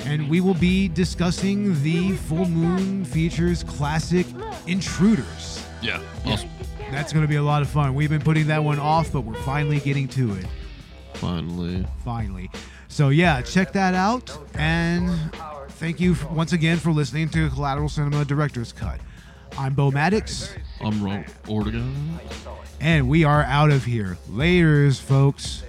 And 0.05 0.29
we 0.29 0.41
will 0.41 0.55
be 0.55 0.89
discussing 0.89 1.83
the 1.83 2.13
Full 2.13 2.49
Moon 2.49 3.05
Features 3.05 3.65
classic 3.65 4.27
Intruders. 4.67 5.65
Yeah. 5.81 6.03
Awesome. 6.27 6.51
That's 6.91 7.13
going 7.13 7.25
to 7.25 7.29
be 7.29 7.37
a 7.37 7.43
lot 7.43 7.63
of 7.63 7.69
fun. 7.69 7.95
We've 7.95 8.11
been 8.11 8.23
putting 8.23 8.47
that 8.49 8.63
one 8.63 8.79
off, 8.79 9.11
but 9.13 9.23
we're 9.23 9.35
finally 9.43 9.81
getting 9.81 10.07
to 10.09 10.35
it. 10.35 10.47
Finally. 11.19 11.87
Finally. 12.05 12.51
So, 12.89 13.09
yeah, 13.11 13.43
check 13.43 13.73
that 13.73 13.95
out. 13.95 14.37
And 14.55 15.11
thank 15.73 16.01
you 16.01 16.17
once 16.31 16.53
again 16.53 16.79
for 16.79 16.91
listening 16.93 17.29
to 17.31 17.51
Collateral 17.51 17.89
Cinema 17.89 18.25
Director's 18.25 18.73
Cut. 18.73 19.01
I'm 19.59 19.75
Bo 19.75 19.91
Maddox, 19.91 20.55
I'm 20.81 21.03
wrong. 21.03 21.25
Ortegon. 21.45 22.19
and 22.81 23.09
we 23.09 23.25
are 23.25 23.43
out 23.43 23.71
of 23.71 23.85
here. 23.85 24.17
Laters, 24.31 25.01
folks. 25.01 25.65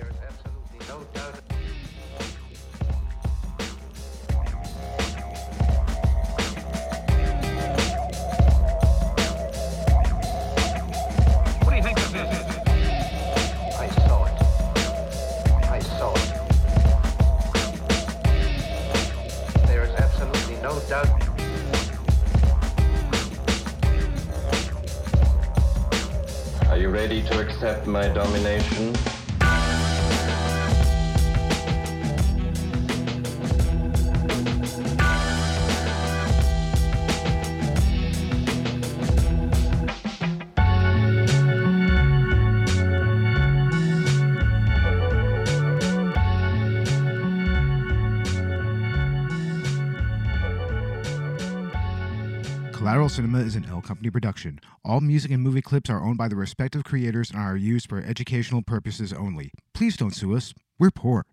Cinema 53.20 53.40
is 53.40 53.58
an 53.58 53.66
L 53.66 53.82
Company 53.82 54.10
production. 54.10 54.62
All 54.86 55.02
music 55.02 55.30
and 55.30 55.44
movie 55.44 55.62
clips 55.62 55.90
are 55.90 56.02
owned 56.02 56.18
by 56.18 56.30
the 56.30 56.38
respective 56.38 56.86
creators 56.86 57.32
and 57.32 57.42
are 57.42 57.58
used 57.58 57.90
for 57.90 58.02
educational 58.02 58.62
purposes 58.62 59.12
only. 59.12 59.52
Please 59.74 59.98
don't 59.98 60.16
sue 60.16 60.38
us. 60.38 60.54
We're 60.80 60.90
poor. 60.90 61.26